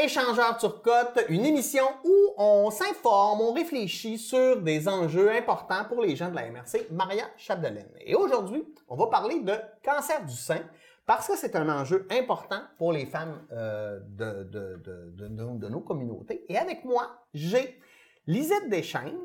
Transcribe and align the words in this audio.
Échangeur 0.00 0.56
Turcotte, 0.58 1.24
une 1.28 1.44
émission 1.44 1.84
où 2.04 2.14
on 2.36 2.70
s'informe, 2.70 3.40
on 3.40 3.52
réfléchit 3.52 4.16
sur 4.16 4.62
des 4.62 4.86
enjeux 4.86 5.28
importants 5.32 5.84
pour 5.88 6.02
les 6.02 6.14
gens 6.14 6.30
de 6.30 6.36
la 6.36 6.48
MRC, 6.48 6.86
Maria 6.92 7.24
Chapdelaine. 7.36 7.90
Et 8.06 8.14
aujourd'hui, 8.14 8.64
on 8.86 8.94
va 8.94 9.08
parler 9.08 9.40
de 9.40 9.54
cancer 9.84 10.24
du 10.24 10.36
sein 10.36 10.60
parce 11.04 11.26
que 11.26 11.36
c'est 11.36 11.56
un 11.56 11.68
enjeu 11.68 12.06
important 12.12 12.60
pour 12.76 12.92
les 12.92 13.06
femmes 13.06 13.44
euh, 13.50 13.98
de, 14.10 14.44
de, 14.44 14.76
de, 15.16 15.28
de, 15.56 15.68
nos 15.68 15.80
communautés. 15.80 16.44
Et 16.48 16.56
avec 16.56 16.84
moi, 16.84 17.24
j'ai 17.34 17.80
Lisette 18.28 18.68
Deschaines, 18.68 19.18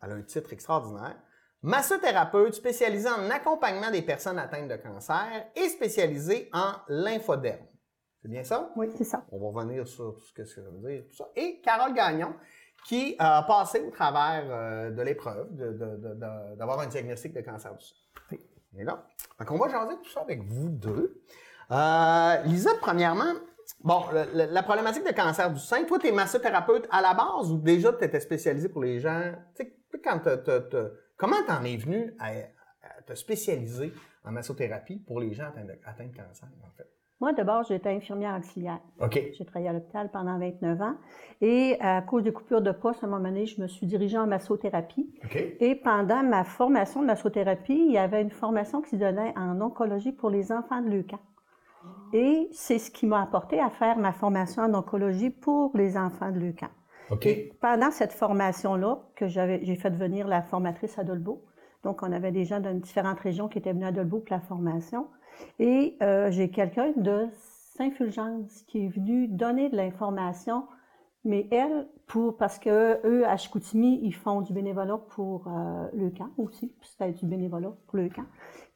elle 0.00 0.12
a 0.12 0.14
un 0.14 0.22
titre 0.22 0.52
extraordinaire, 0.52 1.16
massothérapeute 1.62 2.54
spécialisée 2.54 3.08
en 3.08 3.28
accompagnement 3.30 3.90
des 3.90 4.02
personnes 4.02 4.38
atteintes 4.38 4.68
de 4.68 4.76
cancer 4.76 5.50
et 5.56 5.68
spécialisée 5.68 6.50
en 6.52 6.74
lymphoderme. 6.86 7.66
C'est 8.22 8.28
bien 8.28 8.44
ça? 8.44 8.70
Oui, 8.76 8.86
c'est 8.96 9.04
ça. 9.04 9.24
On 9.32 9.38
va 9.38 9.60
revenir 9.60 9.86
sur 9.86 10.14
tout 10.14 10.24
ce 10.24 10.32
que 10.32 10.44
ça 10.44 10.60
veut 10.60 10.88
dire, 10.88 11.02
tout 11.10 11.16
ça. 11.16 11.28
Et 11.34 11.60
Carole 11.60 11.92
Gagnon, 11.92 12.34
qui 12.84 13.16
a 13.18 13.42
passé 13.42 13.80
au 13.80 13.90
travers 13.90 14.44
euh, 14.48 14.90
de 14.90 15.02
l'épreuve 15.02 15.48
d'avoir 16.56 16.80
un 16.80 16.86
diagnostic 16.86 17.32
de 17.32 17.40
cancer 17.40 17.74
du 17.74 17.84
sein. 17.84 18.36
Et 18.78 18.84
là, 18.84 19.04
donc 19.38 19.50
on 19.50 19.58
va 19.58 19.68
jaser 19.68 19.96
tout 20.02 20.08
ça 20.08 20.20
avec 20.20 20.42
vous 20.42 20.68
deux. 20.68 21.20
Euh, 21.70 22.36
Lisa, 22.44 22.70
premièrement, 22.80 23.34
bon, 23.80 24.04
la, 24.32 24.62
problématique 24.62 25.06
de 25.06 25.12
cancer 25.12 25.52
du 25.52 25.60
sein, 25.60 25.84
toi, 25.84 25.98
tu 25.98 26.06
es 26.06 26.12
massothérapeute 26.12 26.88
à 26.90 27.02
la 27.02 27.14
base 27.14 27.50
ou 27.50 27.58
déjà 27.58 27.92
tu 27.92 28.04
étais 28.04 28.20
spécialisé 28.20 28.68
pour 28.68 28.82
les 28.82 29.00
gens? 29.00 29.32
Tu 29.56 29.64
sais, 29.64 30.00
quand 30.02 30.20
comment 31.16 31.44
t'en 31.46 31.64
es 31.64 31.76
venu 31.76 32.14
à, 32.18 32.30
te 33.06 33.14
spécialiser 33.14 33.92
en 34.24 34.30
massothérapie 34.30 34.98
pour 35.00 35.20
les 35.20 35.34
gens 35.34 35.48
atteints 35.48 35.64
de, 35.64 35.74
atteints 35.84 36.06
de 36.06 36.16
cancer, 36.16 36.48
en 36.64 36.70
fait? 36.76 36.88
Moi, 37.22 37.32
d'abord, 37.32 37.62
j'étais 37.62 37.90
infirmière 37.90 38.36
auxiliaire. 38.36 38.80
OK. 39.00 39.16
J'ai 39.38 39.44
travaillé 39.44 39.68
à 39.68 39.72
l'hôpital 39.72 40.10
pendant 40.10 40.40
29 40.40 40.82
ans. 40.82 40.94
Et 41.40 41.76
à 41.78 42.02
cause 42.02 42.24
de 42.24 42.32
coupures 42.32 42.62
de 42.62 42.72
poste, 42.72 43.04
à 43.04 43.06
un 43.06 43.10
moment 43.10 43.22
donné, 43.22 43.46
je 43.46 43.62
me 43.62 43.68
suis 43.68 43.86
dirigée 43.86 44.18
en 44.18 44.26
massothérapie. 44.26 45.08
Et 45.60 45.76
pendant 45.76 46.24
ma 46.24 46.42
formation 46.42 47.00
de 47.00 47.06
massothérapie, 47.06 47.80
il 47.86 47.92
y 47.92 47.98
avait 47.98 48.22
une 48.22 48.32
formation 48.32 48.82
qui 48.82 48.90
se 48.90 48.96
donnait 48.96 49.32
en 49.36 49.60
oncologie 49.60 50.10
pour 50.10 50.30
les 50.30 50.50
enfants 50.50 50.82
de 50.82 50.90
Leucan. 50.90 51.20
Et 52.12 52.48
c'est 52.50 52.80
ce 52.80 52.90
qui 52.90 53.06
m'a 53.06 53.22
apporté 53.22 53.60
à 53.60 53.70
faire 53.70 53.98
ma 53.98 54.12
formation 54.12 54.64
en 54.64 54.74
oncologie 54.74 55.30
pour 55.30 55.70
les 55.76 55.96
enfants 55.96 56.32
de 56.32 56.40
Leucan. 56.40 56.70
OK. 57.10 57.28
pendant 57.60 57.90
cette 57.92 58.12
formation-là, 58.12 58.98
que 59.14 59.28
j'ai 59.28 59.76
fait 59.76 59.90
venir 59.90 60.26
la 60.26 60.42
formatrice 60.42 60.98
à 60.98 61.04
Dolbeau. 61.04 61.44
Donc, 61.82 62.02
on 62.02 62.12
avait 62.12 62.32
des 62.32 62.44
gens 62.44 62.60
dans 62.60 62.74
différentes 62.78 63.20
régions 63.20 63.48
qui 63.48 63.58
étaient 63.58 63.72
venus 63.72 63.88
à 63.88 63.92
Dolbeau 63.92 64.20
pour 64.20 64.34
la 64.34 64.40
formation. 64.40 65.08
Et 65.58 65.96
euh, 66.02 66.30
j'ai 66.30 66.50
quelqu'un 66.50 66.92
de 66.96 67.28
Saint-Fulgence 67.76 68.62
qui 68.66 68.86
est 68.86 68.88
venu 68.88 69.28
donner 69.28 69.68
de 69.70 69.76
l'information, 69.76 70.66
mais 71.24 71.48
elle, 71.50 71.88
pour 72.06 72.36
parce 72.36 72.58
que 72.58 73.00
eux, 73.06 73.26
à 73.26 73.36
Chicoutimi, 73.36 74.00
ils 74.02 74.14
font 74.14 74.40
du 74.40 74.52
bénévolat 74.52 74.98
pour 74.98 75.46
euh, 75.48 75.88
le 75.94 76.10
camp 76.10 76.30
aussi, 76.36 76.74
puis 76.80 76.88
c'était 76.88 77.12
du 77.12 77.26
bénévolat 77.26 77.72
pour 77.86 77.98
le 77.98 78.08
camp. 78.08 78.26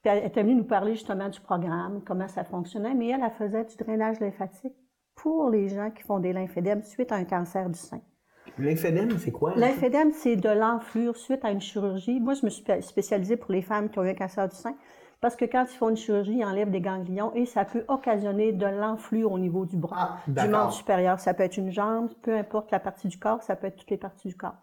Elle 0.04 0.24
était 0.24 0.42
venue 0.42 0.54
nous 0.54 0.64
parler 0.64 0.94
justement 0.94 1.28
du 1.28 1.40
programme, 1.40 2.00
comment 2.04 2.28
ça 2.28 2.44
fonctionnait, 2.44 2.94
mais 2.94 3.08
elle, 3.08 3.22
elle 3.24 3.32
faisait 3.32 3.64
du 3.64 3.76
drainage 3.76 4.20
lymphatique 4.20 4.74
pour 5.16 5.50
les 5.50 5.68
gens 5.68 5.90
qui 5.90 6.02
font 6.02 6.20
des 6.20 6.32
lymphédèmes 6.32 6.82
suite 6.82 7.10
à 7.10 7.16
un 7.16 7.24
cancer 7.24 7.68
du 7.68 7.78
sein. 7.78 8.00
Lymphédème, 8.58 9.18
c'est 9.18 9.32
quoi? 9.32 9.54
Lymphédème, 9.56 10.12
c'est 10.12 10.36
de 10.36 10.48
l'enflure 10.48 11.16
suite 11.16 11.44
à 11.44 11.50
une 11.50 11.60
chirurgie. 11.60 12.20
Moi, 12.20 12.34
je 12.34 12.44
me 12.44 12.50
suis 12.50 12.64
spécialisée 12.80 13.36
pour 13.36 13.52
les 13.52 13.62
femmes 13.62 13.90
qui 13.90 13.98
ont 13.98 14.04
eu 14.04 14.10
un 14.10 14.14
cancer 14.14 14.48
du 14.48 14.56
sein. 14.56 14.74
Parce 15.20 15.34
que 15.34 15.44
quand 15.44 15.64
ils 15.64 15.76
font 15.76 15.88
une 15.88 15.96
chirurgie, 15.96 16.38
ils 16.38 16.44
enlèvent 16.44 16.70
des 16.70 16.80
ganglions 16.80 17.32
et 17.34 17.46
ça 17.46 17.64
peut 17.64 17.84
occasionner 17.88 18.52
de 18.52 18.66
l'enflure 18.66 19.32
au 19.32 19.38
niveau 19.38 19.64
du 19.64 19.76
bras, 19.76 19.96
ah, 19.98 20.18
du 20.26 20.48
membre 20.48 20.72
supérieur. 20.72 21.18
Ça 21.20 21.32
peut 21.32 21.42
être 21.42 21.56
une 21.56 21.70
jambe, 21.70 22.10
peu 22.22 22.36
importe 22.36 22.70
la 22.70 22.80
partie 22.80 23.08
du 23.08 23.18
corps, 23.18 23.42
ça 23.42 23.56
peut 23.56 23.66
être 23.66 23.76
toutes 23.76 23.90
les 23.90 23.96
parties 23.96 24.28
du 24.28 24.36
corps. 24.36 24.56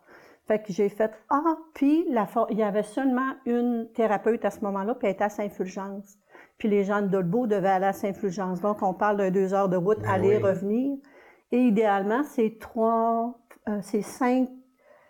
Fait 0.48 0.62
que 0.62 0.72
j'ai 0.72 0.90
fait 0.90 1.12
ah, 1.30 1.58
puis 1.74 2.06
la 2.10 2.28
il 2.50 2.58
y 2.58 2.64
avait 2.64 2.84
seulement 2.84 3.34
une 3.46 3.88
thérapeute 3.96 4.46
à 4.46 4.52
ce 4.52 4.60
moment-là, 4.62 4.94
puis 4.94 5.08
elle 5.08 5.14
était 5.14 5.24
à 5.24 5.30
Saint-Fulgence. 5.30 6.18
Puis 6.58 6.70
les 6.70 6.84
gens 6.84 7.02
de 7.02 7.08
Dolbeau 7.08 7.48
devaient 7.48 7.70
aller 7.70 7.86
à 7.88 7.94
Saint-Fulgence. 7.94 8.62
Donc 8.62 8.84
on 8.84 8.94
parle 8.94 9.18
de 9.18 9.30
deux 9.30 9.54
heures 9.54 9.70
de 9.70 9.78
route 9.78 10.00
Ben 10.02 10.10
aller 10.10 10.38
oui. 10.38 10.44
revenir. 10.44 10.98
Et 11.52 11.60
idéalement, 11.60 12.24
c'est 12.24 12.58
trois, 12.60 13.40
euh, 13.70 13.80
c'est 13.82 14.02
cinq, 14.02 14.50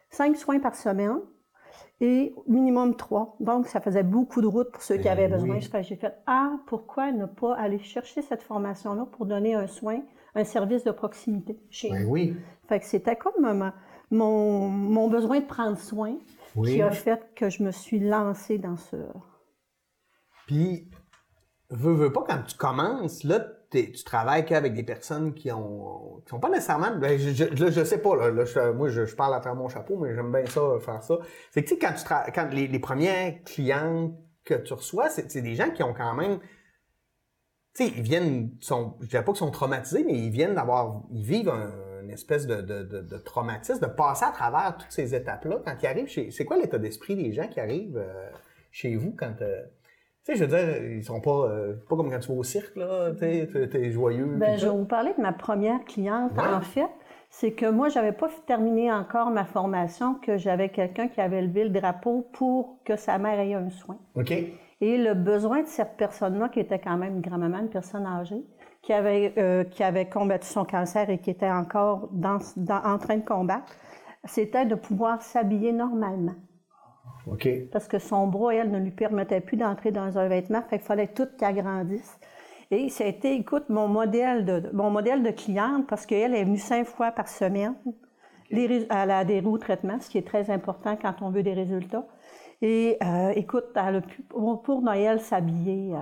cinq 0.10 0.36
soins 0.38 0.60
par 0.60 0.76
semaine 0.76 1.20
et 2.02 2.36
minimum 2.48 2.96
trois. 2.96 3.36
Donc, 3.40 3.68
ça 3.68 3.80
faisait 3.82 4.04
beaucoup 4.04 4.42
de 4.42 4.48
route 4.48 4.72
pour 4.72 4.82
ceux 4.82 4.98
qui 4.98 5.04
Ben 5.04 5.12
avaient 5.12 5.28
besoin. 5.28 5.58
oui. 5.58 5.84
J'ai 5.84 5.96
fait, 5.96 6.14
ah, 6.28 6.58
pourquoi 6.68 7.12
ne 7.12 7.26
pas 7.26 7.56
aller 7.56 7.80
chercher 7.80 8.22
cette 8.22 8.44
formation-là 8.44 9.06
pour 9.06 9.26
donner 9.26 9.56
un 9.56 9.68
soin, 9.68 10.02
un 10.36 10.44
service 10.44 10.84
de 10.84 10.92
proximité 10.92 11.60
chez 11.70 11.90
Ben 11.90 12.04
nous? 12.04 12.10
oui. 12.10 12.36
Fait 12.68 12.80
que 12.80 12.86
c'était 12.86 13.16
comme 13.16 13.54
ma- 13.54 13.74
mon, 14.12 14.68
mon 14.70 15.08
besoin 15.08 15.40
de 15.40 15.46
prendre 15.46 15.78
soin 15.78 16.16
Oui. 16.56 16.74
qui 16.74 16.82
a 16.82 16.92
fait 16.92 17.34
que 17.36 17.50
je 17.50 17.64
me 17.64 17.72
suis 17.72 18.00
lancée 18.00 18.58
dans 18.58 18.78
ce... 18.78 18.98
Puis, 20.46 20.90
veux, 21.70 21.94
veux 21.94 22.12
pas, 22.12 22.24
quand 22.28 22.44
tu 22.46 22.56
commences, 22.58 23.24
là, 23.24 23.40
tu 23.74 24.04
travailles 24.04 24.46
qu'avec 24.46 24.74
des 24.74 24.84
personnes 24.84 25.34
qui 25.34 25.52
ont, 25.52 26.22
qui 26.26 26.34
ont 26.34 26.40
pas 26.40 26.50
nécessairement, 26.50 26.96
ben, 26.96 27.18
je, 27.18 27.32
je, 27.32 27.46
là, 27.66 27.86
sais 27.86 27.98
pas, 27.98 28.16
là, 28.16 28.30
là, 28.30 28.72
moi, 28.74 28.90
je, 28.90 29.06
je 29.06 29.16
parle 29.16 29.34
à 29.34 29.40
travers 29.40 29.60
mon 29.60 29.70
chapeau, 29.70 29.98
mais 29.98 30.14
j'aime 30.16 30.32
bien 30.32 30.46
ça, 30.46 30.60
euh, 30.62 30.80
faire 30.80 31.02
ça. 31.04 31.18
C'est 31.52 31.64
que, 31.64 31.70
tu 31.70 31.76
sais, 31.76 31.80
quand 31.80 31.94
tu 31.94 32.04
tra- 32.06 32.32
quand 32.34 32.50
les, 32.52 32.68
les 32.68 32.80
premières 32.80 33.44
clientes 33.44 34.16
que 34.46 34.56
tu 34.56 34.74
reçois, 34.74 35.10
c'est 35.10 35.42
des 35.42 35.56
gens 35.56 35.72
qui 35.72 35.84
ont 35.84 35.94
quand 35.94 36.14
même, 36.14 36.40
tu 37.76 37.86
sais, 37.86 37.94
ils 37.96 38.04
viennent, 38.04 38.52
sont, 38.62 38.96
je 39.02 39.08
dirais 39.08 39.24
pas 39.24 39.32
qu'ils 39.32 39.40
sont 39.40 39.52
traumatisés, 39.52 40.04
mais 40.04 40.14
ils 40.14 40.30
viennent 40.30 40.56
d'avoir, 40.56 41.02
ils 41.12 41.24
vivent 41.24 41.50
un, 41.50 41.72
une 42.04 42.12
espèce 42.12 42.46
de, 42.46 42.62
de, 42.62 42.84
de, 42.84 43.18
traumatisme, 43.18 43.80
de 43.80 43.92
passer 43.92 44.26
à 44.26 44.32
travers 44.32 44.78
toutes 44.78 44.92
ces 44.92 45.16
étapes-là. 45.16 45.62
Quand 45.66 45.76
ils 45.82 45.88
arrivent 45.88 46.08
chez, 46.08 46.32
c'est 46.32 46.46
quoi 46.46 46.58
l'état 46.58 46.78
d'esprit 46.78 47.16
des 47.16 47.32
gens 47.32 47.48
qui 47.48 47.60
arrivent 47.60 47.98
euh, 47.98 48.30
chez 48.72 48.96
vous 48.96 49.16
quand, 49.18 49.42
euh, 49.42 49.64
tu 50.26 50.32
sais, 50.32 50.36
je 50.38 50.44
veux 50.46 50.50
dire, 50.58 50.84
ils 50.84 51.04
sont 51.04 51.20
pas, 51.22 51.48
euh, 51.50 51.74
pas 51.90 51.96
comme 51.96 52.10
quand 52.10 52.20
tu 52.20 52.30
vas 52.32 52.38
au 52.38 52.44
cirque, 52.44 52.76
là, 52.76 53.12
tu 53.12 53.70
t'es 53.70 53.92
joyeux. 53.92 54.36
Ben, 54.38 54.58
je 54.58 54.66
vais 54.68 54.72
vous 54.76 54.86
parler 54.86 55.12
de 55.18 55.22
ma 55.22 55.34
première 55.34 55.84
cliente. 55.86 56.32
Ouais. 56.38 56.54
En 56.56 56.62
fait, 56.62 56.88
c'est 57.30 57.52
que 57.52 57.70
moi, 57.70 57.90
j'avais 57.90 58.12
pas 58.14 58.30
terminé 58.46 58.92
encore 58.92 59.32
ma 59.32 59.44
formation, 59.44 60.16
que 60.16 60.38
j'avais 60.38 60.70
quelqu'un 60.70 61.08
qui 61.08 61.20
avait 61.20 61.42
levé 61.42 61.64
le 61.66 61.70
drapeau 61.72 62.28
pour 62.34 62.78
que 62.86 62.96
sa 62.96 63.18
mère 63.18 63.40
ait 63.40 63.54
un 63.54 63.70
soin. 63.70 63.98
OK. 64.16 64.32
Et 64.82 64.98
le 64.98 65.14
besoin 65.14 65.62
de 65.62 65.68
cette 65.68 65.96
personne-là, 65.98 66.50
qui 66.50 66.60
était 66.60 66.80
quand 66.80 66.98
même 66.98 67.16
une 67.16 67.22
grand-maman, 67.22 67.60
une 67.60 67.70
personne 67.70 68.06
âgée, 68.06 68.44
qui 68.82 68.92
avait, 68.94 69.34
euh, 69.38 69.64
qui 69.64 69.82
avait 69.84 70.10
combattu 70.10 70.46
son 70.48 70.66
cancer 70.66 71.10
et 71.10 71.18
qui 71.20 71.30
était 71.32 71.50
encore 71.50 72.10
dans, 72.12 72.38
dans- 72.58 72.84
en 72.84 72.98
train 72.98 73.16
de 73.18 73.26
combattre, 73.26 73.74
c'était 74.26 74.66
de 74.66 74.76
pouvoir 74.76 75.22
s'habiller 75.22 75.72
normalement. 75.72 76.36
OK. 77.28 77.48
Parce 77.72 77.88
que 77.88 78.00
son 78.00 78.28
bras, 78.28 78.54
elle, 78.54 78.72
ne 78.72 78.80
lui 78.80 78.92
permettait 78.92 79.42
plus 79.42 79.58
d'entrer 79.58 79.92
dans 79.92 80.18
un 80.18 80.28
vêtement, 80.28 80.62
fait 80.70 80.78
qu'il 80.78 80.86
fallait 80.88 81.08
tout 81.08 81.28
qu'elle 81.38 81.56
grandisse. 81.56 82.20
Et 82.72 82.90
ça 82.90 83.04
a 83.04 83.08
été, 83.08 83.36
écoute, 83.36 83.70
mon 83.70 83.88
modèle 83.88 84.46
de, 84.46 84.70
mon 84.74 84.90
modèle 84.90 85.24
de 85.24 85.32
cliente, 85.32 85.88
parce 85.88 86.06
qu'elle 86.06 86.34
est 86.34 86.44
venue 86.44 86.58
cinq 86.58 86.86
fois 86.88 87.12
par 87.12 87.28
semaine. 87.28 87.76
Les 88.50 88.88
elle 88.90 89.12
a 89.12 89.20
adhéré 89.20 89.46
au 89.46 89.58
traitement, 89.58 90.00
ce 90.00 90.10
qui 90.10 90.18
est 90.18 90.28
très 90.28 90.50
important 90.52 90.96
quand 91.02 91.22
on 91.22 91.30
veut 91.30 91.44
des 91.44 91.54
résultats. 91.54 92.06
Et 92.62 92.98
euh, 93.04 93.34
écoute, 93.36 93.66
elle 93.76 93.98
a 93.98 94.02
pu, 94.02 94.22
pour 94.24 94.82
Noël, 94.82 95.20
s'habiller. 95.20 95.94
euh, 95.94 95.98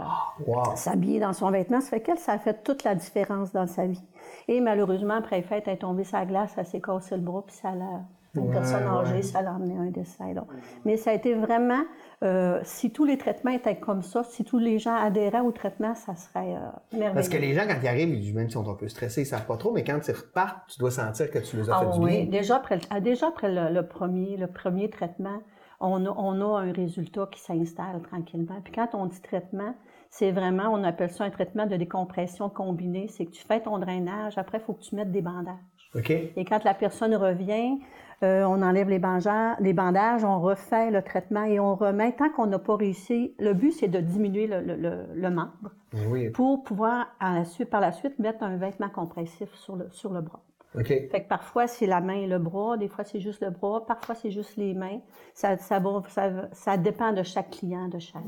Wow. 0.45 0.75
s'habiller 0.75 1.19
dans 1.19 1.33
son 1.33 1.49
vêtement. 1.49 1.81
Ça 1.81 1.89
fait 1.89 2.01
qu'elle, 2.01 2.19
ça 2.19 2.33
a 2.33 2.37
fait 2.39 2.63
toute 2.63 2.83
la 2.83 2.93
différence 2.95 3.51
dans 3.51 3.67
sa 3.67 3.85
vie. 3.87 4.03
Et 4.47 4.61
malheureusement, 4.61 5.15
après 5.15 5.37
les 5.37 5.41
fêtes, 5.43 5.63
elle 5.67 5.73
est 5.73 5.77
tombée 5.77 6.03
la 6.11 6.25
glace, 6.25 6.53
elle 6.57 6.65
s'est 6.65 6.81
cassé 6.81 7.15
le 7.15 7.21
bras, 7.21 7.43
puis 7.45 7.55
ça 7.55 7.71
l'a... 7.71 8.01
Une 8.33 8.47
Ouais, 8.47 8.53
personne 8.53 8.83
âgée, 8.87 9.15
ouais. 9.15 9.21
ça 9.23 9.41
l'a 9.41 9.53
amené 9.53 9.77
à 9.77 9.81
un 9.81 9.91
décès. 9.91 10.33
donc. 10.33 10.47
Mais 10.85 10.95
ça 10.97 11.11
a 11.11 11.13
été 11.13 11.33
vraiment... 11.33 11.81
euh, 12.23 12.59
si 12.63 12.91
tous 12.91 13.03
les 13.03 13.17
traitements 13.17 13.51
étaient 13.51 13.77
comme 13.79 14.01
ça, 14.03 14.23
si 14.23 14.43
tous 14.45 14.57
les 14.59 14.79
gens 14.79 14.95
adhéraient 14.95 15.41
au 15.41 15.51
traitement, 15.51 15.95
ça 15.95 16.15
serait 16.15 16.55
euh, 16.55 16.59
merveilleux. 16.93 17.13
Parce 17.13 17.29
que 17.29 17.37
les 17.37 17.53
gens, 17.53 17.63
quand 17.67 17.75
ils 17.81 17.87
arrivent, 17.87 18.13
ils- 18.15 18.33
même 18.33 18.45
s'ils 18.49 18.53
sont 18.53 18.69
un 18.69 18.75
peu 18.75 18.87
stressés, 18.87 19.23
ils 19.23 19.25
savent 19.25 19.45
pas 19.47 19.57
trop, 19.57 19.71
mais 19.73 19.83
quand 19.83 19.99
ils 20.07 20.11
repartent, 20.13 20.67
tu 20.69 20.79
dois 20.79 20.91
sentir 20.91 21.29
que 21.29 21.39
tu 21.39 21.57
les 21.57 21.69
as 21.69 21.75
Ah 21.75 21.79
fait 21.79 21.97
du 21.97 21.99
oui, 22.05 22.21
bien. 22.21 22.25
déjà 22.39 22.55
après, 22.57 22.75
le- 22.77 22.81
ah, 22.89 22.99
déjà 23.01 23.27
après 23.27 23.51
le, 23.51 23.73
le 23.73 23.85
premier, 23.87 24.37
le 24.37 24.47
premier 24.47 24.89
traitement, 24.89 25.41
on 25.79 26.05
a, 26.05 26.09
on 26.15 26.39
a 26.41 26.61
un 26.61 26.71
résultat 26.71 27.27
qui 27.31 27.39
s'installe 27.41 28.01
tranquillement. 28.03 28.61
Puis 28.63 28.71
quand 28.71 28.89
on 28.93 29.07
dit 29.07 29.19
traitement, 29.21 29.73
c'est 30.11 30.31
vraiment, 30.31 30.65
on 30.71 30.83
appelle 30.83 31.09
ça 31.09 31.23
un 31.23 31.31
traitement 31.31 31.65
de 31.65 31.75
décompression 31.75 32.49
combinée. 32.49 33.07
C'est 33.09 33.25
que 33.25 33.31
tu 33.31 33.43
fais 33.45 33.61
ton 33.61 33.79
drainage, 33.79 34.37
après, 34.37 34.59
il 34.59 34.63
faut 34.63 34.73
que 34.73 34.81
tu 34.83 34.95
mettes 34.95 35.11
des 35.11 35.21
bandages. 35.21 35.55
OK? 35.95 36.11
Et 36.11 36.45
quand 36.45 36.63
la 36.63 36.73
personne 36.75 37.15
revient, 37.15 37.79
euh, 38.23 38.43
on 38.43 38.61
enlève 38.61 38.89
les 38.89 38.99
bandages, 38.99 39.55
les 39.59 39.73
bandages, 39.73 40.23
on 40.23 40.39
refait 40.39 40.91
le 40.91 41.01
traitement 41.01 41.43
et 41.43 41.59
on 41.59 41.75
remet. 41.75 42.11
Tant 42.13 42.29
qu'on 42.29 42.45
n'a 42.47 42.59
pas 42.59 42.75
réussi, 42.75 43.33
le 43.39 43.53
but, 43.53 43.71
c'est 43.71 43.87
de 43.87 43.99
diminuer 43.99 44.47
le, 44.47 44.61
le, 44.61 44.75
le, 44.75 45.05
le 45.13 45.29
membre 45.29 45.71
Ben 45.93 46.07
Oui. 46.09 46.29
pour 46.29 46.63
pouvoir, 46.63 47.07
à 47.19 47.33
la 47.33 47.45
suite, 47.45 47.69
par 47.69 47.81
la 47.81 47.91
suite, 47.91 48.19
mettre 48.19 48.43
un 48.43 48.57
vêtement 48.57 48.89
compressif 48.89 49.53
sur 49.55 49.75
le, 49.75 49.89
sur 49.89 50.13
le 50.13 50.21
bras. 50.21 50.41
OK. 50.75 50.87
Fait 50.87 51.23
que 51.23 51.27
parfois, 51.27 51.67
c'est 51.67 51.87
la 51.87 51.99
main 51.99 52.13
et 52.13 52.27
le 52.27 52.39
bras, 52.39 52.77
des 52.77 52.87
fois, 52.87 53.03
c'est 53.03 53.19
juste 53.19 53.41
le 53.41 53.49
bras, 53.49 53.85
parfois, 53.85 54.15
c'est 54.15 54.31
juste 54.31 54.55
les 54.55 54.73
mains. 54.73 54.99
Ça, 55.33 55.57
ça, 55.57 55.79
va, 55.79 56.01
ça, 56.07 56.31
ça 56.53 56.77
dépend 56.77 57.11
de 57.11 57.23
chaque 57.23 57.49
client, 57.49 57.89
de 57.89 57.99
chaque, 57.99 58.23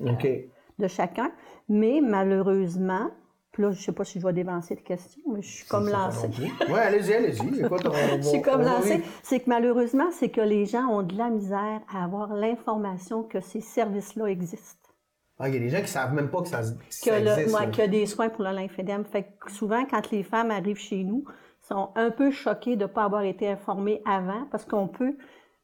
de 0.80 0.88
chacun. 0.88 1.32
Mais 1.70 2.02
malheureusement, 2.02 3.12
Puis 3.54 3.62
là, 3.62 3.72
je 3.72 3.80
sais 3.80 3.92
pas 3.92 4.04
si 4.04 4.20
je 4.20 4.26
vais 4.26 4.34
dévancer 4.34 4.74
de 4.74 4.82
questions, 4.82 5.22
mais 5.32 5.44
je 5.44 5.48
suis 5.48 5.68
comme 5.68 5.88
lancée. 5.88 6.28
Oui, 6.68 6.80
allez-y, 6.80 7.14
allez-y. 7.14 7.38
je 8.18 8.22
suis 8.28 8.42
comme 8.42 8.64
lancée. 8.64 9.04
C'est 9.22 9.42
que 9.42 9.50
malheureusement, 9.50 10.10
c'est 10.12 10.30
que 10.30 10.42
les 10.42 10.66
gens 10.66 10.88
ont 10.88 11.04
de 11.04 11.16
la 11.16 11.30
misère 11.30 11.82
à 11.94 12.04
avoir 12.04 12.34
l'information 12.34 13.22
que 13.22 13.40
ces 13.42 13.62
services-là 13.62 14.26
existent. 14.26 14.90
Ah, 15.38 15.50
il 15.50 15.54
y 15.54 15.58
a 15.58 15.60
des 15.60 15.70
gens 15.70 15.82
qui 15.82 15.88
savent 15.88 16.14
même 16.16 16.32
pas 16.32 16.42
que 16.42 16.48
ça, 16.48 16.62
que 16.62 16.68
ça 16.90 17.20
existe. 17.20 17.52
Moi, 17.52 17.68
qu'il 17.68 17.80
y 17.80 17.82
a 17.84 17.88
des 17.88 18.08
soins 18.08 18.30
pour 18.30 18.44
le 18.44 18.52
lymphédème. 18.52 19.06
Fait 19.06 19.36
que 19.40 19.52
souvent, 19.52 19.86
quand 19.86 20.10
les 20.10 20.24
femmes 20.24 20.50
arrivent 20.50 20.78
chez 20.78 21.04
nous, 21.04 21.24
sont 21.62 21.90
un 21.96 22.10
peu 22.10 22.32
choquées 22.32 22.76
de 22.76 22.84
ne 22.84 22.88
pas 22.88 23.04
avoir 23.04 23.22
été 23.22 23.48
informées 23.48 24.02
avant, 24.06 24.48
parce 24.50 24.66
qu'on 24.66 24.88
peut... 24.88 25.16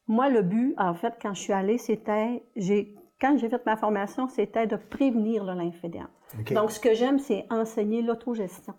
Moi, 0.08 0.30
le 0.30 0.44
but, 0.44 0.76
en 0.78 0.94
fait, 0.94 1.16
quand 1.20 1.34
je 1.34 1.42
suis 1.42 1.54
allée, 1.54 1.80
c'était... 1.80 2.44
j'ai 2.56 2.96
Quand 3.20 3.38
j'ai 3.38 3.50
fait 3.50 3.66
ma 3.66 3.76
formation, 3.76 4.28
c'était 4.28 4.68
de 4.68 4.78
prévenir 4.78 5.44
le 5.44 5.54
lymphédème. 5.54 6.08
Donc, 6.52 6.72
ce 6.72 6.80
que 6.80 6.94
j'aime, 6.94 7.20
c'est 7.20 7.46
enseigner 7.50 8.02
l'autogestion. 8.02 8.74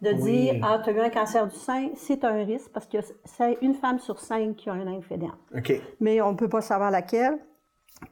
De 0.00 0.12
dire, 0.12 0.60
ah, 0.62 0.80
tu 0.82 0.90
as 0.90 0.92
eu 0.92 1.00
un 1.00 1.10
cancer 1.10 1.46
du 1.48 1.56
sein, 1.56 1.88
c'est 1.96 2.22
un 2.24 2.44
risque 2.44 2.70
parce 2.72 2.86
que 2.86 2.98
c'est 3.24 3.58
une 3.62 3.74
femme 3.74 3.98
sur 3.98 4.20
cinq 4.20 4.54
qui 4.54 4.70
a 4.70 4.74
un 4.74 4.84
lymphédème. 4.84 5.34
Mais 6.00 6.20
on 6.22 6.32
ne 6.32 6.36
peut 6.36 6.48
pas 6.48 6.60
savoir 6.60 6.92
laquelle 6.92 7.36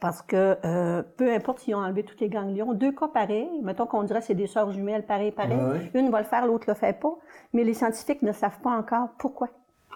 parce 0.01 0.21
que 0.21 0.57
euh, 0.65 1.01
peu 1.15 1.31
importe 1.31 1.59
s'ils 1.59 1.75
ont 1.75 1.79
enlevé 1.79 2.03
tous 2.03 2.17
les 2.19 2.27
ganglions, 2.27 2.73
deux 2.73 2.91
cas 2.91 3.07
pareils, 3.07 3.61
mettons 3.63 3.85
qu'on 3.85 4.03
dirait 4.03 4.19
que 4.19 4.25
c'est 4.25 4.35
des 4.35 4.47
sœurs 4.47 4.71
jumelles 4.71 5.05
pareil, 5.05 5.31
pareil, 5.31 5.57
une 5.93 6.09
va 6.09 6.19
le 6.19 6.25
faire, 6.25 6.45
l'autre 6.45 6.65
le 6.67 6.73
fait 6.73 6.99
pas, 6.99 7.15
mais 7.53 7.63
les 7.63 7.73
scientifiques 7.73 8.21
ne 8.21 8.33
savent 8.33 8.59
pas 8.59 8.71
encore 8.71 9.09
pourquoi. 9.17 9.47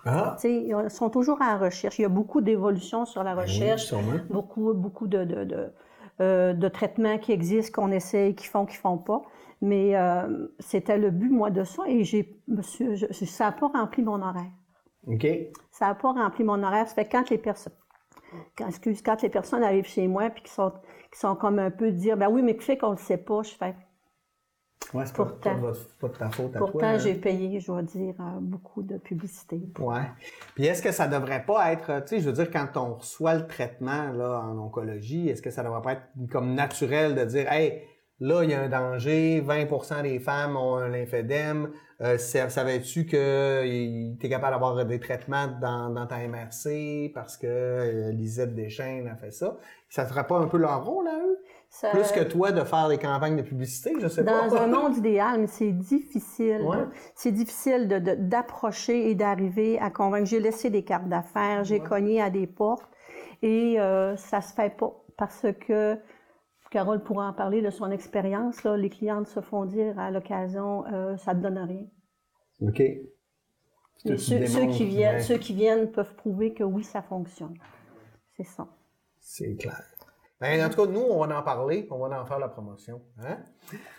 Ah. 0.05 0.35
Ils 0.43 0.89
sont 0.89 1.09
toujours 1.09 1.39
en 1.41 1.57
recherche. 1.57 1.99
Il 1.99 2.03
y 2.03 2.05
a 2.05 2.09
beaucoup 2.09 2.41
d'évolutions 2.41 3.05
sur 3.05 3.23
la 3.23 3.35
ben 3.35 3.43
recherche, 3.43 3.93
beaucoup, 4.29 4.73
beaucoup 4.73 5.07
de, 5.07 5.23
de, 5.23 5.43
de 5.43 5.71
euh, 6.21 6.53
de 6.53 6.67
traitements 6.67 7.17
qui 7.17 7.31
existent, 7.31 7.81
qu'on 7.81 7.91
essaye, 7.91 8.35
qui 8.35 8.45
font, 8.45 8.67
qui 8.67 8.75
font 8.75 8.97
pas. 8.97 9.23
Mais 9.61 9.95
euh, 9.95 10.47
c'était 10.59 10.97
le 10.97 11.09
but, 11.09 11.29
moi, 11.29 11.49
de 11.49 11.63
ça. 11.63 11.83
Et 11.87 12.03
j'ai, 12.03 12.37
ça 12.61 13.45
n'a 13.45 13.51
pas 13.53 13.67
rempli 13.67 14.03
mon 14.03 14.21
horaire. 14.21 14.51
OK. 15.07 15.25
Ça 15.71 15.87
n'a 15.87 15.95
pas 15.95 16.11
rempli 16.11 16.43
mon 16.43 16.61
horaire. 16.61 16.87
Ça 16.87 16.93
fait 16.93 17.09
quand 17.09 17.27
les 17.31 17.39
personnes, 17.39 17.73
quand, 18.55 18.67
excuse, 18.67 19.01
quand 19.01 19.19
les 19.23 19.29
personnes 19.29 19.63
arrivent 19.63 19.87
chez 19.87 20.07
moi 20.07 20.29
puis 20.29 20.43
qui 20.43 20.51
sont, 20.51 20.73
qui 21.11 21.19
sont 21.19 21.35
comme 21.35 21.57
un 21.57 21.71
peu 21.71 21.91
dire, 21.91 22.17
ben 22.17 22.29
oui, 22.29 22.43
mais 22.43 22.55
que 22.55 22.63
fait 22.63 22.77
qu'on 22.77 22.91
ne 22.91 22.95
le 22.95 23.01
sait 23.01 23.17
pas, 23.17 23.41
je 23.41 23.55
fais, 23.55 23.75
Ouais, 24.93 25.05
c'est 25.05 25.15
pourtant, 25.15 25.55
pas, 25.99 26.07
de 26.07 26.13
ta 26.17 26.29
faute 26.29 26.55
à 26.55 26.59
Pourtant, 26.59 26.87
hein. 26.87 26.97
j'ai 26.97 27.13
payé, 27.13 27.59
je 27.59 27.67
dois 27.67 27.81
dire, 27.81 28.13
euh, 28.19 28.39
beaucoup 28.41 28.83
de 28.83 28.97
publicité. 28.97 29.61
Ouais. 29.79 30.01
Puis 30.53 30.65
est-ce 30.65 30.81
que 30.81 30.91
ça 30.91 31.07
devrait 31.07 31.45
pas 31.45 31.71
être, 31.71 32.01
tu 32.01 32.07
sais, 32.07 32.19
je 32.19 32.25
veux 32.25 32.33
dire, 32.33 32.51
quand 32.51 32.75
on 32.75 32.95
reçoit 32.95 33.35
le 33.35 33.47
traitement 33.47 34.11
là, 34.11 34.41
en 34.41 34.57
oncologie, 34.57 35.29
est-ce 35.29 35.41
que 35.41 35.49
ça 35.49 35.63
devrait 35.63 35.81
pas 35.81 35.93
être 35.93 36.03
comme 36.29 36.55
naturel 36.55 37.15
de 37.15 37.23
dire, 37.23 37.49
hey, 37.51 37.83
là, 38.19 38.43
il 38.43 38.49
y 38.49 38.53
a 38.53 38.61
un 38.61 38.69
danger, 38.69 39.41
20% 39.41 40.03
des 40.03 40.19
femmes 40.19 40.57
ont 40.57 40.75
un 40.75 40.89
lymphédème, 40.89 41.71
euh, 42.01 42.17
savais-tu 42.17 43.05
que 43.05 43.63
tu 44.19 44.25
es 44.25 44.29
capable 44.29 44.53
d'avoir 44.53 44.85
des 44.85 44.99
traitements 44.99 45.47
dans, 45.61 45.89
dans, 45.89 46.07
ta 46.07 46.17
MRC 46.27 47.11
parce 47.13 47.37
que 47.37 47.47
euh, 47.47 48.11
Lisette 48.11 48.55
Deschênes 48.55 49.07
a 49.07 49.15
fait 49.15 49.31
ça? 49.31 49.57
Ça 49.89 50.03
ne 50.03 50.09
serait 50.09 50.25
pas 50.25 50.37
un 50.37 50.47
peu 50.47 50.57
leur 50.57 50.83
rôle 50.83 51.07
à 51.07 51.17
eux? 51.19 51.30
Plus 51.79 52.11
que 52.11 52.23
toi 52.23 52.51
de 52.51 52.63
faire 52.63 52.89
des 52.89 52.97
campagnes 52.97 53.37
de 53.37 53.41
publicité, 53.41 53.93
je 53.99 54.07
sais 54.07 54.23
pas. 54.23 54.47
Dans 54.47 54.55
un 54.55 54.67
monde 54.81 54.97
idéal, 54.97 55.39
mais 55.39 55.47
c'est 55.47 55.71
difficile. 55.71 56.67
C'est 57.15 57.31
difficile 57.31 57.87
d'approcher 57.87 59.09
et 59.09 59.15
d'arriver 59.15 59.79
à 59.79 59.89
convaincre. 59.89 60.25
J'ai 60.25 60.39
laissé 60.39 60.69
des 60.69 60.83
cartes 60.83 61.07
d'affaires, 61.07 61.63
j'ai 61.63 61.79
cogné 61.79 62.21
à 62.21 62.29
des 62.29 62.45
portes 62.45 62.89
et 63.41 63.79
euh, 63.79 64.15
ça 64.17 64.41
se 64.41 64.53
fait 64.53 64.75
pas 64.75 64.93
parce 65.17 65.45
que 65.65 65.97
Carole 66.71 67.01
pourra 67.03 67.27
en 67.29 67.33
parler 67.33 67.61
de 67.61 67.69
son 67.69 67.89
expérience. 67.89 68.63
Les 68.63 68.89
clientes 68.89 69.27
se 69.27 69.39
font 69.39 69.65
dire 69.65 69.97
à 69.97 70.11
l'occasion, 70.11 70.85
euh, 70.87 71.17
ça 71.17 71.33
ne 71.33 71.41
donne 71.41 71.57
rien. 71.57 71.85
OK. 72.61 72.81
Ceux, 74.03 74.15
qui 74.67 74.85
viennent, 74.85 75.21
ceux 75.21 75.37
qui 75.37 75.53
viennent 75.53 75.91
peuvent 75.91 76.15
prouver 76.15 76.53
que 76.53 76.63
oui, 76.63 76.83
ça 76.83 77.01
fonctionne. 77.01 77.53
C'est 78.35 78.45
ça. 78.45 78.67
C'est 79.19 79.55
clair. 79.55 79.83
Ben, 80.41 80.65
en 80.65 80.69
tout 80.69 80.83
cas, 80.83 80.91
nous, 80.91 81.01
on 81.01 81.23
va 81.23 81.39
en 81.39 81.43
parler, 81.43 81.87
on 81.91 81.99
va 81.99 82.19
en 82.19 82.25
faire 82.25 82.39
la 82.39 82.49
promotion. 82.49 83.01
Hein? 83.19 83.37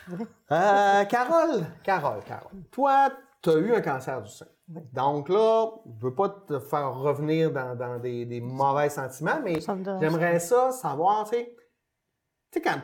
Euh, 0.51 1.05
Carole, 1.05 1.65
Carole, 1.85 2.23
Carole, 2.25 2.63
toi, 2.73 3.11
tu 3.41 3.51
as 3.51 3.55
eu 3.55 3.73
un 3.73 3.81
cancer 3.81 4.21
du 4.21 4.29
sein. 4.29 4.47
Donc 4.93 5.29
là, 5.29 5.71
je 5.87 5.91
ne 5.91 6.01
veux 6.01 6.15
pas 6.15 6.29
te 6.29 6.59
faire 6.59 6.93
revenir 6.95 7.53
dans, 7.53 8.01
des, 8.01 8.41
mauvais 8.41 8.91
sentiments, 8.91 9.41
mais 9.43 9.61
j'aimerais 9.61 10.41
ça 10.41 10.73
savoir, 10.73 11.31
tu 11.31 11.37
sais, 12.53 12.61
quand. 12.61 12.81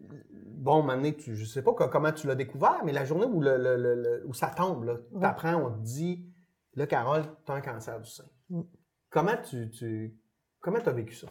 Bon, 0.00 0.82
maintenant, 0.82 1.12
tu, 1.12 1.36
je 1.36 1.44
sais 1.44 1.62
pas 1.62 1.72
comment 1.72 2.12
tu 2.12 2.26
l'as 2.26 2.34
découvert, 2.34 2.82
mais 2.84 2.92
la 2.92 3.04
journée 3.04 3.26
où, 3.26 3.40
le, 3.40 4.24
où 4.26 4.34
ça 4.34 4.48
tombe, 4.48 5.00
tu 5.18 5.24
apprends, 5.24 5.54
on 5.54 5.70
te 5.70 5.80
dit, 5.80 6.26
là, 6.74 6.86
Carole, 6.88 7.22
tu 7.46 7.52
as 7.52 7.54
un 7.54 7.60
cancer 7.60 8.00
du 8.00 8.10
sein. 8.10 8.24
Mm. 8.50 8.62
Comment 9.08 9.36
tu, 9.48 9.70
tu 9.70 10.18
comment 10.60 10.78
as 10.78 10.92
vécu 10.92 11.14
ça? 11.14 11.28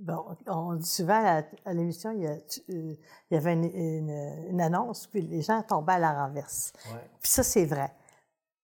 Bon, 0.00 0.24
on 0.46 0.74
dit 0.74 0.88
souvent 0.88 1.42
à, 1.64 1.72
l'émission, 1.72 2.12
il, 2.12 2.26
euh, 2.26 2.94
y, 3.30 3.36
avait 3.36 3.54
une, 3.54 4.60
annonce, 4.60 5.06
puis 5.08 5.22
les 5.22 5.42
gens 5.42 5.62
tombaient 5.62 5.94
à 5.94 5.98
la 5.98 6.26
renverse. 6.26 6.72
Puis 7.20 7.30
ça, 7.30 7.42
c'est 7.42 7.64
vrai. 7.64 7.92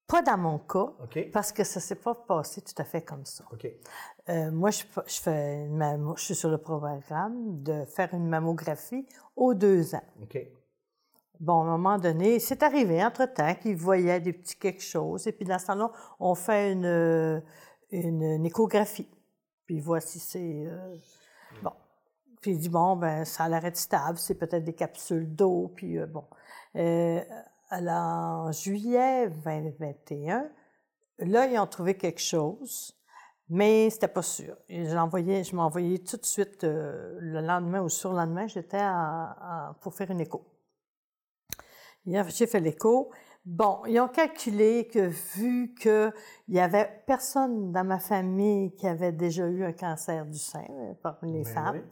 Pas 0.06 0.22
dans 0.22 0.36
mon 0.36 0.58
cas, 0.58 0.92
parce 1.32 1.50
que 1.50 1.64
ça 1.64 1.80
ne 1.80 1.82
s'est 1.82 1.94
pas 1.96 2.14
passé 2.14 2.60
tout 2.60 2.74
à 2.76 2.84
fait 2.84 3.02
comme 3.02 3.24
ça. 3.24 3.44
Euh, 4.28 4.50
moi, 4.52 4.70
je, 4.70 4.84
fais 5.06 5.66
je 5.66 6.22
suis 6.22 6.34
sur 6.34 6.50
le 6.50 6.58
programme 6.58 7.62
de 7.62 7.84
faire 7.86 8.12
une 8.12 8.28
mammographie 8.28 9.06
aux 9.34 9.54
deux 9.54 9.94
ans. 9.94 10.04
Bon, 11.40 11.62
à 11.62 11.64
un 11.64 11.78
moment 11.78 11.98
donné, 11.98 12.38
c'est 12.38 12.62
arrivé 12.62 13.02
entre-temps 13.02 13.54
qu'ils 13.56 13.76
voyaient 13.76 14.20
des 14.20 14.32
petits 14.32 14.56
quelque 14.56 14.82
chose, 14.82 15.26
et 15.26 15.32
puis 15.32 15.44
dans 15.44 15.58
ce 15.58 15.66
temps-là, 15.66 15.90
on 16.20 16.34
fait 16.34 16.72
une, 16.72 17.42
une, 17.90 18.46
échographie. 18.46 19.08
Puis 19.66 19.80
voici, 19.80 20.20
c'est... 20.20 20.66
Euh, 20.66 20.96
Bon. 21.62 21.72
Puis 22.40 22.52
il 22.52 22.58
dit, 22.58 22.68
bon, 22.68 22.96
ben, 22.96 23.24
ça 23.24 23.44
a 23.44 23.48
l'air 23.48 23.76
stable, 23.76 24.18
c'est 24.18 24.34
peut-être 24.34 24.64
des 24.64 24.74
capsules 24.74 25.34
d'eau, 25.34 25.72
puis 25.74 25.98
euh, 25.98 26.06
bon. 26.06 26.24
Euh, 26.76 27.22
en 27.70 28.52
juillet 28.52 29.30
2021, 29.30 30.48
là, 31.18 31.46
ils 31.46 31.58
ont 31.58 31.66
trouvé 31.66 31.96
quelque 31.96 32.20
chose, 32.20 32.94
mais 33.48 33.88
c'était 33.90 34.08
pas 34.08 34.22
sûr. 34.22 34.56
Je 34.68 35.54
m'ai 35.54 35.62
envoyé 35.62 35.98
tout 36.04 36.16
de 36.16 36.26
suite, 36.26 36.64
euh, 36.64 37.16
le 37.18 37.40
lendemain 37.40 37.80
ou 37.80 37.88
sur 37.88 38.10
le 38.10 38.18
lendemain, 38.18 38.46
j'étais 38.46 38.84
pour 39.80 39.94
faire 39.94 40.10
une 40.10 40.20
écho. 40.20 40.46
J'ai 42.06 42.46
fait 42.46 42.60
l'écho, 42.60 43.10
Bon, 43.44 43.82
ils 43.86 44.00
ont 44.00 44.08
calculé 44.08 44.88
que 44.88 45.06
vu 45.36 45.74
qu'il 45.74 46.12
y 46.48 46.58
avait 46.58 47.02
personne 47.06 47.72
dans 47.72 47.84
ma 47.84 47.98
famille 47.98 48.74
qui 48.74 48.86
avait 48.86 49.12
déjà 49.12 49.46
eu 49.46 49.64
un 49.64 49.72
cancer 49.72 50.24
du 50.24 50.38
sein, 50.38 50.64
euh, 50.70 50.94
parmi 51.02 51.32
les 51.32 51.44
femmes, 51.44 51.82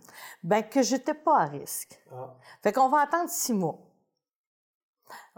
ben 0.42 0.62
que 0.62 0.80
j'étais 0.80 1.12
pas 1.12 1.40
à 1.40 1.44
risque. 1.44 2.02
Ah. 2.10 2.34
Fait 2.62 2.72
qu'on 2.72 2.88
va 2.88 3.00
attendre 3.00 3.28
six 3.28 3.52
mois. 3.52 3.78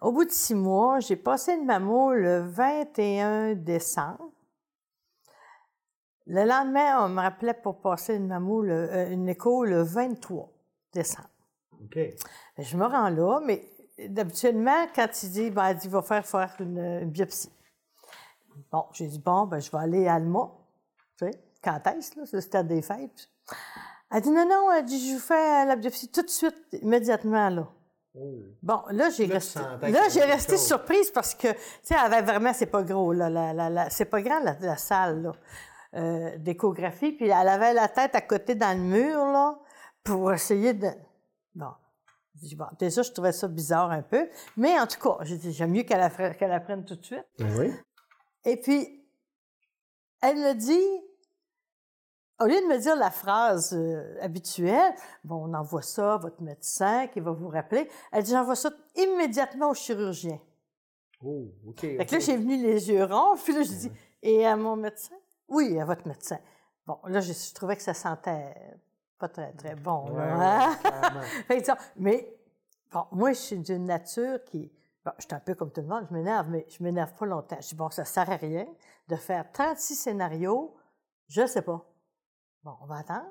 Au 0.01 0.13
bout 0.13 0.25
de 0.25 0.31
six 0.31 0.55
mois, 0.55 1.01
j'ai 1.01 1.17
passé 1.17 1.55
une 1.55 1.65
mammo 1.65 2.13
le 2.13 2.43
21 2.43 3.55
décembre. 3.55 4.31
Le 6.27 6.45
lendemain, 6.45 7.05
on 7.05 7.09
me 7.09 7.21
rappelait 7.21 7.55
pour 7.55 7.81
passer 7.81 8.15
une 8.15 8.29
mammo, 8.29 8.63
euh, 8.63 9.11
une 9.11 9.29
écho 9.29 9.65
le 9.65 9.83
23 9.83 10.49
décembre. 10.93 11.29
OK. 11.83 11.99
Je 12.59 12.77
me 12.77 12.87
rends 12.87 13.11
là, 13.11 13.41
mais 13.45 13.74
d'habituellement, 13.99 14.87
quand 14.95 15.23
il 15.23 15.31
dit, 15.31 15.51
ben, 15.51 15.77
il 15.83 15.91
va 15.91 16.03
faire 16.03 16.27
faire 16.27 16.55
une, 16.61 17.11
biopsie. 17.11 17.51
Bon, 18.71 18.85
j'ai 18.93 19.07
dit, 19.07 19.19
bon, 19.19 19.47
ben, 19.47 19.61
je 19.61 19.71
vais 19.71 19.79
aller 19.79 20.09
à 20.09 20.15
Alma. 20.15 20.51
Tu 21.19 21.27
sais, 21.27 21.31
quand 21.63 21.81
est-ce, 21.87 22.19
là? 22.19 22.27
C'était 22.27 22.65
des 22.65 22.83
fêtes. 22.83 23.31
Elle 24.11 24.23
dit, 24.23 24.31
non, 24.31 24.47
non, 24.49 24.71
elle 24.73 24.85
dit, 24.85 25.09
je 25.09 25.15
vous 25.15 25.21
fais 25.21 25.65
la 25.65 25.77
biopsie 25.77 26.11
tout 26.11 26.23
de 26.23 26.31
suite, 26.31 26.57
immédiatement, 26.73 27.49
là. 27.51 27.69
Oh. 28.17 28.43
Bon, 28.63 28.83
là, 28.91 29.11
j'ai 29.11 29.27
resté, 29.27 29.59
là, 29.59 30.09
j'ai 30.09 30.23
resté 30.23 30.57
surprise 30.57 31.11
parce 31.11 31.35
que, 31.35 31.49
tu 31.49 31.59
sais, 31.83 31.95
elle 31.95 32.13
avait 32.13 32.23
vraiment, 32.23 32.53
c'est 32.53 32.67
pas 32.67 32.85
gros, 32.85 33.13
là, 33.13 33.29
la, 33.29 33.53
la, 33.53 33.91
c'est 33.91 34.05
pas 34.05 34.23
grand, 34.23 34.39
la, 34.39 34.77
salle, 34.77 35.23
là, 35.23 35.33
euh, 35.95 36.39
d'échographie, 36.39 37.11
puis 37.11 37.27
elle 37.27 37.49
avait 37.49 37.75
la 37.75 37.89
tête 37.89 38.15
à 38.15 38.21
côté 38.21 38.55
dans 38.55 38.77
le 38.77 38.85
mur, 38.85 39.19
là, 39.19 39.59
pour 40.05 40.33
essayer 40.33 40.75
de... 40.75 40.91
Bon 41.57 41.73
déjà, 42.79 43.03
je 43.03 43.13
trouvais 43.13 43.33
ça 43.33 43.49
bizarre 43.49 43.91
un 43.91 44.03
peu. 44.03 44.29
Mais 44.57 44.79
en 44.79 44.87
tout 44.87 45.01
cas, 45.01 45.19
j'ai 45.23 45.37
dit, 45.37 45.53
j'aime 45.53 45.73
mieux 45.73 45.83
qu'elle 45.83 46.03
apprenne, 46.03 46.85
tout 46.85 46.97
de 46.97 47.05
suite. 47.05 47.27
Oui. 47.41 47.73
Et 48.45 48.57
puis, 48.57 49.05
elle 50.21 50.37
me 50.37 50.55
dit, 50.55 51.05
au 52.41 52.47
lieu 52.47 52.61
de 52.61 52.67
me 52.67 52.79
dire 52.79 52.97
la 52.97 53.11
phrase 53.11 53.75
euh, 53.75 54.19
habituelle, 54.21 54.95
bon, 55.23 55.49
on 55.49 55.55
envoie 55.55 55.83
ça 55.83 56.15
à 56.15 56.17
votre 56.19 56.43
médecin 56.43 57.07
qui 57.09 57.21
va 57.21 57.31
vous 57.31 57.49
rappeler, 57.49 57.89
elle 58.13 58.23
dit, 58.23 58.33
j'envoie 58.33 58.57
ça 58.57 58.71
immédiatement 58.97 59.71
au 59.71 59.75
chirurgien. 59.75 60.41
Oh, 61.23 61.47
OK. 61.67 61.81
Fait 61.81 62.07
que 62.07 62.13
là, 62.13 62.19
j'ai 62.19 62.37
venu 62.37 62.63
les 62.63 62.91
yeux 62.91 63.05
ronds, 63.05 63.37
puis 63.37 63.55
là, 63.55 63.63
je 63.63 63.73
dis, 63.73 63.93
et 64.23 64.47
à 64.47 64.57
mon 64.57 64.77
médecin? 64.77 65.15
Oui, 65.49 65.79
à 65.79 65.85
votre 65.85 66.07
médecin. 66.07 66.39
Bon, 66.87 66.99
là, 67.07 67.21
je 67.21 67.33
trouvais 67.55 67.77
que 67.77 67.83
ça 67.83 67.95
sentait 67.95 68.55
pas 69.19 69.29
très, 69.29 69.53
très 69.53 69.75
bon. 69.75 70.09
Là, 70.17 70.71
hein? 70.73 71.23
mais 71.97 72.35
Bon, 72.95 73.07
moi, 73.11 73.33
je 73.33 73.41
suis 73.41 73.59
d'une 73.59 73.87
nature 73.87 74.45
qui. 74.45 74.73
Bon, 75.05 75.11
je 75.19 75.25
suis 75.25 75.35
un 75.35 75.41
peu 75.41 75.57
comme 75.57 75.73
tout 75.73 75.81
le 75.81 75.89
monde, 75.89 76.07
je 76.09 76.15
m'énerve, 76.15 76.49
mais 76.49 76.65
je 76.69 76.81
m'énerve 76.83 77.13
pas 77.15 77.27
longtemps. 77.27 77.59
Je 77.61 77.71
dis, 77.71 77.75
bon, 77.75 77.91
ça 77.91 78.05
sert 78.05 78.31
à 78.31 78.37
rien 78.37 78.67
de 79.09 79.17
faire 79.17 79.51
36 79.51 79.97
scénarios, 79.97 80.77
je 81.27 81.45
sais 81.45 81.61
pas. 81.61 81.85
Bon, 82.63 82.77
on 82.81 82.87
va 82.87 82.99
attendre. 82.99 83.29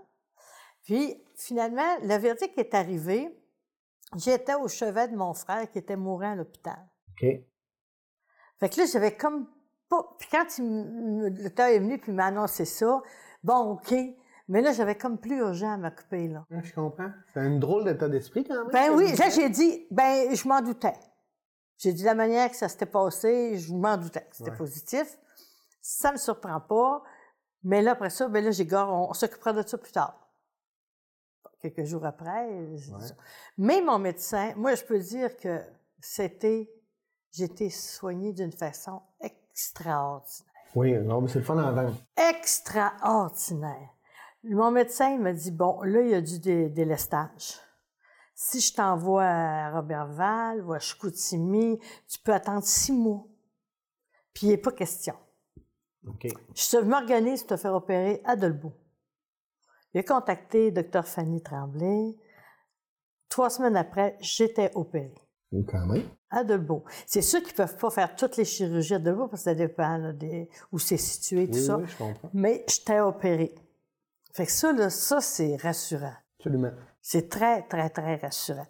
Puis, 0.83 1.23
finalement, 1.35 1.97
le 2.01 2.15
verdict 2.17 2.57
est 2.57 2.73
arrivé. 2.73 3.41
J'étais 4.17 4.53
au 4.53 4.67
chevet 4.67 5.07
de 5.07 5.15
mon 5.15 5.33
frère 5.33 5.71
qui 5.71 5.79
était 5.79 5.95
mourant 5.95 6.33
à 6.33 6.35
l'hôpital. 6.35 6.85
OK. 7.11 7.25
Fait 8.59 8.69
que 8.69 8.79
là, 8.81 8.85
j'avais 8.85 9.15
comme 9.15 9.47
pas. 9.87 10.13
Puis 10.19 10.27
quand 10.29 10.57
il 10.57 11.33
le 11.41 11.49
temps 11.49 11.67
est 11.67 11.79
venu 11.79 11.97
puis 11.97 12.11
il 12.11 12.15
m'a 12.15 12.25
annoncé 12.25 12.65
ça, 12.65 13.01
bon, 13.43 13.71
OK. 13.71 13.95
Mais 14.49 14.61
là, 14.61 14.73
j'avais 14.73 14.95
comme 14.95 15.17
plus 15.17 15.37
urgent 15.37 15.71
à 15.73 15.77
m'occuper, 15.77 16.27
là. 16.27 16.45
Je 16.49 16.73
comprends. 16.73 17.09
C'est 17.33 17.39
un 17.39 17.57
drôle 17.59 17.85
d'état 17.85 18.09
d'esprit 18.09 18.43
quand 18.43 18.55
même. 18.55 18.71
Ben 18.73 18.91
oui, 18.93 19.13
là, 19.15 19.29
j'ai 19.29 19.49
dit, 19.49 19.87
ben, 19.89 20.35
je 20.35 20.47
m'en 20.47 20.61
doutais. 20.61 20.93
J'ai 21.77 21.93
dit 21.93 22.03
la 22.03 22.13
manière 22.15 22.49
que 22.49 22.55
ça 22.55 22.67
s'était 22.69 22.85
passé, 22.85 23.57
je 23.57 23.73
m'en 23.73 23.97
doutais 23.97 24.27
c'était 24.31 24.51
Ouais. 24.51 24.57
positif. 24.57 25.17
Ça 25.81 26.11
me 26.11 26.17
surprend 26.17 26.59
pas. 26.61 27.03
Mais 27.63 27.81
là, 27.81 27.91
après 27.91 28.09
ça, 28.09 28.27
ben 28.27 28.43
là, 28.43 28.51
j'ai 28.51 28.67
on, 28.75 29.09
on 29.09 29.13
s'occupera 29.13 29.53
de 29.53 29.67
ça 29.67 29.77
plus 29.77 29.91
tard. 29.91 30.19
Quelques 31.61 31.83
jours 31.85 32.05
après. 32.05 32.47
Ouais. 32.49 32.77
Mais 33.57 33.81
mon 33.81 33.97
médecin, 33.99 34.53
moi, 34.57 34.75
je 34.75 34.83
peux 34.83 34.99
dire 34.99 35.35
que 35.37 35.61
c'était, 35.99 36.69
j'ai 37.31 37.45
été 37.45 37.69
soignée 37.69 38.33
d'une 38.33 38.51
façon 38.51 39.01
extraordinaire. 39.21 40.51
Oui, 40.75 40.93
non, 40.99 41.21
mais 41.21 41.29
c'est 41.29 41.39
le 41.39 41.45
fun 41.45 41.57
à 41.57 41.71
entendre. 41.71 41.95
Extraordinaire. 42.17 43.92
Mon 44.43 44.71
médecin 44.71 45.11
il 45.11 45.21
m'a 45.21 45.33
dit, 45.33 45.51
bon, 45.51 45.81
là, 45.83 46.01
il 46.01 46.09
y 46.09 46.13
a 46.15 46.21
du 46.21 46.39
dé- 46.39 46.69
délestage. 46.69 47.59
Si 48.35 48.59
je 48.59 48.73
t'envoie 48.73 49.23
à 49.25 49.71
Robertval 49.71 50.61
ou 50.65 50.73
à 50.73 50.79
Chicoutimi, 50.79 51.79
tu 52.07 52.19
peux 52.19 52.33
attendre 52.33 52.63
six 52.63 52.91
mois. 52.91 53.25
Puis 54.33 54.47
il 54.47 54.49
n'est 54.49 54.57
pas 54.57 54.71
question. 54.71 55.13
OK. 56.07 56.27
Je 56.55 56.77
m'organise 56.79 57.41
pour 57.43 57.49
te 57.55 57.57
faire 57.61 57.73
opérer 57.73 58.21
à 58.25 58.35
Dolbeau. 58.35 58.73
A 59.95 60.03
contacté 60.03 60.71
Dr 60.71 61.05
Fanny 61.05 61.41
Tremblay. 61.41 62.17
Trois 63.29 63.49
semaines 63.51 63.77
après, 63.77 64.17
j'étais 64.19 64.71
opérée 64.75 65.13
Ou 65.51 65.63
quand 65.63 65.85
même. 65.85 66.03
à 66.31 66.43
Dolbeau. 66.43 66.83
C'est 67.05 67.21
sûr 67.21 67.39
qu'ils 67.41 67.51
ne 67.53 67.57
peuvent 67.57 67.77
pas 67.77 67.91
faire 67.91 68.15
toutes 68.15 68.35
les 68.37 68.45
chirurgies 68.45 68.95
à 68.95 68.99
Dolbeau 68.99 69.27
parce 69.27 69.43
que 69.43 69.49
ça 69.51 69.55
dépend 69.55 69.97
là, 69.97 70.11
des- 70.11 70.49
où 70.71 70.79
c'est 70.79 70.97
situé, 70.97 71.47
tout 71.47 71.53
Oui, 71.53 71.63
ça. 71.65 71.77
oui, 71.77 71.85
je 71.87 71.97
comprends. 71.97 72.29
Mais 72.33 72.65
j'étais 72.67 72.99
opérée. 72.99 73.53
Fait 74.33 74.45
que 74.45 74.51
ça, 74.51 74.73
là, 74.73 74.89
ça, 74.89 75.21
c'est 75.21 75.55
rassurant. 75.57 76.13
Absolument. 76.39 76.71
C'est 77.01 77.29
très, 77.29 77.61
très, 77.63 77.89
très 77.89 78.15
rassurant. 78.15 78.65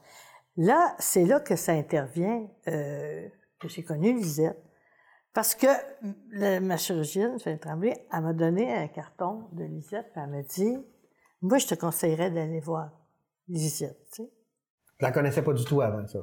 Là, 0.57 0.95
c'est 0.99 1.23
là 1.25 1.39
que 1.39 1.55
ça 1.55 1.71
intervient, 1.71 2.47
euh, 2.67 3.27
que 3.59 3.67
j'ai 3.67 3.83
connu 3.83 4.13
Lisette. 4.13 4.61
Parce 5.33 5.55
que 5.55 5.67
le- 6.29 6.59
ma 6.59 6.77
chirurgienne, 6.77 7.39
Fanny 7.39 7.57
Tremblay, 7.59 8.05
elle 8.13 8.21
m'a 8.21 8.33
donné 8.33 8.71
un 8.71 8.87
carton 8.87 9.47
de 9.53 9.63
Lisette, 9.63 10.11
puis 10.11 10.21
elle 10.23 10.29
m'a 10.29 10.43
dit 10.43 10.77
Moi, 11.41 11.57
je 11.57 11.67
te 11.67 11.75
conseillerais 11.75 12.29
d'aller 12.29 12.59
voir 12.59 12.91
Lisette. 13.47 13.97
Tu 14.13 14.23
sais. 14.23 14.29
Je 14.99 15.05
la 15.05 15.11
connaissais 15.11 15.41
pas 15.41 15.53
du 15.53 15.65
tout 15.65 15.81
avant 15.81 16.05
ça. 16.07 16.19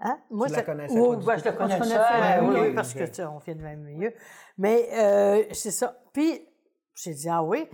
Hein? 0.00 0.20
Moi, 0.30 0.48
Tu 0.48 0.52
la 0.52 0.60
je- 0.60 0.64
connaissais 0.66 0.94
Oui, 1.00 1.08
pas 1.08 1.16
du 1.16 1.26
ben, 1.26 1.34
tout. 1.34 1.40
je 1.40 1.44
la 1.44 1.50
On 1.50 1.54
se 1.54 1.58
connaissais. 1.78 1.78
connaissait, 1.78 2.40
oui, 2.40 2.46
oui, 2.46 2.54
oui, 2.60 2.68
oui, 2.68 2.74
parce 2.74 2.94
que 2.94 3.04
tu 3.04 3.22
on 3.22 3.38
vient 3.38 3.54
du 3.54 3.62
même 3.62 3.82
milieu. 3.82 4.12
Mais 4.58 4.88
euh, 4.92 5.44
c'est 5.52 5.70
ça. 5.70 5.96
Puis, 6.12 6.46
j'ai 6.94 7.14
dit, 7.14 7.28
ah 7.28 7.42
oui. 7.42 7.68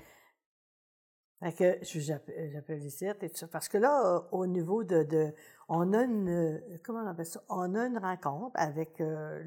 Fait 1.40 1.52
que 1.52 1.78
je- 1.84 2.00
j'appelle 2.00 2.78
Lisette 2.80 3.22
et 3.22 3.30
tout 3.30 3.36
ça. 3.36 3.46
Parce 3.46 3.68
que 3.68 3.78
là, 3.78 4.16
euh, 4.16 4.20
au 4.32 4.46
niveau 4.46 4.82
de, 4.82 5.04
de- 5.04 5.32
On 5.68 5.92
a 5.92 6.02
une. 6.02 6.28
euh, 6.28 6.78
Comment 6.84 7.00
on 7.04 7.06
appelle 7.06 7.26
ça? 7.26 7.40
On 7.48 7.74
a 7.74 7.86
une 7.86 7.98
rencontre 7.98 8.52
avec 8.54 9.00
euh, 9.00 9.40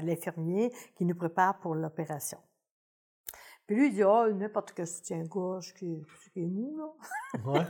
l'infirmier 0.00 0.72
qui 0.96 1.04
nous 1.04 1.14
prépare 1.14 1.58
pour 1.58 1.74
l'opération. 1.74 2.38
Puis 3.66 3.76
lui, 3.76 3.86
il 3.88 3.94
dit, 3.94 4.02
ah, 4.02 4.26
n'importe 4.32 4.72
quel 4.72 4.86
soutien-gorge 4.86 5.74
qui, 5.74 6.04
qui 6.32 6.42
est 6.42 6.46
mou, 6.46 6.76
là. 6.78 7.40
Ouais. 7.44 7.66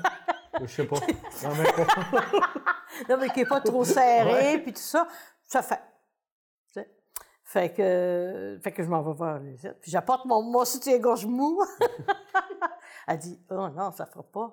je 0.62 0.66
sais 0.66 0.86
pas. 0.86 0.96
Non, 1.42 1.50
mais 1.58 1.72
pas. 1.72 1.86
Non, 3.08 3.16
mais 3.18 3.28
qui 3.30 3.40
n'est 3.40 3.46
pas 3.46 3.60
trop 3.60 3.84
serré, 3.84 4.58
puis 4.62 4.72
tout 4.72 4.80
ça, 4.80 5.06
ça 5.44 5.62
fait. 5.62 5.80
Fait 7.42 7.72
que, 7.74 8.58
fait 8.62 8.70
que 8.70 8.82
je 8.84 8.88
m'en 8.88 9.02
vais 9.02 9.12
voir 9.12 9.40
Lisette. 9.40 9.80
Puis 9.80 9.90
j'apporte 9.90 10.24
mon, 10.24 10.40
mon 10.40 10.64
soutien-gorge 10.64 11.26
mou. 11.26 11.60
Elle 13.10 13.18
dit 13.18 13.38
Oh 13.50 13.68
non, 13.76 13.90
ça 13.92 14.04
ne 14.04 14.08
fera 14.10 14.22
pas. 14.22 14.52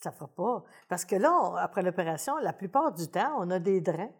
Ça 0.00 0.10
ne 0.10 0.14
fera 0.14 0.28
pas. 0.28 0.64
Parce 0.88 1.04
que 1.04 1.16
là, 1.16 1.32
on- 1.42 1.54
après 1.56 1.82
l'opération, 1.82 2.36
la 2.38 2.52
plupart 2.52 2.92
du 2.92 3.08
temps, 3.08 3.34
on 3.38 3.50
a 3.50 3.58
des 3.58 3.80
drains. 3.80 4.10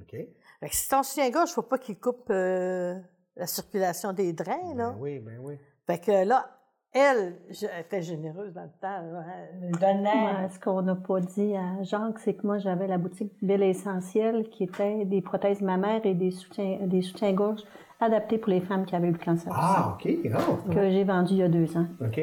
OK. 0.00 0.10
Fait 0.10 0.68
que 0.68 0.74
si 0.76 0.88
ton 0.88 1.02
soutien-gorge, 1.02 1.48
il 1.48 1.52
ne 1.52 1.54
faut 1.54 1.62
pas 1.62 1.78
qu'il 1.78 1.98
coupe 1.98 2.26
euh, 2.30 2.98
la 3.36 3.46
circulation 3.46 4.12
des 4.12 4.32
drains, 4.32 4.74
là. 4.74 4.90
Ben 4.90 4.96
oui, 4.98 5.18
ben 5.18 5.38
oui. 5.40 5.58
Fait 5.86 5.98
que 5.98 6.24
là, 6.26 6.48
elle, 6.92 7.36
je- 7.50 7.66
elle 7.66 7.80
était 7.80 8.02
généreuse 8.02 8.52
dans 8.54 8.62
le 8.62 8.68
temps. 8.80 9.00
là, 9.02 9.24
hein. 9.26 9.46
Elle 9.52 9.68
me 9.70 9.72
donnait. 9.72 10.42
Ouais, 10.42 10.48
ce 10.50 10.58
qu'on 10.60 10.82
n'a 10.82 10.94
pas 10.94 11.20
dit 11.20 11.54
à 11.56 11.82
Jacques, 11.82 12.18
c'est 12.20 12.34
que 12.34 12.46
moi, 12.46 12.58
j'avais 12.58 12.86
la 12.86 12.98
boutique 12.98 13.32
Belle 13.42 13.62
Essentielle 13.62 14.48
qui 14.50 14.64
était 14.64 15.04
des 15.04 15.22
prothèses 15.22 15.60
mammaires 15.60 16.04
et 16.06 16.14
des 16.14 16.30
soutiens, 16.30 16.78
des 16.82 17.02
soutiens-gorge 17.02 17.62
adaptés 18.00 18.38
pour 18.38 18.50
les 18.50 18.60
femmes 18.60 18.84
qui 18.84 18.96
avaient 18.96 19.08
eu 19.08 19.12
le 19.12 19.18
cancer 19.18 19.52
Ah, 19.54 19.94
OK. 19.96 20.08
Oh. 20.26 20.70
que 20.72 20.90
j'ai 20.90 21.04
vendu 21.04 21.34
il 21.34 21.38
y 21.38 21.42
a 21.42 21.48
deux 21.48 21.76
ans. 21.76 21.86
OK. 22.00 22.20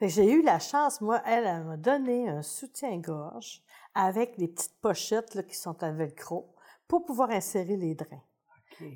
J'ai 0.00 0.30
eu 0.30 0.42
la 0.42 0.58
chance, 0.58 1.00
moi, 1.00 1.22
elle, 1.24 1.46
elle 1.46 1.64
m'a 1.64 1.76
donné 1.76 2.28
un 2.28 2.42
soutien-gorge 2.42 3.62
avec 3.94 4.38
des 4.38 4.48
petites 4.48 4.78
pochettes 4.80 5.34
là, 5.34 5.42
qui 5.42 5.56
sont 5.56 5.82
à 5.82 5.90
velcro 5.90 6.54
pour 6.86 7.04
pouvoir 7.04 7.30
insérer 7.30 7.76
les 7.76 7.94
drains. 7.94 8.22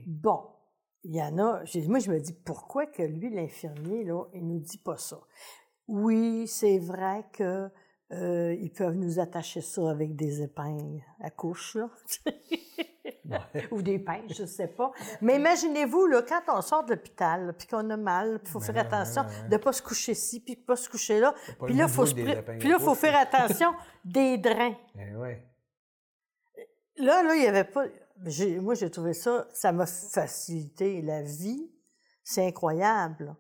Bon, 0.07 0.43
il 1.03 1.17
y 1.17 1.23
en 1.23 1.39
a. 1.39 1.63
Moi, 1.89 1.99
je 2.01 2.11
me 2.11 2.21
dis 2.21 2.35
pourquoi 2.35 2.85
que 2.87 3.03
lui, 3.03 3.31
l'infirmier, 3.31 4.05
là, 4.05 4.25
il 4.35 4.47
nous 4.47 4.59
dit 4.59 4.79
pas 4.79 4.99
ça? 4.99 5.19
Oui, 5.89 6.47
c'est 6.47 6.79
vrai 6.79 7.25
que 7.33 7.71
euh, 8.13 8.57
ils 8.61 8.73
peuvent 8.73 8.97
nous 8.97 9.21
attacher 9.21 9.61
ça 9.61 9.89
avec 9.89 10.17
des 10.17 10.43
épingles 10.43 11.01
à 11.21 11.31
couche, 11.31 11.77
là. 11.77 11.89
Ou 13.71 13.83
des 13.83 14.01
pinces, 14.01 14.37
je 14.37 14.45
sais 14.45 14.67
pas. 14.67 14.91
Mais 15.21 15.37
imaginez-vous, 15.37 16.07
là, 16.07 16.23
quand 16.23 16.43
on 16.49 16.61
sort 16.61 16.85
de 16.85 16.91
l'hôpital, 16.91 17.55
puis 17.57 17.69
qu'on 17.69 17.89
a 17.91 17.97
mal, 17.97 18.41
il 18.43 18.49
faut 18.49 18.59
faire 18.59 18.75
ouais, 18.75 18.81
attention 18.81 19.23
ouais, 19.23 19.29
ouais. 19.29 19.49
de 19.49 19.53
ne 19.53 19.59
pas 19.59 19.73
se 19.73 19.83
coucher 19.83 20.13
ici, 20.13 20.41
puis 20.41 20.57
de 20.57 20.61
ne 20.61 20.65
pas 20.65 20.75
se 20.75 20.89
coucher 20.89 21.21
là. 21.21 21.35
Puis 21.65 21.75
là, 21.75 21.87
faut 21.87 22.05
se 22.07 22.15
puis 22.15 22.25
là, 22.69 22.77
à 22.77 22.79
faut 22.81 22.97
faire 22.97 23.17
attention 23.17 23.73
des 24.05 24.39
drains. 24.39 24.75
Ben. 24.95 25.39
Là, 26.97 27.23
là, 27.23 27.35
il 27.35 27.41
n'y 27.41 27.47
avait 27.47 27.65
pas. 27.65 27.85
Moi, 28.61 28.75
j'ai 28.75 28.91
trouvé 28.91 29.15
ça, 29.15 29.47
ça 29.53 29.71
m'a 29.71 29.87
facilité 29.87 31.01
la 31.01 31.23
vie. 31.23 31.71
C'est 32.25 32.47
incroyable. 32.47 33.35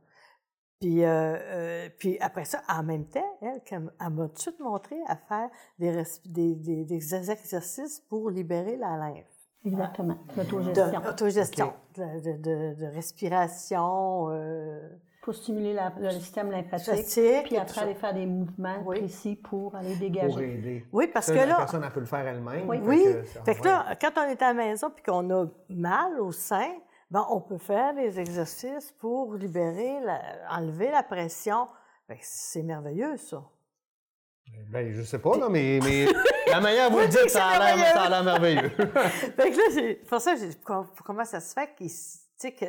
Puis, 0.80 1.04
euh, 1.04 1.36
euh, 1.36 1.88
puis 1.98 2.16
après 2.20 2.46
ça, 2.46 2.62
en 2.66 2.82
même 2.82 3.04
temps, 3.04 3.20
elle, 3.42 3.60
elle 3.70 4.10
m'a 4.10 4.28
tout 4.28 4.32
de 4.34 4.38
suite 4.38 4.60
montré 4.60 4.96
à 5.08 5.14
faire 5.16 5.50
des, 5.78 6.02
des, 6.24 6.54
des- 6.54 6.84
des 6.86 7.14
exercices 7.30 8.00
pour 8.08 8.30
libérer 8.30 8.76
la 8.78 8.96
lymphe. 8.96 9.26
Exactement. 9.66 10.16
L'autogestion. 10.38 11.02
autogestion, 11.06 11.72
de, 11.98 12.20
de- 12.20 12.42
de- 12.42 12.80
de 12.80 12.86
respiration, 12.94 14.30
euh, 14.30 14.80
Pour 15.22 15.34
stimuler 15.34 15.74
la- 15.74 15.92
le 16.00 16.12
système 16.12 16.50
lymphatique. 16.50 17.44
Puis 17.44 17.58
après, 17.58 17.82
aller 17.82 17.94
faire 17.94 18.14
des 18.14 18.24
mouvements 18.24 18.78
Oui. 18.86 19.00
précis 19.00 19.36
pour 19.36 19.74
aller 19.76 19.90
Pour 19.90 19.98
dégager. 20.00 20.54
aider. 20.54 20.86
Oui, 20.94 21.08
parce 21.12 21.26
Ça, 21.26 21.34
que 21.34 21.38
la 21.40 21.46
là, 21.46 21.56
personne, 21.58 21.82
elle 21.84 21.92
peut 21.92 22.00
le 22.00 22.06
faire 22.06 22.26
elle-même. 22.26 22.66
Oui. 22.66 22.78
fait 22.78 22.86
Oui. 22.88 23.04
que 23.04 23.44
Fait 23.44 23.54
que 23.54 23.64
là, 23.66 23.84
quand 24.00 24.12
on 24.16 24.22
est 24.30 24.40
à 24.40 24.46
la 24.48 24.54
maison 24.54 24.88
puis 24.88 25.04
qu'on 25.04 25.28
a 25.30 25.44
mal 25.68 26.18
au 26.20 26.32
sein, 26.32 26.72
ben, 27.10 27.26
on 27.30 27.40
peut 27.40 27.58
faire 27.58 27.94
des 27.94 28.18
exercices 28.20 28.92
pour 28.92 29.34
libérer, 29.34 30.00
la- 30.00 30.22
enlever 30.50 30.90
la 30.90 31.02
pression. 31.02 31.66
Que 32.08 32.14
c'est 32.22 32.62
merveilleux, 32.62 33.16
ça. 33.16 33.42
Ben, 34.70 34.92
je 34.92 35.02
sais 35.02 35.18
pas, 35.20 35.36
là, 35.38 35.48
mais, 35.48 35.78
mais 35.82 36.06
la 36.48 36.60
manière 36.60 36.90
dont 36.90 36.96
vous 36.96 37.02
le 37.02 37.08
dites, 37.08 37.30
ça 37.30 37.46
a 37.46 38.08
l'air 38.10 38.24
merveilleux. 38.24 38.68
Fait 38.70 39.50
que 39.52 39.56
là, 39.56 39.62
c'est 39.72 39.94
pour 40.08 40.20
ça, 40.20 40.34
comment 41.04 41.24
ça 41.24 41.40
se 41.40 41.52
fait 41.54 41.70
sais, 42.40 42.52
que, 42.52 42.64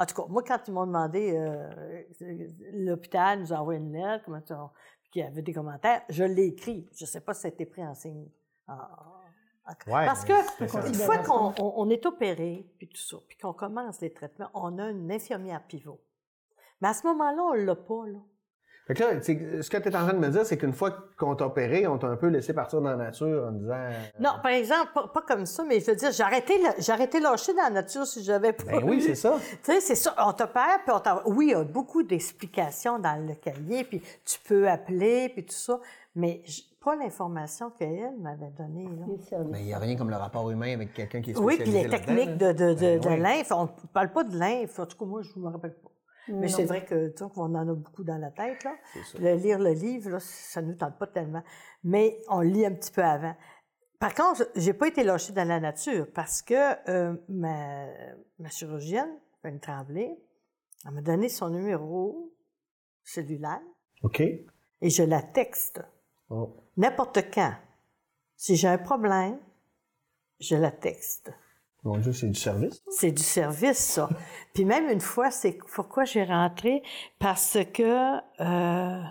en 0.00 0.06
tout 0.06 0.14
cas, 0.22 0.28
moi, 0.28 0.42
quand 0.46 0.60
ils 0.68 0.72
m'ont 0.72 0.86
demandé, 0.86 1.34
euh, 1.36 2.02
l'hôpital 2.72 3.40
nous 3.40 3.52
a 3.52 3.56
envoyé 3.56 3.80
une 3.80 3.92
lettre, 3.92 4.24
comment 4.24 4.40
tu, 4.40 4.52
qu'il 5.10 5.22
y 5.22 5.24
avait 5.24 5.42
des 5.42 5.52
commentaires, 5.52 6.02
je 6.08 6.22
l'ai 6.24 6.46
écrit. 6.46 6.88
Je 6.94 7.04
ne 7.04 7.08
sais 7.08 7.20
pas 7.20 7.34
si 7.34 7.42
ça 7.42 7.48
a 7.48 7.50
été 7.50 7.66
pris 7.66 7.84
en 7.84 7.94
signe. 7.94 8.28
en- 8.68 8.74
Ouais, 9.86 10.06
Parce 10.06 10.24
que 10.24 10.32
une 10.88 10.94
fois 10.94 11.18
qu'on 11.18 11.52
on- 11.58 11.72
on 11.76 11.90
est 11.90 12.04
opéré, 12.06 12.66
puis 12.78 12.88
tout 12.88 12.96
ça, 13.00 13.16
puis 13.28 13.36
qu'on 13.36 13.52
commence 13.52 14.00
les 14.00 14.12
traitements, 14.12 14.50
on 14.54 14.78
a 14.78 14.88
une 14.90 15.10
infirmière 15.10 15.62
pivot. 15.66 16.00
Mais 16.80 16.88
à 16.88 16.94
ce 16.94 17.06
moment-là, 17.06 17.42
on 17.42 17.54
ne 17.54 17.64
l'a 17.64 17.74
pas, 17.74 18.04
là. 18.06 18.18
Fait 18.86 18.94
que 18.94 19.02
là, 19.02 19.20
ce 19.20 19.68
que 19.68 19.76
tu 19.78 19.88
es 19.88 19.96
en 19.96 20.04
train 20.04 20.12
de 20.12 20.18
me 20.18 20.28
dire, 20.28 20.46
c'est 20.46 20.56
qu'une 20.56 20.72
fois 20.72 20.96
qu'on 21.18 21.34
t'a 21.34 21.46
opéré, 21.46 21.88
on 21.88 21.98
t'a 21.98 22.06
un 22.06 22.14
peu 22.16 22.28
laissé 22.28 22.52
partir 22.54 22.80
dans 22.80 22.90
la 22.90 22.96
nature 22.96 23.46
en 23.48 23.50
disant. 23.50 23.72
euh, 23.74 23.90
Non, 24.20 24.34
par 24.40 24.52
exemple, 24.52 24.92
pas, 24.94 25.08
pas 25.08 25.22
comme 25.22 25.44
ça, 25.44 25.64
mais 25.64 25.80
je 25.80 25.86
veux 25.86 25.96
dire, 25.96 26.12
j'ai 26.12 26.22
arrêté, 26.22 26.62
la- 26.62 26.74
j'ai 26.78 26.92
arrêté 26.92 27.18
lâcher 27.18 27.52
dans 27.52 27.62
la 27.64 27.70
nature 27.70 28.06
si 28.06 28.22
j'avais 28.22 28.52
pas. 28.52 28.62
Ben 28.62 28.84
oui, 28.88 29.02
c'est 29.02 29.16
ça. 29.16 29.40
Tu 29.64 29.72
sais, 29.72 29.80
c'est 29.80 29.96
ça. 29.96 30.14
On 30.24 30.32
t'opère, 30.32 30.84
puis 30.84 30.94
on 30.94 31.00
t'envoie- 31.00 31.28
Oui, 31.28 31.46
il 31.46 31.50
y 31.50 31.54
a 31.54 31.64
beaucoup 31.64 32.04
d'explications 32.04 33.00
dans 33.00 33.16
le 33.26 33.34
cahier, 33.34 33.82
puis 33.82 34.00
tu 34.24 34.38
peux 34.46 34.68
appeler, 34.68 35.30
puis 35.30 35.44
tout 35.44 35.54
ça. 35.54 35.80
Mais 36.14 36.42
pas 36.86 36.94
l'information 36.94 37.70
qu'elle 37.70 38.16
m'avait 38.20 38.52
donnée. 38.52 38.88
Mais 39.50 39.58
il 39.60 39.66
n'y 39.66 39.72
a 39.74 39.78
rien 39.80 39.96
comme 39.96 40.08
le 40.08 40.14
rapport 40.14 40.48
humain 40.48 40.72
avec 40.72 40.94
quelqu'un 40.94 41.20
qui 41.20 41.32
est 41.32 41.36
Oui, 41.36 41.56
puis 41.56 41.66
spécialisé 41.66 41.88
les 41.88 41.90
techniques 41.90 42.36
de, 42.36 42.52
de, 42.52 42.74
de, 42.74 42.80
Ben 42.80 43.00
de 43.00 43.08
oui. 43.08 43.18
lymphe, 43.18 43.50
on 43.50 43.64
ne 43.64 43.88
parle 43.92 44.12
pas 44.12 44.22
de 44.22 44.38
lymphe. 44.38 44.78
En 44.78 44.86
tout 44.86 44.96
cas, 44.96 45.04
moi, 45.04 45.20
je 45.22 45.36
ne 45.36 45.44
me 45.44 45.48
rappelle 45.50 45.74
pas. 45.74 45.90
Mais 46.28 46.46
c'est 46.46 46.64
vrai 46.64 46.84
que, 46.84 47.08
tu 47.08 47.24
qu'on 47.28 47.56
en 47.56 47.68
a 47.68 47.74
beaucoup 47.74 48.04
dans 48.04 48.18
la 48.18 48.30
tête, 48.30 48.62
là. 48.62 48.72
C'est 48.94 49.02
ça. 49.02 49.18
Le, 49.18 49.34
lire 49.34 49.58
le 49.58 49.72
livre, 49.72 50.10
là, 50.10 50.18
ça 50.20 50.62
ne 50.62 50.68
nous 50.68 50.76
tente 50.76 50.96
pas 50.96 51.08
tellement. 51.08 51.42
Mais 51.82 52.20
on 52.28 52.40
lit 52.40 52.64
un 52.64 52.72
petit 52.72 52.92
peu 52.92 53.02
avant. 53.02 53.34
Par 53.98 54.14
contre, 54.14 54.48
j'ai 54.54 54.72
pas 54.72 54.86
été 54.86 55.02
lâchée 55.02 55.32
dans 55.32 55.48
la 55.48 55.58
nature 55.58 56.06
parce 56.14 56.40
que 56.40 56.54
euh, 56.88 57.16
ma, 57.28 57.86
ma 58.38 58.48
chirurgienne, 58.48 59.10
Fanny 59.42 59.58
Tremblay, 59.58 60.16
elle 60.86 60.92
m'a 60.92 61.02
donné 61.02 61.28
son 61.28 61.50
numéro 61.50 62.32
cellulaire 63.02 63.60
OK. 64.04 64.20
et 64.20 64.90
je 64.90 65.02
la 65.02 65.22
texte 65.22 65.82
Oh. 66.28 66.65
N'importe 66.76 67.30
quand. 67.32 67.54
Si 68.36 68.56
j'ai 68.56 68.68
un 68.68 68.78
problème, 68.78 69.38
je 70.40 70.56
la 70.56 70.70
texte. 70.70 71.32
Mon 71.84 71.98
Dieu, 71.98 72.12
c'est 72.12 72.28
du 72.28 72.38
service. 72.38 72.82
C'est 72.90 73.12
du 73.12 73.22
service, 73.22 73.78
ça. 73.78 74.08
Puis 74.54 74.64
même 74.64 74.88
une 74.90 75.00
fois, 75.00 75.30
c'est 75.30 75.58
pourquoi 75.74 76.04
j'ai 76.04 76.24
rentré, 76.24 76.82
parce 77.18 77.58
que, 77.72 78.16
euh, 78.40 79.02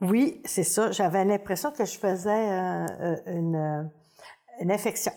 oui, 0.00 0.42
c'est 0.44 0.64
ça, 0.64 0.92
j'avais 0.92 1.24
l'impression 1.24 1.72
que 1.72 1.84
je 1.84 1.98
faisais 1.98 2.50
euh, 2.52 2.86
euh, 3.00 3.16
une, 3.26 3.90
une 4.60 4.70
infection 4.70 5.12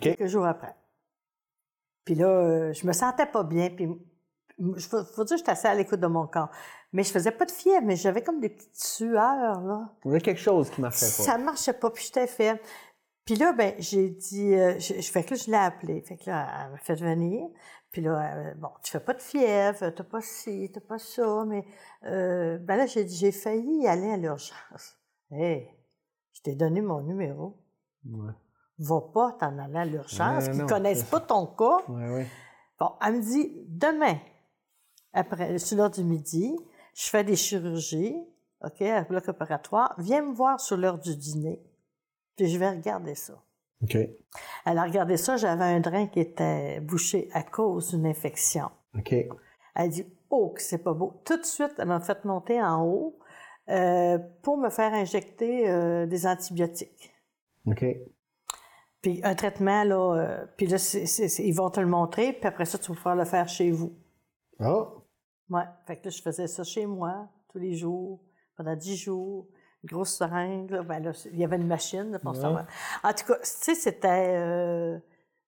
quelques 0.00 0.26
jours 0.26 0.46
après. 0.46 0.74
Puis 2.04 2.14
là, 2.14 2.26
euh, 2.26 2.72
je 2.72 2.86
me 2.86 2.92
sentais 2.92 3.26
pas 3.26 3.42
bien, 3.42 3.70
puis 3.70 3.88
il 4.58 4.80
faut, 4.80 5.04
faut 5.04 5.24
dire 5.24 5.34
que 5.36 5.38
j'étais 5.38 5.52
assez 5.52 5.68
à 5.68 5.74
l'écoute 5.74 6.00
de 6.00 6.06
mon 6.06 6.26
corps. 6.26 6.50
Mais 6.92 7.02
je 7.02 7.10
faisais 7.10 7.32
pas 7.32 7.44
de 7.44 7.50
fièvre, 7.50 7.84
mais 7.84 7.96
j'avais 7.96 8.22
comme 8.22 8.40
des 8.40 8.48
petites 8.50 8.76
sueurs, 8.76 9.60
là. 9.60 9.88
Il 10.04 10.12
y 10.12 10.16
a 10.16 10.20
quelque 10.20 10.40
chose 10.40 10.70
qui 10.70 10.80
marchait 10.80 11.06
pas. 11.06 11.22
Ça 11.24 11.38
marchait 11.38 11.72
pas, 11.72 11.90
puis 11.90 12.04
j'étais 12.04 12.26
faible. 12.26 12.60
Puis 13.24 13.36
là, 13.36 13.52
ben, 13.52 13.74
j'ai 13.78 14.10
dit, 14.10 14.54
euh, 14.54 14.78
je, 14.78 14.94
je- 15.00 15.10
fait 15.10 15.24
que 15.24 15.30
là, 15.34 15.40
je 15.44 15.50
l'ai 15.50 15.56
appelée. 15.56 16.02
Fait 16.02 16.16
que 16.16 16.28
là, 16.30 16.46
elle 16.66 16.72
m'a 16.72 16.78
fait 16.78 16.94
venir. 16.94 17.48
Puis 17.90 18.02
là, 18.02 18.34
euh, 18.36 18.54
bon, 18.56 18.68
tu 18.82 18.90
fais 18.90 19.00
pas 19.00 19.14
de 19.14 19.22
fièvre, 19.22 19.88
t'as 19.90 20.04
pas 20.04 20.20
ci, 20.20 20.70
t'as 20.72 20.80
pas 20.80 20.98
ça, 20.98 21.44
mais 21.46 21.64
euh, 22.04 22.58
ben 22.58 22.76
là, 22.76 22.86
j'ai 22.86 23.04
dit, 23.04 23.16
j'ai 23.16 23.32
failli 23.32 23.86
aller 23.86 24.10
à 24.10 24.16
l'urgence. 24.16 24.98
Hé, 25.30 25.68
je 26.32 26.42
t'ai 26.42 26.54
donné 26.54 26.80
mon 26.80 27.00
numéro. 27.02 27.56
Ouais. 28.04 28.32
Va 28.78 29.00
pas 29.00 29.32
t'en 29.38 29.56
aller 29.58 29.78
à 29.78 29.84
l'urgence, 29.84 30.48
qu'ils 30.48 30.58
non, 30.58 30.66
connaissent 30.66 31.04
pas 31.04 31.20
ton 31.20 31.46
cas. 31.46 31.78
Ouais, 31.88 32.10
ouais. 32.12 32.26
Bon, 32.78 32.90
elle 33.04 33.14
me 33.14 33.20
dit, 33.22 33.64
demain, 33.68 34.18
après, 35.14 35.58
sur 35.58 35.78
l'heure 35.78 35.90
du 35.90 36.04
midi, 36.04 36.54
je 36.94 37.08
fais 37.08 37.24
des 37.24 37.36
chirurgies, 37.36 38.16
OK, 38.62 38.82
à 38.82 39.02
bloc 39.04 39.28
opératoire. 39.28 39.94
Viens 39.98 40.22
me 40.22 40.34
voir 40.34 40.60
sur 40.60 40.76
l'heure 40.76 40.98
du 40.98 41.16
dîner, 41.16 41.62
puis 42.36 42.48
je 42.48 42.58
vais 42.58 42.70
regarder 42.70 43.14
ça. 43.14 43.34
OK. 43.82 43.96
Elle 44.66 44.78
a 44.78 44.82
regardé 44.84 45.16
ça, 45.16 45.36
j'avais 45.36 45.64
un 45.64 45.80
drain 45.80 46.06
qui 46.06 46.20
était 46.20 46.80
bouché 46.80 47.28
à 47.32 47.42
cause 47.42 47.90
d'une 47.90 48.06
infection. 48.06 48.70
OK. 48.98 49.14
Elle 49.74 49.90
dit, 49.90 50.06
oh, 50.30 50.50
que 50.50 50.62
c'est 50.62 50.78
pas 50.78 50.94
beau. 50.94 51.20
Tout 51.24 51.36
de 51.36 51.44
suite, 51.44 51.74
elle 51.78 51.88
m'a 51.88 52.00
fait 52.00 52.24
monter 52.24 52.60
en 52.62 52.84
haut 52.84 53.18
euh, 53.68 54.18
pour 54.42 54.56
me 54.56 54.70
faire 54.70 54.92
injecter 54.94 55.68
euh, 55.68 56.06
des 56.06 56.26
antibiotiques. 56.26 57.12
OK. 57.66 57.84
Puis 59.02 59.20
un 59.22 59.34
traitement, 59.34 59.84
là, 59.84 60.14
euh, 60.16 60.46
puis 60.56 60.66
là, 60.66 60.78
ils 61.38 61.54
vont 61.54 61.70
te 61.70 61.80
le 61.80 61.86
montrer, 61.86 62.32
puis 62.32 62.46
après 62.46 62.64
ça, 62.64 62.78
tu 62.78 62.90
vas 62.90 62.96
pouvoir 62.96 63.16
le 63.16 63.24
faire 63.24 63.48
chez 63.48 63.70
vous. 63.70 63.92
Ah! 64.60 64.86
Ouais, 65.50 65.64
fait 65.86 65.96
que 65.98 66.04
là, 66.06 66.10
je 66.10 66.22
faisais 66.22 66.46
ça 66.46 66.64
chez 66.64 66.86
moi, 66.86 67.28
tous 67.50 67.58
les 67.58 67.74
jours, 67.74 68.20
pendant 68.56 68.74
dix 68.76 68.96
jours. 68.96 69.46
Une 69.82 69.88
grosse 69.90 70.16
seringue, 70.16 70.70
là, 70.70 70.82
ben 70.82 71.00
là, 71.02 71.12
il 71.30 71.38
y 71.38 71.44
avait 71.44 71.56
une 71.56 71.66
machine, 71.66 72.10
là, 72.12 72.18
pour 72.18 72.32
Ouais. 72.32 72.40
savoir. 72.40 72.66
En 73.02 73.12
tout 73.12 73.26
cas, 73.26 73.34
tu 73.36 73.40
sais, 73.44 73.74
c'était... 73.74 74.36
euh, 74.38 74.98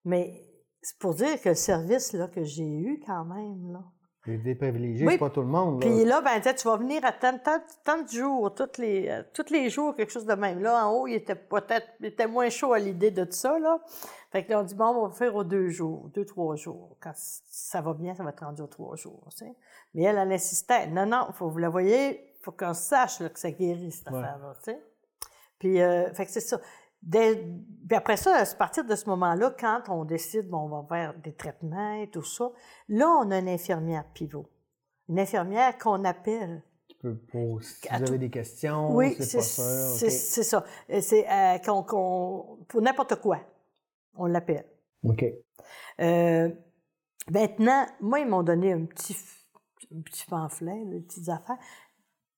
mais 0.04 0.42
c'est 0.82 0.98
pour 0.98 1.14
dire 1.14 1.40
que 1.40 1.48
le 1.48 1.54
service, 1.54 2.12
là, 2.12 2.28
que 2.28 2.44
j'ai 2.44 2.68
eu 2.68 3.00
quand 3.06 3.24
même, 3.24 3.72
là. 3.72 3.82
Les 4.26 4.38
déprivilégiés, 4.38 5.06
Oui. 5.06 5.12
c'est 5.14 5.18
pas 5.18 5.30
tout 5.30 5.40
le 5.40 5.46
monde. 5.46 5.82
Là. 5.82 5.88
Puis 5.88 6.04
là, 6.04 6.20
ben, 6.20 6.40
tu 6.40 6.66
vas 6.68 6.76
venir 6.76 7.04
à 7.04 7.12
tant, 7.12 7.38
tant, 7.38 7.60
tant 7.84 8.02
de 8.02 8.08
jours, 8.08 8.54
tous 8.54 8.78
les, 8.80 9.08
euh, 9.08 9.22
tous 9.32 9.50
les 9.50 9.70
jours, 9.70 9.94
quelque 9.94 10.10
chose 10.12 10.26
de 10.26 10.34
même. 10.34 10.60
Là, 10.60 10.86
en 10.86 10.92
haut, 10.92 11.06
il 11.06 11.14
était 11.14 11.34
peut-être, 11.34 11.86
il 12.00 12.06
était 12.06 12.26
moins 12.26 12.48
chaud 12.50 12.72
à 12.72 12.78
l'idée 12.78 13.10
de 13.10 13.24
tout 13.24 13.32
ça, 13.32 13.58
là. 13.58 13.80
Fait 14.32 14.44
que 14.44 14.50
là, 14.50 14.60
on 14.60 14.64
dit, 14.64 14.74
bon, 14.74 14.86
on 14.86 15.06
va 15.08 15.14
faire 15.14 15.34
aux 15.36 15.44
deux 15.44 15.68
jours, 15.70 16.10
deux, 16.12 16.24
trois 16.24 16.56
jours. 16.56 16.96
Quand 17.00 17.12
ça 17.14 17.80
va 17.80 17.94
bien, 17.94 18.14
ça 18.14 18.24
va 18.24 18.30
être 18.30 18.44
rendu 18.44 18.62
aux 18.62 18.66
trois 18.66 18.96
jours, 18.96 19.28
tu 19.30 19.44
sais. 19.44 19.52
Mais 19.94 20.02
elle, 20.02 20.18
elle 20.18 20.32
insistait, 20.32 20.88
non, 20.88 21.06
non, 21.06 21.28
faut, 21.32 21.48
vous 21.48 21.58
la 21.58 21.68
voyez, 21.68 22.32
faut 22.42 22.52
qu'on 22.52 22.74
sache, 22.74 23.20
là, 23.20 23.28
que 23.28 23.38
ça 23.38 23.50
guérit, 23.50 23.92
cette 23.92 24.10
Ouais. 24.10 24.18
affaire-là, 24.18 24.56
tu 24.64 24.72
sais. 24.72 24.82
Puis, 25.58 25.80
euh, 25.80 26.12
fait 26.12 26.26
que 26.26 26.32
c'est 26.32 26.40
ça. 26.40 26.60
Dès- 27.06 27.36
puis 27.88 27.96
après 27.96 28.16
ça, 28.16 28.34
à 28.36 28.44
partir 28.56 28.84
de 28.84 28.94
ce 28.96 29.08
moment-là, 29.10 29.54
quand 29.58 29.82
on 29.88 30.04
décide, 30.04 30.48
bon, 30.50 30.62
on 30.70 30.82
va 30.82 30.86
faire 30.88 31.14
des 31.20 31.32
traitements 31.34 31.92
et 32.02 32.10
tout 32.10 32.24
ça, 32.24 32.50
là, 32.88 33.08
on 33.22 33.30
a 33.30 33.38
une 33.38 33.48
infirmière 33.48 34.04
pivot. 34.12 34.46
Une 35.08 35.20
infirmière 35.20 35.78
qu'on 35.78 36.04
appelle. 36.04 36.62
Tu 36.88 36.96
peux 36.96 37.14
pour 37.16 37.62
si 37.62 37.86
vous 37.88 37.94
avez 38.08 38.18
des 38.18 38.30
questions, 38.30 38.92
oui, 38.94 39.14
c'est 39.20 39.38
pas 39.38 39.42
sûr. 39.44 40.10
c'est- 40.10 40.42
ça. 40.42 40.64
C'est 41.00 41.26
euh, 41.30 41.58
qu'on- 41.58 42.58
pour 42.66 42.82
n'importe 42.82 43.14
quoi, 43.20 43.38
on 44.16 44.26
l'appelle. 44.26 44.66
OK. 45.04 45.24
Euh, 46.00 46.50
maintenant, 47.30 47.86
moi, 48.00 48.18
ils 48.18 48.26
m'ont 48.26 48.42
donné 48.42 48.72
un 48.72 48.84
petit, 48.84 49.16
un 49.96 50.00
petit 50.00 50.26
pamphlet, 50.26 50.84
des 50.86 51.00
petites 51.02 51.28
affaires, 51.28 51.58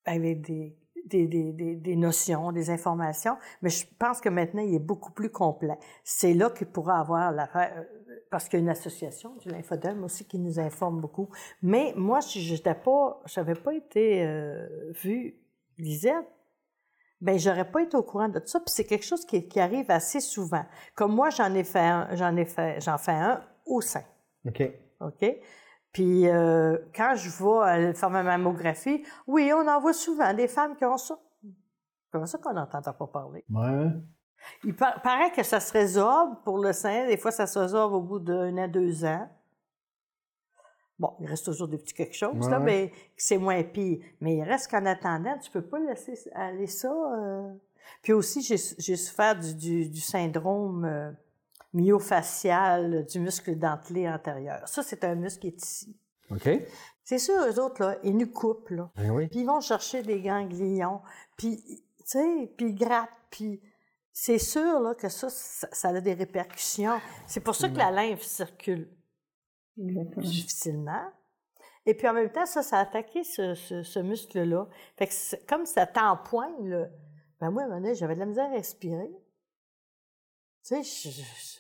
avec 0.04 0.42
des, 0.42 0.76
des, 1.06 1.26
des, 1.26 1.52
des, 1.52 1.76
des 1.76 1.96
notions, 1.96 2.52
des 2.52 2.70
informations, 2.70 3.36
mais 3.62 3.70
je 3.70 3.86
pense 3.98 4.20
que 4.20 4.28
maintenant, 4.28 4.62
il 4.62 4.74
est 4.74 4.78
beaucoup 4.80 5.12
plus 5.12 5.30
complet. 5.30 5.78
C'est 6.04 6.34
là 6.34 6.50
qu'il 6.50 6.66
pourra 6.68 7.00
avoir 7.00 7.32
l'affaire, 7.32 7.72
euh, 7.76 8.14
parce 8.30 8.48
qu'il 8.48 8.58
y 8.58 8.62
a 8.62 8.64
une 8.64 8.70
association 8.70 9.34
du 9.36 9.48
lymphodème 9.48 10.04
aussi 10.04 10.24
qui 10.24 10.38
nous 10.38 10.58
informe 10.60 11.00
beaucoup. 11.00 11.28
Mais 11.62 11.92
moi, 11.96 12.20
si 12.20 12.40
j'étais 12.40 12.74
pas, 12.74 13.20
j'avais 13.26 13.54
pas 13.54 13.74
été 13.74 14.24
euh, 14.24 14.92
vue, 15.02 15.36
Lisette, 15.78 16.26
ben 17.20 17.38
j'aurais 17.38 17.68
pas 17.70 17.82
été 17.82 17.96
au 17.96 18.02
courant 18.02 18.28
de 18.28 18.38
tout 18.38 18.46
ça. 18.46 18.60
Puis 18.60 18.70
c'est 18.70 18.84
quelque 18.84 19.04
chose 19.04 19.24
qui, 19.24 19.48
qui 19.48 19.60
arrive 19.60 19.90
assez 19.90 20.20
souvent. 20.20 20.64
Comme 20.94 21.14
moi, 21.14 21.30
j'en 21.30 21.52
ai 21.54 21.64
fait 21.64 21.80
un, 21.80 22.14
j'en 22.14 22.36
ai 22.36 22.44
fait, 22.44 22.80
j'en 22.80 22.98
fais 22.98 23.12
un 23.12 23.42
au 23.66 23.80
sein. 23.80 24.04
OK. 24.46 24.62
OK? 25.00 25.24
Puis 25.92 26.28
euh, 26.28 26.76
quand 26.94 27.14
je 27.16 27.28
vais 27.30 27.94
faire 27.94 28.10
ma 28.10 28.22
mammographie, 28.22 29.04
oui, 29.26 29.50
on 29.54 29.66
en 29.66 29.80
voit 29.80 29.92
souvent 29.94 30.32
des 30.34 30.48
femmes 30.48 30.76
qui 30.76 30.84
ont 30.84 30.96
ça. 30.98 31.18
Comment 32.12 32.26
ça 32.26 32.38
qu'on 32.38 32.52
n'entend 32.52 32.80
pas 32.80 33.06
parler? 33.06 33.44
Ouais. 33.50 33.90
Il 34.64 34.74
par- 34.76 35.00
paraît 35.02 35.32
que 35.32 35.42
ça 35.42 35.60
se 35.60 35.72
résorbe 35.72 36.42
pour 36.44 36.58
le 36.58 36.72
sein. 36.72 37.06
Des 37.06 37.16
fois, 37.16 37.30
ça 37.30 37.46
se 37.46 37.58
résorbe 37.58 37.92
au 37.94 38.00
bout 38.00 38.18
d'un 38.18 38.56
an, 38.58 38.68
deux 38.68 39.04
ans. 39.04 39.28
Bon, 40.98 41.14
il 41.20 41.26
reste 41.26 41.44
toujours 41.44 41.68
des 41.68 41.78
petits 41.78 41.94
quelque 41.94 42.14
chose, 42.16 42.34
Ouais, 42.46 42.50
là, 42.50 42.58
mais 42.58 42.92
c'est 43.16 43.38
moins 43.38 43.62
pire. 43.62 44.04
Mais 44.20 44.36
il 44.36 44.42
reste 44.42 44.70
qu'en 44.70 44.84
attendant, 44.84 45.38
tu 45.38 45.50
peux 45.50 45.62
pas 45.62 45.78
laisser 45.78 46.18
aller 46.34 46.66
ça. 46.66 46.90
euh. 46.90 47.52
Puis 48.02 48.12
aussi, 48.12 48.42
j'ai 48.42 48.56
j'ai 48.78 48.96
souffert 48.96 49.38
du, 49.38 49.54
du- 49.54 49.88
du 49.88 50.00
syndrome 50.00 50.84
euh, 50.84 51.10
myofacial 51.72 53.04
du 53.06 53.20
muscle 53.20 53.56
dentelé 53.58 54.08
antérieur. 54.08 54.66
Ça, 54.68 54.82
c'est 54.82 55.04
un 55.04 55.14
muscle 55.14 55.40
qui 55.40 55.48
est 55.48 55.62
ici. 55.64 55.96
OK. 56.30 56.48
C'est 57.04 57.18
sûr, 57.18 57.34
eux 57.46 57.58
autres, 57.60 57.82
là, 57.82 57.96
ils 58.02 58.16
nous 58.16 58.30
coupent, 58.30 58.68
là. 58.70 58.90
Ben 58.96 59.10
oui. 59.10 59.28
Puis 59.28 59.40
ils 59.40 59.46
vont 59.46 59.60
chercher 59.60 60.02
des 60.02 60.20
ganglions, 60.20 61.00
puis, 61.36 61.62
tu 61.98 62.04
sais, 62.04 62.52
puis 62.56 62.66
ils 62.70 62.74
grattent, 62.74 63.08
puis 63.30 63.62
c'est 64.12 64.38
sûr, 64.38 64.80
là, 64.80 64.94
que 64.94 65.08
ça, 65.08 65.30
ça, 65.30 65.68
ça 65.72 65.88
a 65.88 66.00
des 66.00 66.12
répercussions. 66.14 67.00
C'est 67.26 67.40
pour 67.40 67.54
ça 67.54 67.68
que 67.68 67.76
la 67.78 67.90
lymphe 67.90 68.22
circule 68.22 68.90
Exactement. 69.78 70.22
difficilement. 70.26 71.04
Et 71.86 71.94
puis 71.94 72.06
en 72.08 72.12
même 72.12 72.30
temps, 72.30 72.44
ça, 72.44 72.62
ça 72.62 72.78
a 72.78 72.80
attaqué 72.82 73.24
ce, 73.24 73.54
ce- 73.54 73.82
ce 73.82 73.98
muscle-là. 74.00 74.68
Fait 74.98 75.06
que 75.06 75.46
comme 75.46 75.64
ça 75.64 75.86
t'empoigne, 75.86 76.68
là, 76.68 76.88
ben 77.40 77.50
moi, 77.50 77.62
à 77.62 77.64
un 77.64 77.68
moment 77.68 77.80
donné, 77.80 77.94
j'avais 77.94 78.14
de 78.14 78.20
la 78.20 78.26
misère 78.26 78.50
à 78.50 78.54
respirer. 78.54 79.10
Tu 80.68 80.82
sais, 80.84 81.10
je, 81.10 81.14
je- 81.14 81.58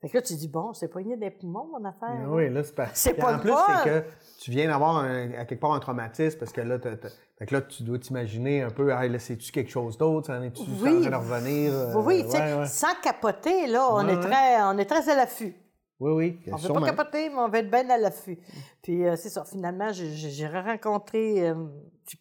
Fait 0.00 0.08
que 0.08 0.16
là, 0.16 0.22
tu 0.22 0.34
dis, 0.34 0.48
bon, 0.48 0.72
c'est 0.72 0.88
poigné 0.88 1.16
des 1.16 1.30
poumons, 1.30 1.66
mon 1.72 1.84
affaire. 1.84 2.08
Là. 2.22 2.28
oui, 2.28 2.48
là, 2.50 2.62
c'est 2.64 2.74
pas. 2.74 2.88
C'est 2.94 3.14
pas 3.14 3.36
En 3.36 3.38
plus, 3.38 3.52
c'est 3.52 3.90
que 3.90 4.04
tu 4.40 4.50
viens 4.50 4.68
d'avoir 4.68 4.96
un- 4.98 5.32
à 5.32 5.44
quelque 5.44 5.60
part 5.60 5.72
un 5.72 5.80
traumatisme 5.80 6.38
parce 6.38 6.52
que 6.52 6.60
là, 6.62 6.78
t'as- 6.78 6.96
t'as- 6.96 7.08
fait 7.38 7.46
que 7.46 7.54
là 7.54 7.60
tu 7.60 7.82
dois 7.82 7.98
t'imaginer 7.98 8.62
un 8.62 8.70
peu, 8.70 8.92
ah, 8.94 9.06
là, 9.06 9.18
c'est-tu 9.18 9.52
quelque 9.52 9.70
chose 9.70 9.98
d'autre? 9.98 10.28
Ça 10.28 10.38
en 10.38 10.42
est-tu 10.42 10.62
Oui. 10.82 11.06
de 11.06 11.14
revenir? 11.14 11.72
euh, 11.72 11.94
Oui, 11.96 12.02
oui, 12.18 12.24
tu 12.24 12.30
sais, 12.30 12.38
ouais, 12.38 12.54
ouais. 12.60 12.66
sans 12.66 12.94
capoter, 13.02 13.66
là, 13.66 13.88
on, 13.90 14.06
Ouais, 14.06 14.14
est 14.14 14.20
très, 14.20 14.62
on 14.62 14.78
est 14.78 14.86
très 14.86 15.08
à 15.10 15.16
l'affût. 15.16 15.54
Oui, 15.98 16.12
oui. 16.12 16.40
On 16.52 16.56
ne 16.56 16.60
veut 16.60 16.72
pas 16.74 16.82
capoter, 16.94 17.28
mais 17.30 17.36
on 17.36 17.48
va 17.48 17.58
être 17.58 17.70
bien 17.70 17.88
à 17.90 17.96
l'affût. 17.98 18.38
Puis 18.82 19.06
euh, 19.06 19.16
c'est 19.16 19.30
ça, 19.30 19.44
finalement, 19.44 19.90
j'ai 19.92 20.46
rencontré, 20.46 21.48
euh, 21.48 21.54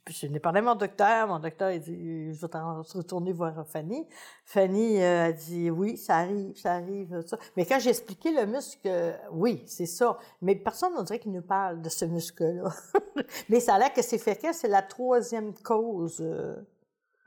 je- 0.10 0.28
n'ai 0.28 0.40
parlé 0.40 0.60
à 0.60 0.62
mon 0.64 0.76
docteur, 0.76 1.28
mon 1.28 1.40
docteur 1.40 1.72
il 1.72 1.80
dit, 1.82 2.34
je 2.34 2.42
vais 2.42 2.48
t'en 2.48 2.82
retourner 2.82 3.32
voir 3.34 3.66
Fanny. 3.68 4.08
Fanny 4.44 5.02
euh, 5.02 5.26
a 5.28 5.32
dit, 5.32 5.70
oui, 5.70 5.98
ça 5.98 6.18
arrive, 6.18 6.56
ça 6.58 6.74
arrive, 6.74 7.22
ça. 7.28 7.38
Mais 7.56 7.66
quand 7.66 7.80
j'ai 7.80 7.90
expliqué 7.92 8.32
le 8.32 8.46
muscle, 8.46 8.90
oui, 9.32 9.64
c'est 9.68 9.86
ça. 9.86 10.18
Mais 10.42 10.56
personne 10.56 10.94
ne 10.98 11.04
dirait 11.04 11.20
qu'il 11.20 11.32
nous 11.32 11.42
parle 11.42 11.82
de 11.82 11.90
ce 11.90 12.06
muscle-là. 12.06 12.70
mais 13.50 13.60
ça 13.60 13.76
a 13.76 13.80
l'air 13.80 13.94
que 13.94 14.02
c'est 14.02 14.18
fait 14.18 14.36
que 14.36 14.54
c'est 14.54 14.68
la 14.68 14.82
troisième 14.82 15.54
cause 15.54 16.20
euh, 16.22 16.56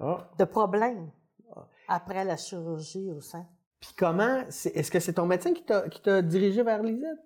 Ah, 0.00 0.28
de 0.38 0.44
problème. 0.44 1.10
après 1.88 2.24
la 2.24 2.36
chirurgie 2.36 3.10
au 3.10 3.20
sein. 3.20 3.46
Puis 3.80 3.90
comment, 3.96 4.40
est-ce 4.48 4.90
que 4.90 4.98
c'est 4.98 5.12
ton 5.12 5.26
médecin 5.26 5.52
qui 5.54 5.62
t'a 5.62 6.22
dirigé 6.22 6.62
vers 6.62 6.82
Lisette? 6.82 7.18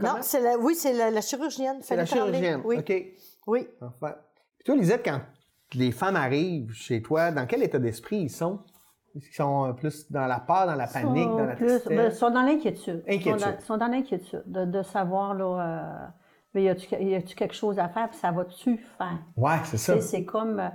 Non, 0.00 0.18
c'est 0.20 0.40
la, 0.40 0.56
oui, 0.56 0.76
c'est 0.76 0.92
la, 0.92 1.20
chirurgienne. 1.20 1.80
C'est 1.82 1.96
la 1.96 2.06
chirurgienne, 2.06 2.62
oui. 2.64 2.78
OK. 2.78 2.92
Oui. 3.46 3.68
Enfin. 3.80 4.14
Puis 4.58 4.64
toi, 4.64 4.76
Lisette, 4.76 5.02
quand 5.04 5.20
les 5.74 5.92
femmes 5.92 6.16
arrivent 6.16 6.72
chez 6.72 7.02
toi, 7.02 7.30
dans 7.30 7.46
quel 7.46 7.62
état 7.62 7.78
d'esprit 7.78 8.18
ils 8.18 8.30
sont? 8.30 8.60
Est-ce 9.14 9.26
qu'ils 9.26 9.36
sont 9.36 9.74
plus 9.74 10.10
dans 10.10 10.26
la 10.26 10.40
peur, 10.40 10.66
dans 10.66 10.74
la 10.74 10.86
panique, 10.86 11.28
dans 11.28 11.44
la 11.44 11.56
tristesse? 11.56 11.86
Ben, 11.86 12.10
ils 12.10 12.14
sont 12.14 12.30
dans 12.30 12.42
l'inquiétude. 12.42 13.02
Ils 13.06 13.22
sont 13.60 13.76
dans, 13.76 13.88
l'inquiétude 13.88 14.42
de, 14.46 14.82
savoir, 14.82 15.34
là, 15.34 15.44
euh, 15.44 16.06
mais 16.54 16.64
y 16.64 16.68
a-tu 16.68 17.34
quelque 17.34 17.54
chose 17.54 17.78
à 17.78 17.88
faire, 17.88 18.08
puis 18.08 18.18
ça 18.18 18.30
va-tu 18.30 18.76
faire? 18.98 19.18
Ouais, 19.36 19.58
c'est 19.64 19.78
ça. 19.78 20.00
C'est 20.00 20.24
comme, 20.24 20.60
euh, 20.60 20.68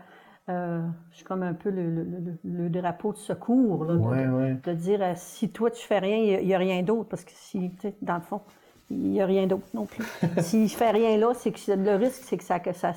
euh, 0.49 0.81
je 1.11 1.17
suis 1.17 1.25
comme 1.25 1.43
un 1.43 1.53
peu 1.53 1.69
le, 1.69 2.69
drapeau 2.69 3.13
de 3.13 3.17
secours, 3.17 3.85
là, 3.85 3.93
de, 3.95 4.73
dire, 4.73 5.01
euh, 5.03 5.13
si 5.15 5.51
toi 5.51 5.69
tu 5.69 5.85
fais 5.85 5.99
rien, 5.99 6.39
il 6.39 6.45
n'y 6.45 6.53
a, 6.53 6.57
rien 6.57 6.81
d'autre, 6.81 7.09
parce 7.09 7.23
que 7.23 7.31
si, 7.33 7.71
dans 8.01 8.15
le 8.15 8.21
fond, 8.21 8.41
il 8.89 9.11
n'y 9.11 9.21
a 9.21 9.25
rien 9.25 9.47
d'autre 9.47 9.67
non 9.73 9.85
plus. 9.85 10.05
S'il 10.39 10.63
ne 10.63 10.67
fait 10.67 10.91
rien 10.91 11.17
là, 11.17 11.33
c'est 11.33 11.51
que 11.51 11.71
le 11.71 11.95
risque, 11.95 12.23
c'est 12.23 12.37
que 12.37 12.43
ça, 12.43 12.59
que 12.59 12.73
ça, 12.73 12.93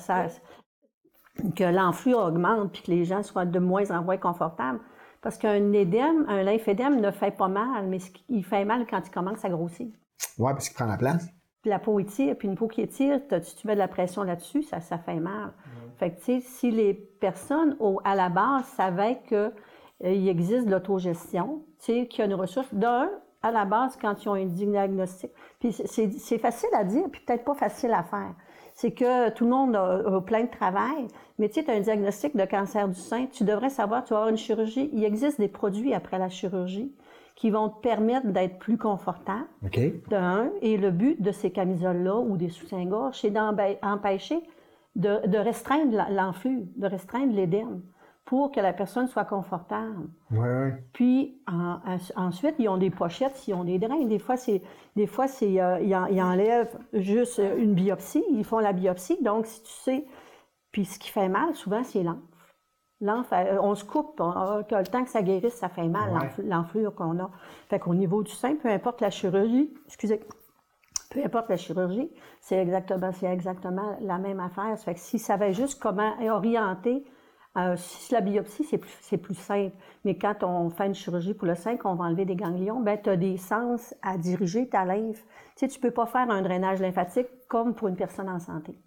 que 1.55 1.63
l'enflux 1.63 2.13
augmente, 2.13 2.71
puis 2.71 2.81
que 2.83 2.91
les 2.91 3.05
gens 3.05 3.23
soient 3.23 3.45
de 3.45 3.59
moins 3.59 3.89
en 3.91 4.03
moins 4.03 4.17
confortables. 4.17 4.79
Parce 5.21 5.37
qu'un 5.37 5.71
édème, 5.73 6.25
un 6.27 6.41
lymphédème 6.43 6.99
ne 6.99 7.11
fait 7.11 7.31
pas 7.31 7.47
mal, 7.47 7.87
mais 7.87 7.99
il 8.29 8.43
fait 8.43 8.65
mal 8.65 8.85
quand 8.89 9.01
il 9.05 9.11
commence 9.11 9.45
à 9.45 9.49
grossir. 9.49 9.87
Oui, 10.37 10.51
parce 10.51 10.67
qu'il 10.67 10.75
prend 10.75 10.85
la 10.85 10.97
place. 10.97 11.27
Puis 11.61 11.69
la 11.69 11.77
peau 11.77 11.99
étire, 11.99 12.35
puis 12.37 12.47
une 12.47 12.55
peau 12.55 12.67
qui 12.67 12.81
étire, 12.81 13.19
si 13.43 13.55
tu 13.55 13.67
mets 13.67 13.75
de 13.75 13.79
la 13.79 13.87
pression 13.87 14.23
là-dessus, 14.23 14.63
ça, 14.63 14.81
ça 14.81 14.97
fait 14.97 15.19
mal. 15.19 15.53
Fait 15.97 16.11
que, 16.11 16.17
tu 16.17 16.23
sais, 16.23 16.39
si 16.41 16.71
les 16.71 16.95
personnes, 16.95 17.75
au, 17.79 18.01
à 18.03 18.15
la 18.15 18.29
base, 18.29 18.65
savaient 18.75 19.21
qu'il 19.27 19.37
euh, 19.37 19.51
existe 20.27 20.65
de 20.65 20.71
l'autogestion, 20.71 21.63
tu 21.79 21.85
sais, 21.85 22.07
qu'il 22.07 22.19
y 22.19 22.21
a 22.23 22.25
une 22.25 22.33
ressource, 22.33 22.73
d'un, 22.73 23.11
à 23.43 23.51
la 23.51 23.65
base, 23.65 23.95
quand 24.01 24.23
ils 24.23 24.29
ont 24.29 24.33
un 24.33 24.45
diagnostic, 24.45 25.31
puis 25.61 25.71
c'est 25.71 26.37
facile 26.39 26.69
à 26.73 26.83
dire, 26.83 27.05
puis 27.09 27.21
peut-être 27.25 27.45
pas 27.45 27.55
facile 27.55 27.93
à 27.93 28.03
faire 28.03 28.33
c'est 28.73 28.91
que 28.91 29.29
tout 29.31 29.43
le 29.43 29.51
monde 29.51 29.75
a, 29.75 30.21
plein 30.21 30.43
de 30.43 30.49
travail, 30.49 31.07
mais 31.37 31.49
tu 31.49 31.55
sais, 31.55 31.63
tu 31.63 31.71
as 31.71 31.75
un 31.75 31.79
diagnostic 31.81 32.35
de 32.35 32.45
cancer 32.45 32.87
du 32.87 32.99
sein, 32.99 33.27
tu 33.31 33.43
devrais 33.43 33.69
savoir, 33.69 34.03
tu 34.03 34.11
vas 34.11 34.17
avoir 34.17 34.29
une 34.29 34.37
chirurgie. 34.37 34.89
Il 34.93 35.03
existe 35.03 35.39
des 35.39 35.47
produits 35.47 35.93
après 35.93 36.17
la 36.17 36.29
chirurgie 36.29 36.91
qui 37.35 37.49
vont 37.49 37.69
te 37.69 37.79
permettre 37.81 38.27
d'être 38.27 38.59
plus 38.59 38.77
confortable, 38.77 39.45
OK. 39.65 39.79
d'un, 40.09 40.49
et 40.61 40.77
le 40.77 40.91
but 40.91 41.21
de 41.21 41.31
ces 41.31 41.51
camisoles-là 41.51 42.17
ou 42.17 42.37
des 42.37 42.49
soutiens-gorge, 42.49 43.19
c'est 43.19 43.31
d'empêcher 43.31 44.41
de, 44.95 45.25
de, 45.27 45.37
restreindre 45.37 46.05
l'enflux, 46.09 46.65
de 46.75 46.87
restreindre 46.87 47.33
l'édème 47.33 47.81
pour 48.25 48.51
que 48.51 48.59
la 48.59 48.73
personne 48.73 49.07
soit 49.07 49.25
confortable. 49.25 50.07
Puis 50.93 51.41
ensuite, 52.15 52.55
ils 52.59 52.69
ont 52.69 52.77
des 52.77 52.89
pochettes, 52.89 53.47
ils 53.47 53.53
ont 53.53 53.63
des 53.63 53.79
drains. 53.79 54.05
Des 54.05 54.19
fois, 54.19 54.37
c'est 54.37 54.61
des 54.95 55.07
fois 55.07 55.27
c'est 55.27 55.61
euh, 55.61 55.79
ils, 55.79 56.21
enlèvent 56.21 56.77
juste 56.93 57.41
une 57.57 57.73
biopsie, 57.73 58.23
ils 58.31 58.45
font 58.45 58.59
la 58.59 58.73
biopsie. 58.73 59.21
Donc, 59.21 59.47
si 59.47 59.63
tu 59.63 59.71
sais, 59.71 60.05
puis 60.71 60.85
ce 60.85 60.99
qui 60.99 61.09
fait 61.09 61.29
mal, 61.29 61.55
souvent, 61.55 61.83
c'est 61.83 62.03
l'enfle. 62.03 62.21
L'enfle, 63.03 63.33
euh, 63.33 63.61
on 63.61 63.73
se 63.73 63.83
coupe, 63.83 64.19
le 64.19 64.83
temps 64.83 65.03
que 65.03 65.09
ça 65.09 65.23
guérisse, 65.23 65.55
ça 65.55 65.69
fait 65.69 65.87
mal, 65.87 66.31
l'enflure 66.45 66.93
qu'on 66.93 67.19
a. 67.19 67.31
Fait 67.67 67.79
qu'au 67.79 67.95
niveau 67.95 68.21
du 68.21 68.31
sein, 68.31 68.55
peu 68.55 68.69
importe 68.69 69.01
la 69.01 69.09
chirurgie, 69.09 69.73
excusez, 69.87 70.21
peu 71.09 71.23
importe 71.25 71.49
la 71.49 71.57
chirurgie, 71.57 72.11
c'est 72.39 72.57
exactement, 72.57 73.11
exactement 73.23 73.97
la 74.01 74.19
même 74.19 74.39
affaire. 74.39 74.77
Ça 74.77 74.85
fait 74.85 74.93
que 74.93 74.99
s'ils 74.99 75.19
savaient 75.19 75.53
juste 75.53 75.81
comment 75.81 76.13
orienter 76.29 77.03
euh, 77.57 77.75
si 77.75 78.13
la 78.13 78.21
biopsie, 78.21 78.63
c'est 78.63 78.77
plus, 78.77 79.17
plus, 79.17 79.35
simple. 79.35 79.75
Mais 80.05 80.17
quand 80.17 80.43
on 80.43 80.69
fait 80.69 80.85
une 80.85 80.95
chirurgie 80.95 81.33
pour 81.33 81.47
le 81.47 81.55
sein, 81.55 81.75
qu'on 81.75 81.95
va 81.95 82.05
enlever 82.05 82.23
des 82.23 82.35
ganglions, 82.35 82.79
ben, 82.79 82.97
tu 83.01 83.09
as 83.09 83.17
des 83.17 83.37
sens 83.37 83.93
à 84.01 84.17
diriger 84.17 84.69
ta 84.69 84.85
lymphe. 84.85 85.23
Tu 85.57 85.65
sais, 85.65 85.67
tu 85.67 85.79
peux 85.79 85.91
pas 85.91 86.05
faire 86.05 86.29
un 86.29 86.41
drainage 86.41 86.79
lymphatique 86.79 87.27
comme 87.49 87.73
pour 87.73 87.89
une 87.89 87.97
personne 87.97 88.29
en 88.29 88.39
santé. 88.39 88.77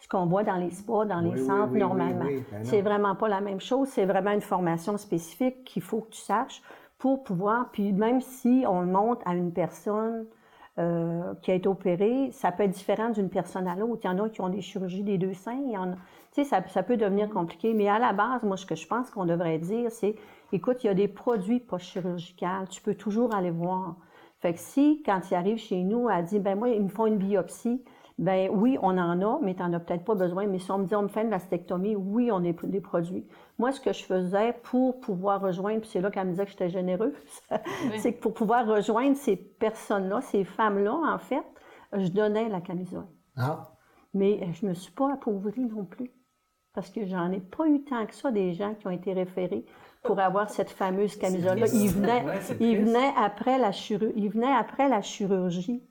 Ce 0.00 0.08
qu'on 0.08 0.26
voit 0.26 0.44
dans 0.44 0.56
les 0.56 0.70
spas, 0.70 1.06
dans 1.06 1.20
les 1.20 1.38
centres, 1.38 1.72
normalement. 1.72 2.26
Ben 2.26 2.44
c'est 2.62 2.82
vraiment 2.82 3.14
pas 3.14 3.28
la 3.28 3.40
même 3.40 3.60
chose. 3.60 3.88
C'est 3.88 4.04
vraiment 4.04 4.32
une 4.32 4.42
formation 4.42 4.98
spécifique 4.98 5.64
qu'il 5.64 5.80
faut 5.80 6.02
que 6.02 6.10
tu 6.10 6.20
saches 6.20 6.60
pour 6.98 7.22
pouvoir, 7.22 7.70
puis 7.70 7.92
même 7.92 8.20
si 8.20 8.64
on 8.68 8.82
monte 8.82 9.22
à 9.24 9.34
une 9.34 9.52
personne 9.52 10.26
euh, 10.78 11.34
qui 11.42 11.50
a 11.50 11.54
été 11.54 11.68
opérée, 11.68 12.30
ça 12.32 12.50
peut 12.52 12.64
être 12.64 12.72
différent 12.72 13.10
d'une 13.10 13.30
personne 13.30 13.68
à 13.68 13.76
l'autre. 13.76 14.00
Il 14.04 14.06
y 14.06 14.10
en 14.10 14.18
a 14.24 14.28
qui 14.28 14.40
ont 14.40 14.48
des 14.48 14.60
chirurgies 14.60 15.04
des 15.04 15.18
deux 15.18 15.34
seins, 15.34 15.60
il 15.66 15.72
y 15.72 15.78
en 15.78 15.92
a, 15.92 15.96
tu 16.34 16.42
sais, 16.42 16.48
ça, 16.48 16.66
ça, 16.66 16.82
peut 16.82 16.96
devenir 16.96 17.30
compliqué. 17.30 17.74
Mais 17.74 17.88
à 17.88 17.98
la 17.98 18.12
base, 18.12 18.42
moi, 18.42 18.56
ce 18.56 18.66
que 18.66 18.74
je 18.74 18.86
pense 18.86 19.10
qu'on 19.10 19.24
devrait 19.24 19.58
dire, 19.58 19.90
c'est, 19.92 20.16
écoute, 20.52 20.82
il 20.82 20.88
y 20.88 20.90
a 20.90 20.94
des 20.94 21.08
produits 21.08 21.60
post-chirurgicaux, 21.60 22.66
tu 22.68 22.82
peux 22.82 22.94
toujours 22.94 23.34
aller 23.34 23.52
voir. 23.52 23.96
Fait 24.40 24.52
que 24.52 24.58
si, 24.58 25.02
quand 25.06 25.20
il 25.30 25.34
arrive 25.34 25.58
chez 25.58 25.82
nous, 25.82 26.10
elle 26.10 26.24
dit, 26.24 26.40
ben 26.40 26.58
moi, 26.58 26.68
ils 26.68 26.82
me 26.82 26.88
font 26.88 27.06
une 27.06 27.18
biopsie, 27.18 27.82
ben 28.18 28.48
oui, 28.52 28.78
on 28.80 28.96
en 28.98 29.20
a, 29.20 29.38
mais 29.42 29.54
tu 29.54 29.62
n'en 29.62 29.72
as 29.72 29.80
peut-être 29.80 30.04
pas 30.04 30.14
besoin. 30.14 30.46
Mais 30.46 30.58
si 30.58 30.70
on 30.70 30.78
me 30.78 30.84
dit, 30.84 30.94
on 30.94 31.02
me 31.02 31.08
fait 31.08 31.22
une 31.22 31.30
mastectomie, 31.30 31.96
oui, 31.96 32.30
on 32.30 32.44
a 32.44 32.52
des 32.52 32.80
produits. 32.80 33.26
Moi, 33.58 33.72
ce 33.72 33.80
que 33.80 33.92
je 33.92 34.04
faisais 34.04 34.52
pour 34.62 35.00
pouvoir 35.00 35.40
rejoindre, 35.40 35.80
puis 35.80 35.90
c'est 35.90 36.00
là 36.00 36.10
qu'elle 36.10 36.26
me 36.26 36.32
disait 36.32 36.44
que 36.44 36.50
j'étais 36.50 36.68
généreuse, 36.68 37.14
c'est 37.98 38.14
que 38.14 38.20
pour 38.20 38.34
pouvoir 38.34 38.66
rejoindre 38.66 39.16
ces 39.16 39.36
personnes-là, 39.36 40.20
ces 40.20 40.44
femmes-là, 40.44 40.94
en 40.94 41.18
fait, 41.18 41.44
je 41.92 42.08
donnais 42.08 42.48
la 42.48 42.60
camisole. 42.60 43.06
Ah. 43.36 43.72
Mais 44.12 44.52
je 44.52 44.66
me 44.66 44.74
suis 44.74 44.92
pas 44.92 45.12
appauvrie 45.12 45.64
non 45.64 45.84
plus. 45.84 46.10
Parce 46.74 46.90
que 46.90 47.06
j'en 47.06 47.30
ai 47.32 47.40
pas 47.40 47.66
eu 47.68 47.82
tant 47.84 48.04
que 48.04 48.14
ça 48.14 48.30
des 48.30 48.52
gens 48.52 48.74
qui 48.74 48.86
ont 48.86 48.90
été 48.90 49.12
référés 49.12 49.64
pour 50.02 50.18
avoir 50.18 50.50
cette 50.50 50.70
fameuse 50.70 51.16
camisole-là. 51.16 51.66
Ils 51.72 51.88
venaient, 51.88 52.24
ils 52.60 52.78
venaient 52.78 53.12
après 53.16 53.58
la 53.58 53.72
chirurgie. 53.72 54.12
Ils 54.16 54.28
venaient 54.28 54.52
après 54.52 54.88
la 54.88 55.00
chirurgie 55.00 55.82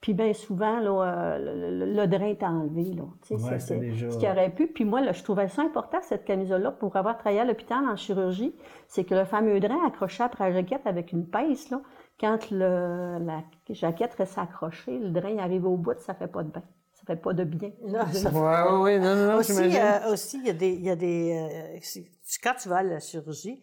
puis 0.00 0.14
bien 0.14 0.32
souvent, 0.34 0.78
là, 0.78 1.38
le, 1.38 1.92
le, 1.92 2.06
drain 2.06 2.26
est 2.26 2.42
enlevé. 2.42 2.92
Là. 2.94 3.02
Ouais, 3.30 3.58
c'est, 3.58 3.78
déjà... 3.78 4.10
Ce 4.10 4.18
qui 4.18 4.28
aurait 4.28 4.50
pu. 4.50 4.68
Puis 4.68 4.84
moi, 4.84 5.00
là, 5.00 5.12
je 5.12 5.22
trouvais 5.24 5.48
ça 5.48 5.62
important, 5.62 5.98
cette 6.02 6.24
camisole-là, 6.24 6.70
pour 6.70 6.96
avoir 6.96 7.16
travaillé 7.16 7.40
à 7.40 7.44
l'hôpital 7.44 7.84
en 7.88 7.96
chirurgie. 7.96 8.54
C'est 8.86 9.04
que 9.04 9.14
le 9.14 9.24
fameux 9.24 9.58
drain 9.58 9.84
accroché 9.86 10.22
après 10.22 10.44
la 10.44 10.52
jaquette 10.52 10.86
avec 10.86 11.12
une 11.12 11.26
pince, 11.26 11.70
là, 11.70 11.80
quand 12.20 12.50
le, 12.50 13.18
la 13.18 13.42
jaquette 13.70 14.14
reste 14.14 14.38
accrochée, 14.38 14.98
le 14.98 15.10
drain 15.10 15.38
arrive 15.38 15.66
au 15.66 15.76
bout, 15.76 15.98
ça 15.98 16.14
fait 16.14 16.28
pas 16.28 16.42
de 16.42 16.50
bain. 16.50 16.62
Fait 17.06 17.16
pas 17.16 17.32
de 17.32 17.44
bien. 17.44 17.70
Non, 17.86 18.00
ça 18.12 18.30
fait... 18.30 18.36
ouais, 18.36 18.82
ouais, 18.82 18.98
non, 18.98 19.14
non, 19.14 19.38
aussi, 19.38 19.52
euh, 19.52 20.12
aussi, 20.12 20.38
il 20.38 20.46
y 20.46 20.50
a 20.50 20.52
des... 20.52 20.72
Il 20.72 20.84
y 20.84 20.90
a 20.90 20.96
des 20.96 21.78
euh, 21.80 22.02
quand 22.42 22.54
tu 22.60 22.68
vas 22.68 22.78
à 22.78 22.82
la 22.82 22.98
chirurgie, 22.98 23.62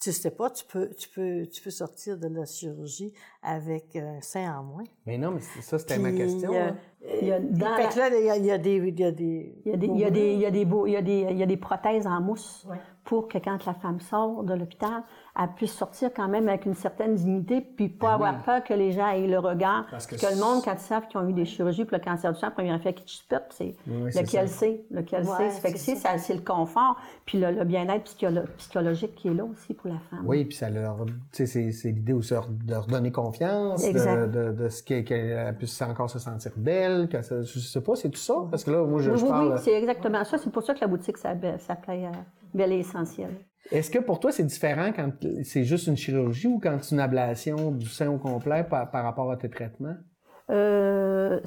tu 0.00 0.12
sais 0.12 0.30
pas, 0.30 0.48
tu 0.50 0.64
peux, 0.64 0.90
tu 0.90 1.08
peux, 1.08 1.46
tu 1.46 1.60
peux 1.60 1.70
sortir 1.70 2.18
de 2.18 2.28
la 2.28 2.46
chirurgie 2.46 3.12
avec 3.42 3.96
un 3.96 4.20
sein 4.20 4.56
en 4.56 4.62
moins. 4.62 4.84
Mais 5.06 5.18
non, 5.18 5.32
mais 5.32 5.40
ça, 5.60 5.78
c'était 5.78 5.98
ma 5.98 6.12
question. 6.12 6.52
A, 6.52 6.66
là, 6.66 6.76
il 7.20 7.28
y 7.28 7.32
a, 7.32 7.38
des, 7.38 7.48
il 7.48 8.44
y 8.44 8.50
a 8.50 8.58
des, 8.58 8.76
il 8.76 8.98
y 8.98 9.04
a 9.04 9.10
des, 9.10 9.54
il 9.64 9.70
y 9.70 9.72
a 9.72 9.76
des, 9.76 9.86
il 9.86 9.98
y 9.98 10.04
a 10.04 10.10
des, 10.10 10.32
il 10.32 10.40
y 10.40 10.96
a 10.96 11.02
des, 11.02 11.26
il 11.30 11.38
y 11.38 11.42
a 11.42 11.46
des 11.46 11.56
prothèses 11.56 12.06
en 12.06 12.20
mousse 12.20 12.66
pour 13.08 13.26
que 13.26 13.38
quand 13.38 13.64
la 13.64 13.72
femme 13.72 14.00
sort 14.00 14.42
de 14.44 14.52
l'hôpital, 14.52 15.02
elle 15.40 15.48
puisse 15.56 15.72
sortir 15.72 16.10
quand 16.14 16.28
même 16.28 16.46
avec 16.46 16.66
une 16.66 16.74
certaine 16.74 17.14
dignité, 17.14 17.62
puis 17.62 17.88
pas 17.88 18.18
ben 18.18 18.26
avoir 18.26 18.42
peur 18.42 18.62
que 18.62 18.74
les 18.74 18.92
gens 18.92 19.08
aient 19.08 19.26
le 19.26 19.38
regard. 19.38 19.86
Parce 19.90 20.06
que, 20.06 20.16
le 20.16 20.38
monde, 20.38 20.62
quand 20.62 20.74
ils 20.74 20.78
savent 20.80 21.06
qu'ils 21.08 21.18
ont 21.18 21.26
eu 21.26 21.32
des 21.32 21.46
chirurgies 21.46 21.86
pour 21.86 21.96
le 21.96 22.04
cancer 22.04 22.30
du 22.34 22.38
sein, 22.38 22.48
le 22.48 22.54
premier 22.54 22.74
effet 22.74 22.92
qu'ils 22.92 23.08
se 23.08 23.22
c'est 23.50 23.74
lequel 24.20 24.48
c'est. 24.48 24.84
Lequel 24.90 25.24
c'est. 25.24 25.50
fait 25.50 25.72
que 25.72 25.78
c'est, 25.78 25.96
c'est 25.96 26.34
le 26.34 26.42
confort, 26.42 26.96
puis 27.24 27.38
le, 27.38 27.64
bien-être 27.64 28.04
psychologique 28.58 29.14
qui 29.14 29.28
est 29.28 29.34
là 29.34 29.44
aussi 29.44 29.72
pour 29.72 29.88
la 29.88 29.98
femme. 30.10 30.24
Oui, 30.26 30.44
puis 30.44 30.56
ça 30.56 30.68
leur, 30.68 31.06
c'est, 31.32 31.46
c'est 31.46 31.88
l'idée 31.90 32.12
aussi 32.12 32.34
de 32.34 32.70
leur 32.70 32.86
donner 32.86 33.10
confiance, 33.10 33.82
de, 33.82 34.52
de, 34.52 34.68
ce 34.68 34.82
qu'elle 34.82 35.56
puisse 35.56 35.80
encore 35.80 36.10
se 36.10 36.18
sentir 36.18 36.52
belle, 36.56 36.87
ça, 37.22 37.42
je 37.42 37.58
sais 37.58 37.80
pas, 37.80 37.94
c'est 37.96 38.10
tout 38.10 38.18
ça? 38.18 38.34
Parce 38.50 38.64
que 38.64 38.70
là, 38.70 38.84
moi, 38.84 39.00
je, 39.00 39.10
oui, 39.10 39.28
parle... 39.28 39.52
Oui, 39.54 39.60
c'est 39.62 39.72
exactement 39.72 40.24
ça. 40.24 40.38
C'est 40.38 40.50
pour 40.50 40.62
ça 40.62 40.74
que 40.74 40.80
la 40.80 40.86
boutique 40.86 41.18
s'appelle 41.18 41.58
Belle 42.54 42.72
et 42.72 42.78
Essentielle. 42.78 43.36
Est-ce 43.70 43.90
que 43.90 43.98
pour 43.98 44.18
toi, 44.18 44.32
c'est 44.32 44.44
différent 44.44 44.92
quand 44.94 45.10
c'est 45.44 45.64
juste 45.64 45.88
une 45.88 45.96
chirurgie 45.96 46.48
ou 46.48 46.58
quand 46.58 46.78
c'est 46.80 46.94
une 46.94 47.00
ablation 47.00 47.70
du 47.70 47.86
sein 47.86 48.10
au 48.10 48.18
complet 48.18 48.64
par, 48.64 48.90
rapport 48.90 49.30
à 49.30 49.36
tes 49.36 49.50
traitements? 49.50 49.96
Euh, 50.50 51.40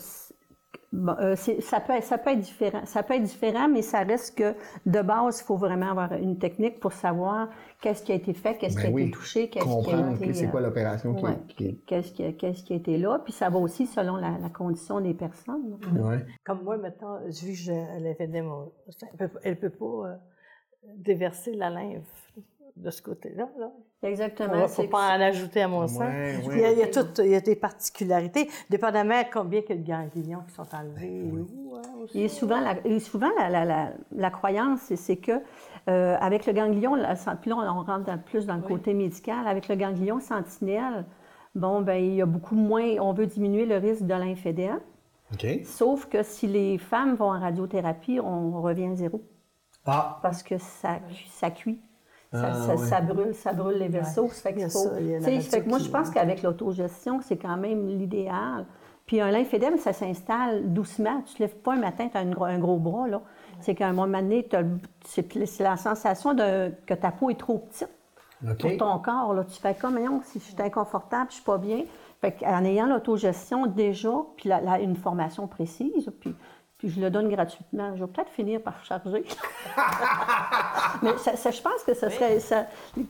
euh 0.93 1.35
ça, 1.35 1.79
peut, 1.79 1.93
ça 2.01 2.17
peut 2.17 2.31
être 2.31 2.39
différent. 2.39 2.81
Ça 2.85 3.03
peut 3.03 3.15
être 3.15 3.23
différent, 3.23 3.69
mais 3.69 3.81
ça 3.81 3.99
reste 4.03 4.37
que 4.37 4.53
de 4.85 5.01
base, 5.01 5.41
il 5.41 5.45
faut 5.45 5.57
vraiment 5.57 5.91
avoir 5.91 6.13
une 6.13 6.37
technique 6.37 6.79
pour 6.79 6.91
savoir 6.93 7.49
qu'est-ce 7.81 8.03
qui 8.03 8.11
a 8.11 8.15
été 8.15 8.33
fait, 8.33 8.57
qu'est-ce 8.57 8.77
qui 8.77 8.87
a 8.87 8.89
ben 8.89 8.99
été 8.99 9.11
touché, 9.11 9.49
qu'est-ce 9.49 9.65
qui 9.65 9.93
a 9.93 10.11
été. 10.11 10.33
C'est 10.33 10.47
quoi 10.49 10.61
l'opération 10.61 11.15
qui, 11.47 11.79
Qu'est-ce 11.85 12.11
qui, 12.11 12.35
qu'est-ce 12.35 12.63
qui 12.63 12.73
a 12.73 12.75
été 12.75 12.97
là, 12.97 13.19
puis 13.23 13.33
ça 13.33 13.49
va 13.49 13.59
aussi 13.59 13.87
selon 13.87 14.17
la, 14.17 14.49
condition 14.49 14.99
des 14.99 15.13
personnes. 15.13 15.77
Ouais. 15.95 16.25
Comme 16.43 16.63
moi, 16.63 16.77
maintenant, 16.77 17.19
vu 17.25 17.51
que 17.51 17.57
je 17.57 17.71
l'ai 17.99 18.15
fait 18.15 18.29
elle 19.43 19.51
ne 19.51 19.53
peut 19.55 19.69
pas. 19.69 19.85
Euh, 19.85 20.15
déverser 20.97 21.53
la 21.53 21.69
lymphe 21.69 22.20
de 22.75 22.89
ce 22.89 23.01
côté-là. 23.01 23.49
Là. 23.59 23.71
Exactement. 24.03 24.53
Il 24.55 24.61
ne 24.61 24.67
faut 24.67 24.83
pas 24.87 25.17
en 25.17 25.21
ajouter 25.21 25.61
à 25.61 25.67
mon 25.67 25.87
sens. 25.87 25.99
Ouais, 25.99 26.39
Il, 26.45 26.59
y 26.59 26.63
a, 26.65 26.71
il 26.71 26.77
y 26.79 26.83
a 26.83 26.87
tout- 26.87 27.21
il 27.21 27.29
y 27.29 27.35
a 27.35 27.41
des 27.41 27.55
particularités, 27.55 28.49
dépendamment 28.69 29.21
combien 29.31 29.61
que 29.61 29.73
de 29.73 29.85
ganglions 29.85 30.41
qui 30.47 30.53
sont 30.55 30.65
enlevés. 30.73 31.27
et 31.27 31.31
où, 31.31 31.75
hein, 31.75 32.27
souvent, 32.27 32.59
la, 32.59 32.75
et 32.85 32.99
souvent 32.99 33.29
la, 33.37 33.49
la- 33.49 33.65
la- 33.65 33.93
la 34.11 34.29
croyance, 34.31 34.79
c'est- 34.95 35.17
que 35.17 35.33
euh, 35.89 36.15
avec 36.19 36.45
le 36.45 36.53
ganglion, 36.53 36.93
puis 37.41 37.49
là, 37.51 37.57
on 37.57 37.83
rentre 37.83 38.05
dans- 38.05 38.17
plus 38.17 38.45
dans 38.45 38.55
le 38.55 38.61
côté 38.61 38.93
médical, 38.93 39.47
avec 39.47 39.67
le 39.67 39.75
ganglion 39.75 40.19
sentinelle, 40.19 41.05
bon, 41.55 41.81
ben 41.81 41.95
il 42.03 42.15
y 42.15 42.21
a 42.21 42.25
beaucoup 42.25 42.55
moins, 42.55 42.97
on 42.99 43.13
veut 43.13 43.25
diminuer 43.27 43.65
le 43.65 43.77
risque 43.77 44.03
de 44.03 44.13
lymphédème, 44.13 44.79
OK. 45.33 45.45
sauf 45.65 46.05
que 46.07 46.23
si 46.23 46.47
les 46.47 46.77
femmes 46.77 47.15
vont 47.15 47.31
en 47.33 47.39
radiothérapie, 47.39 48.19
on 48.19 48.61
revient 48.61 48.87
à 48.87 48.95
zéro, 48.95 49.21
Ah, 49.85 50.19
parce 50.21 50.43
que 50.43 50.57
ça, 50.59 50.99
ça 51.31 51.49
cuit. 51.49 51.81
Ça, 52.31 52.49
Ah, 52.49 52.53
ça- 52.53 52.75
ouais. 52.75 52.77
ça 52.87 53.01
brûle, 53.01 53.33
ça 53.35 53.51
brûle 53.53 53.77
les 53.77 53.89
vaisseaux. 53.89 54.29
Ça 54.29 54.49
fait 54.51 54.53
faut- 54.69 54.79
ça, 54.79 54.89
que 55.61 55.69
moi, 55.69 55.79
je 55.79 55.89
pense 55.89 56.09
qu'avec 56.11 56.43
l'autogestion, 56.43 57.19
c'est 57.21 57.35
quand 57.37 57.57
même 57.57 57.87
l'idéal. 57.89 58.65
Puis 59.05 59.19
un 59.19 59.31
lymphédème, 59.31 59.77
ça 59.77 59.91
s'installe 59.91 60.71
doucement. 60.71 61.21
Tu 61.25 61.33
ne 61.33 61.37
te 61.37 61.43
lèves 61.43 61.55
pas 61.61 61.73
un 61.73 61.79
matin, 61.79 62.07
tu 62.09 62.17
as 62.17 62.21
un 62.21 62.29
gros, 62.29 62.45
un 62.45 62.59
gros 62.59 62.77
bras. 62.77 63.07
là. 63.09 63.21
C'est 63.59 63.75
qu'à 63.75 63.87
un 63.87 63.93
moment 63.93 64.19
donné, 64.21 64.47
c'est 65.03 65.59
la 65.59 65.75
sensation 65.75 66.33
de, 66.33 66.71
que 66.85 66.93
ta 66.93 67.11
peau 67.11 67.29
est 67.29 67.39
trop 67.39 67.57
petite 67.57 67.89
pour 68.55 68.77
ton 68.77 68.97
corps. 68.99 69.33
Là. 69.33 69.43
Tu 69.43 69.59
fais 69.59 69.73
comme, 69.75 69.99
si 70.23 70.39
je 70.39 70.43
suis 70.45 70.55
inconfortable, 70.61 71.27
je 71.29 71.35
suis 71.35 71.43
pas 71.43 71.57
bien. 71.57 71.83
Fait 72.21 72.37
en 72.45 72.63
ayant 72.63 72.85
l'autogestion 72.85 73.65
déjà, 73.65 74.13
puis 74.37 74.47
la- 74.47 74.61
la- 74.61 74.79
une 74.79 74.95
formation 74.95 75.47
précise, 75.47 76.09
puis, 76.19 76.33
puis 76.81 76.89
je 76.89 76.99
le 76.99 77.11
donne 77.11 77.29
gratuitement, 77.29 77.95
je 77.95 78.03
vais 78.03 78.11
peut-être 78.11 78.31
finir 78.31 78.59
par 78.59 78.83
charger. 78.83 79.23
Mais 81.03 81.15
ça- 81.19 81.35
ça- 81.35 81.51
je 81.51 81.61
pense 81.61 81.83
que 81.85 81.93
ce 81.93 82.09
serait... 82.09 82.39
ça- 82.39 82.65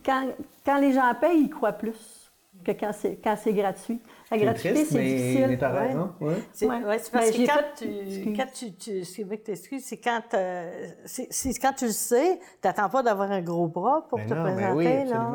quand, 0.05 0.27
quand 0.65 0.77
les 0.77 0.91
gens 0.91 1.13
payent, 1.19 1.43
ils 1.43 1.49
croient 1.49 1.71
plus 1.71 2.29
que 2.65 2.71
quand 2.73 2.91
c'est, 2.91 3.15
quand 3.23 3.35
c'est 3.41 3.53
gratuit. 3.53 4.01
La 4.29 4.37
C'est 4.37 4.43
gratuité, 4.43 4.85
c'est 4.85 4.99
difficile. 5.03 5.45
mais 5.47 5.57
t'as 5.57 5.71
Ouais. 5.73 5.87
raison. 5.87 6.11
Ouais. 6.19 6.35
C'est 6.51 6.65
Ouais. 6.67 6.99
c'est 6.99 7.11
parce 7.13 7.31
Ben, 7.31 7.33
que 7.33 7.47
quand, 7.47 7.77
fait- 7.77 8.23
tu, 8.23 8.33
quand 8.33 8.45
tu, 8.53 8.73
tu, 8.73 9.05
ce 9.05 9.69
qui 9.69 9.79
c'est 9.79 9.97
quand, 9.97 10.21
euh, 10.33 10.87
c'est, 11.05 11.27
c'est 11.31 11.53
quand 11.59 11.73
tu 11.73 11.85
le 11.85 11.91
sais, 11.91 12.39
tu 12.61 12.67
n'attends 12.67 12.89
pas 12.89 13.03
d'avoir 13.03 13.31
un 13.31 13.41
gros 13.41 13.67
bras 13.67 14.05
pour 14.09 14.19
Ben 14.19 14.27
te 14.27 14.33
non, 14.33 14.43
ben 14.43 14.55
présenter. 14.55 14.75
oui, 14.75 15.09
là. 15.09 15.31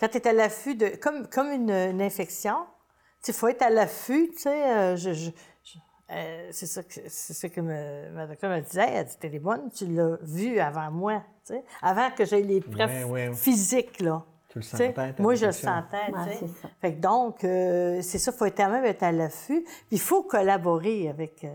Quand 0.00 0.08
tu 0.08 0.16
es 0.16 0.26
à 0.26 0.32
l'affût 0.32 0.74
de. 0.74 0.88
Comme, 1.00 1.26
comme 1.28 1.50
une, 1.50 1.70
une 1.70 2.00
infection, 2.02 2.56
il 3.28 3.34
faut 3.34 3.48
être 3.48 3.62
à 3.62 3.68
l'affût, 3.70 4.30
tu 4.32 4.38
sais. 4.42 4.64
euh, 4.72 4.96
je- 4.96 5.30
euh, 6.10 6.48
c'est 6.52 6.66
ça 6.66 6.82
que, 6.82 6.94
c'est 7.08 7.32
ça 7.34 7.48
que 7.48 7.60
me- 7.60 8.10
ma 8.12 8.26
docteure 8.26 8.50
me 8.50 8.60
disait. 8.60 8.86
Elle 8.88 9.06
dit 9.06 9.16
T'es 9.18 9.28
les 9.28 9.38
bonnes, 9.38 9.70
tu 9.74 9.86
l'as 9.86 10.16
vu 10.22 10.58
avant 10.58 10.90
moi, 10.90 11.22
tu 11.46 11.54
sais. 11.54 11.64
Avant 11.82 12.10
que 12.10 12.24
j'aie 12.24 12.42
les 12.42 12.60
preuves 12.60 12.90
physiques, 13.34 14.00
là. 14.00 14.22
Tu 14.48 14.58
le 14.58 14.62
sentais, 14.62 14.92
ta 14.92 15.22
Moi, 15.22 15.34
je 15.34 15.46
le 15.46 15.52
sentais. 15.52 16.06
tu 16.06 16.12
Ouais. 16.44 16.50
Fait 16.80 16.94
que 16.94 17.00
donc, 17.00 17.42
euh, 17.42 18.00
c'est 18.02 18.18
ça, 18.18 18.30
il 18.32 18.38
faut 18.38 18.44
quand 18.46 18.70
même 18.70 18.84
être 18.84 19.02
à 19.02 19.10
l'affût. 19.12 19.62
Puis 19.64 19.72
il 19.92 20.00
faut 20.00 20.22
collaborer 20.22 21.08
avec 21.08 21.42
euh, 21.44 21.48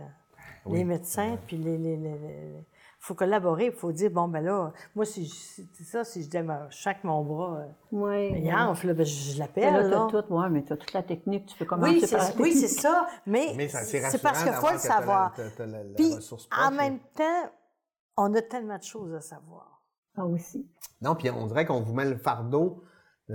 les 0.70 0.84
médecins, 0.84 1.38
puis 1.48 1.56
les. 1.58 1.78
les, 1.78 1.96
les- 1.96 2.10
les- 2.10 2.64
faut 3.10 3.16
collaborer, 3.16 3.66
il 3.66 3.72
faut 3.72 3.92
dire, 3.92 4.12
bon, 4.12 4.28
ben 4.28 4.42
là, 4.42 4.72
moi, 4.96 5.04
si 5.04 5.26
je- 5.26 5.84
ça, 5.84 6.04
si 6.04 6.22
je 6.24 6.30
dis, 6.30 6.38
ben, 6.42 6.68
je 6.70 6.78
sens 6.78 6.94
que 7.02 7.08
mon 7.08 7.24
bras, 7.24 7.58
euh, 7.58 7.66
Oui. 7.92 8.32
il 8.44 8.54
enfle, 8.54 8.88
là, 8.88 8.94
ben, 8.94 9.04
je, 9.06 9.12
je 9.12 9.34
Mais 9.34 9.40
l'appelle. 9.40 9.90
là, 9.90 10.08
tout, 10.12 10.24
ouais, 10.34 10.50
mais 10.50 10.64
tu 10.64 10.74
as 10.74 10.78
toute 10.78 10.94
la 10.94 11.02
technique. 11.02 11.48
Tu 11.48 11.58
peux 11.58 11.66
commencer 11.66 11.94
Oui, 11.94 12.00
par 12.02 12.10
c'est 12.10 12.36
la 12.38 12.42
oui, 12.42 12.54
c'est 12.54 12.68
ça, 12.68 13.08
mais, 13.26 13.68
c'est 13.70 14.00
c'est 14.10 14.22
parce 14.22 14.44
qu'il 14.44 14.54
faut 14.54 14.72
le 14.72 14.78
savoir. 14.78 15.34
la- 15.58 15.66
la 15.66 15.94
Puis, 15.96 16.14
en 16.56 16.72
même 16.72 17.00
temps, 17.16 17.52
on 18.16 18.32
a 18.36 18.42
tellement 18.44 18.78
de 18.78 18.84
choses 18.84 19.14
à 19.16 19.22
savoir. 19.22 19.82
Ah, 20.16 20.26
aussi. 20.26 20.70
Non, 21.02 21.16
puis 21.16 21.30
on 21.32 21.48
dirait 21.48 21.66
qu'on 21.66 21.82
vous 21.82 21.94
met 21.94 22.06
le 22.06 22.18
fardeau 22.18 22.84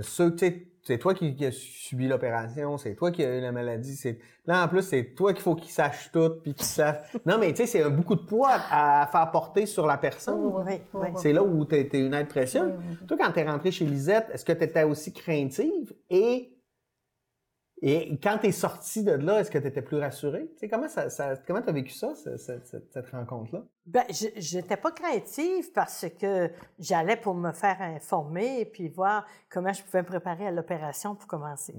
c'est 0.01 0.97
toi 0.99 1.13
qui, 1.13 1.35
qui 1.35 1.45
as 1.45 1.51
subi 1.51 2.07
l'opération, 2.07 2.77
c'est 2.77 2.95
toi 2.95 3.11
qui 3.11 3.23
as 3.23 3.37
eu 3.37 3.41
la 3.41 3.51
maladie, 3.51 3.95
c'est 3.95 4.19
là 4.45 4.63
en 4.63 4.67
plus 4.67 4.83
c'est 4.83 5.15
toi 5.15 5.33
qu'il 5.33 5.41
faut 5.41 5.55
qu'ils 5.55 5.71
sachent 5.71 6.11
tout 6.11 6.29
puis 6.43 6.53
qu'ils 6.53 6.65
savent. 6.65 7.01
Non 7.25 7.37
mais 7.37 7.51
tu 7.51 7.57
sais 7.57 7.65
c'est 7.65 7.89
beaucoup 7.89 8.15
de 8.15 8.21
poids 8.21 8.57
à 8.69 9.07
faire 9.11 9.31
porter 9.31 9.65
sur 9.65 9.87
la 9.87 9.97
personne. 9.97 10.39
Oui, 10.39 10.73
oui. 10.93 11.07
C'est 11.15 11.33
là 11.33 11.43
où 11.43 11.65
tu 11.65 11.75
étais 11.75 11.99
une 11.99 12.13
aide 12.13 12.27
précieuse. 12.27 12.73
Toi 13.07 13.17
quand 13.17 13.31
tu 13.31 13.39
es 13.39 13.49
rentrée 13.49 13.71
chez 13.71 13.85
Lisette, 13.85 14.27
est-ce 14.33 14.45
que 14.45 14.53
tu 14.53 14.63
étais 14.63 14.83
aussi 14.83 15.11
craintive? 15.11 15.93
Et 16.09 16.54
et 17.81 18.17
quand 18.21 18.37
tu 18.39 18.47
es 18.47 18.51
sortie 18.51 19.03
de 19.03 19.11
là, 19.11 19.39
est-ce 19.41 19.51
que 19.51 19.57
tu 19.57 19.67
étais 19.67 19.81
plus 19.81 19.97
sais, 20.57 20.69
comment 20.69 20.87
ça, 20.87 21.09
ça 21.09 21.35
comment 21.45 21.61
tu 21.61 21.69
as 21.69 21.73
vécu 21.73 21.91
ça, 21.91 22.15
ce- 22.15 22.37
ce- 22.37 22.59
cette, 22.63 22.91
cette 22.91 23.09
rencontre-là? 23.09 23.63
Ben, 23.85 24.03
je 24.09 24.57
n'étais 24.57 24.77
pas 24.77 24.91
craintive 24.91 25.71
parce 25.73 26.05
que 26.19 26.49
j'allais 26.79 27.17
pour 27.17 27.35
me 27.35 27.51
faire 27.51 27.81
informer 27.81 28.61
et 28.61 28.65
puis 28.65 28.87
voir 28.89 29.25
comment 29.49 29.73
je 29.73 29.83
pouvais 29.83 30.01
me 30.01 30.07
préparer 30.07 30.47
à 30.47 30.51
l'opération 30.51 31.15
pour 31.15 31.27
commencer. 31.27 31.75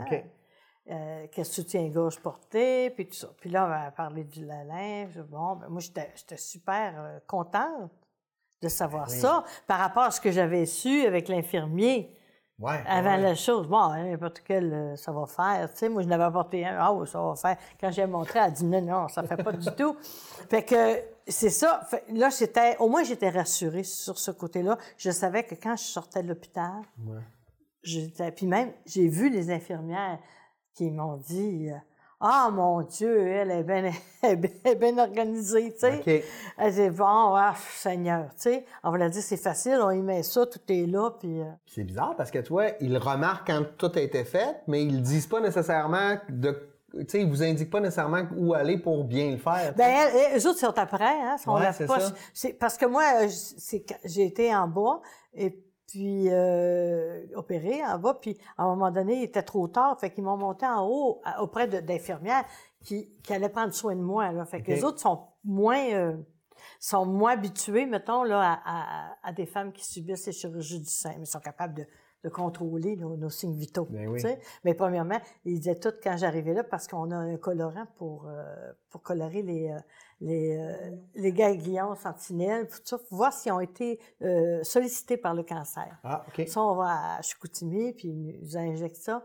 OK. 0.00 0.24
Euh, 0.90 1.26
quel 1.32 1.46
soutien-gorge 1.46 2.20
porter, 2.20 2.90
puis 2.90 3.06
tout 3.08 3.14
ça. 3.14 3.28
Puis 3.40 3.48
là, 3.48 3.64
on 3.64 3.68
va 3.68 3.90
parler 3.90 4.24
du 4.24 4.44
la 4.44 4.64
linge. 4.64 5.18
Bon, 5.30 5.56
ben, 5.56 5.68
moi, 5.68 5.80
j'étais 5.80 6.10
super 6.36 6.94
euh, 6.98 7.18
contente 7.26 7.90
de 8.62 8.68
savoir 8.68 9.08
ça 9.10 9.44
par 9.66 9.78
rapport 9.78 10.02
à 10.04 10.10
ce 10.10 10.20
que 10.20 10.30
j'avais 10.30 10.66
su 10.66 11.06
avec 11.06 11.28
l'infirmier 11.28 12.14
Ouais. 12.58 12.82
avant 12.86 13.16
ouais. 13.16 13.20
la 13.22 13.34
chose. 13.34 13.66
Bon, 13.66 13.78
hein, 13.78 14.04
n'importe 14.04 14.40
quel, 14.46 14.72
euh, 14.72 14.96
ça 14.96 15.12
va 15.12 15.26
faire. 15.26 15.70
Tu 15.72 15.78
sais, 15.78 15.88
moi, 15.88 16.02
je 16.02 16.08
n'avais 16.08 16.24
apporté 16.24 16.64
un. 16.64 16.76
Ah 16.78 16.92
oui, 16.92 17.06
ça 17.08 17.20
va 17.20 17.34
faire. 17.34 17.56
Quand 17.80 17.90
j'ai 17.90 18.06
montré, 18.06 18.38
elle 18.38 18.44
a 18.46 18.50
dit 18.50 18.64
non, 18.64 18.80
non, 18.80 19.08
ça 19.08 19.22
fait 19.24 19.42
pas 19.42 19.52
du 19.52 19.70
tout. 19.74 19.96
Fait 20.50 20.62
que 20.62 21.02
c'est 21.26 21.50
ça. 21.50 21.80
Fait, 21.88 22.04
là, 22.12 22.28
j'étais, 22.30 22.76
au 22.78 22.88
moins, 22.88 23.02
j'étais 23.02 23.30
rassurée 23.30 23.82
sur 23.82 24.18
ce 24.18 24.30
côté-là. 24.30 24.78
Je 24.96 25.10
savais 25.10 25.42
que 25.44 25.54
quand 25.54 25.76
je 25.76 25.84
sortais 25.84 26.22
de 26.22 26.28
l'hôpital, 26.28 26.82
j'étais. 27.82 28.30
Puis 28.30 28.46
même, 28.46 28.72
j'ai 28.86 29.08
vu 29.08 29.30
les 29.30 29.50
infirmières 29.50 30.18
qui 30.74 30.90
m'ont 30.90 31.16
dit. 31.16 31.70
euh, 31.70 31.76
ah, 32.26 32.48
mon 32.50 32.80
Dieu, 32.82 33.28
elle 33.28 33.50
est 33.50 33.62
bien, 33.62 33.90
organisée, 34.98 35.72
tu 35.72 35.80
sais. 35.80 36.24
Elle 36.56 36.72
dit, 36.72 36.90
bon, 36.90 37.04
ah, 37.34 37.54
Seigneur, 37.76 38.26
tu 38.34 38.42
sais. 38.50 38.64
On 38.82 38.90
va 38.90 38.98
leur 38.98 39.10
dire, 39.10 39.22
c'est 39.22 39.36
facile, 39.36 39.78
on 39.82 39.90
y 39.90 40.00
met 40.00 40.22
ça, 40.22 40.46
tout 40.46 40.60
est 40.68 40.86
là, 40.86 41.10
puis... 41.18 41.40
euh, 41.40 41.44
C'est 41.66 41.84
bizarre 41.84 42.14
parce 42.16 42.30
que 42.30 42.38
toi, 42.38 42.66
ils 42.80 42.96
remarquent 42.98 43.46
quand 43.48 43.62
tout 43.76 43.92
a 43.94 44.00
été 44.00 44.24
fait, 44.24 44.62
mais 44.66 44.82
ils 44.82 45.02
disent 45.02 45.26
pas 45.26 45.40
nécessairement 45.40 46.16
de. 46.28 46.70
Tu 46.96 47.04
sais, 47.08 47.20
ils 47.22 47.28
vous 47.28 47.42
indiquent 47.42 47.70
pas 47.70 47.80
nécessairement 47.80 48.22
où 48.36 48.54
aller 48.54 48.78
pour 48.78 49.02
bien 49.02 49.32
le 49.32 49.38
faire. 49.38 49.74
tu 49.74 49.82
sais. 49.82 50.10
Ben, 50.30 50.38
eux 50.38 50.46
autres 50.48 50.60
sont 50.60 50.78
après, 50.78 51.04
hein, 51.04 51.36
sont 51.38 51.54
Ouais, 51.54 51.62
la 51.62 51.72
c'est 51.72 51.86
poche. 51.86 52.02
ça. 52.02 52.12
C'est 52.32 52.52
parce 52.52 52.76
que 52.78 52.86
moi, 52.86 53.02
j'ai 54.04 54.24
été 54.24 54.54
en 54.54 54.68
bas 54.68 55.00
et 55.34 55.63
puis 55.94 56.28
euh, 56.28 57.24
opérée 57.36 57.84
en 57.84 58.00
bas, 58.00 58.14
puis 58.20 58.36
à 58.58 58.64
un 58.64 58.66
moment 58.74 58.90
donné, 58.90 59.18
il 59.18 59.22
était 59.22 59.44
trop 59.44 59.68
tard, 59.68 59.96
fait 60.00 60.10
qu'ils 60.10 60.24
m'ont 60.24 60.36
monté 60.36 60.66
en 60.66 60.84
haut 60.84 61.20
à- 61.24 61.40
auprès 61.40 61.68
d'infirmières 61.68 62.44
qui, 62.82 63.14
qui 63.22 63.32
allaient 63.32 63.48
prendre 63.48 63.72
soin 63.72 63.94
de 63.94 64.00
moi. 64.00 64.32
Là. 64.32 64.44
Fait 64.44 64.60
que 64.60 64.72
les 64.72 64.82
autres 64.84 64.98
sont 64.98 65.28
moins 65.44 65.78
euh, 65.92 66.16
sont 66.80 67.06
moins 67.06 67.32
habitués, 67.34 67.86
mettons, 67.86 68.24
là, 68.24 68.40
à, 68.40 68.60
à- 68.64 69.16
à 69.22 69.32
des 69.32 69.46
femmes 69.46 69.72
qui 69.72 69.84
subissent 69.84 70.26
les 70.26 70.32
chirurgies 70.32 70.80
du 70.80 70.90
sein, 70.90 71.14
mais 71.16 71.26
sont 71.26 71.38
capables 71.38 71.74
de, 71.74 71.86
de 72.24 72.30
contrôler 72.30 72.96
nos, 72.96 73.16
nos 73.16 73.28
signes 73.28 73.54
vitaux. 73.54 73.86
Ben 73.90 74.08
oui. 74.08 74.20
Mais 74.64 74.74
premièrement, 74.74 75.20
ils 75.44 75.60
disaient 75.60 75.78
tout 75.78 75.92
quand 76.02 76.16
j'arrivais 76.16 76.54
là 76.54 76.64
parce 76.64 76.88
qu'on 76.88 77.10
a 77.10 77.16
un 77.16 77.36
colorant 77.36 77.86
pour, 77.96 78.26
euh, 78.26 78.72
pour 78.88 79.02
colorer 79.02 79.42
les, 79.42 79.70
euh, 79.70 79.78
les, 80.20 80.56
euh, 80.56 80.96
les 81.14 81.32
ganglions 81.32 81.94
sentinelles, 81.94 82.66
tout 82.68 82.80
ça, 82.82 82.98
pour 82.98 83.18
voir 83.18 83.32
s'ils 83.32 83.52
ont 83.52 83.60
été 83.60 84.00
euh, 84.22 84.64
sollicités 84.64 85.18
par 85.18 85.34
le 85.34 85.42
cancer. 85.42 85.98
Ah, 86.02 86.24
OK. 86.28 86.48
Ça, 86.48 86.62
on 86.62 86.76
va 86.76 87.16
à 87.16 87.22
Chicoutimi, 87.22 87.92
puis 87.92 88.08
ils 88.08 88.40
nous 88.40 88.56
injectent 88.56 88.96
ça. 88.96 89.22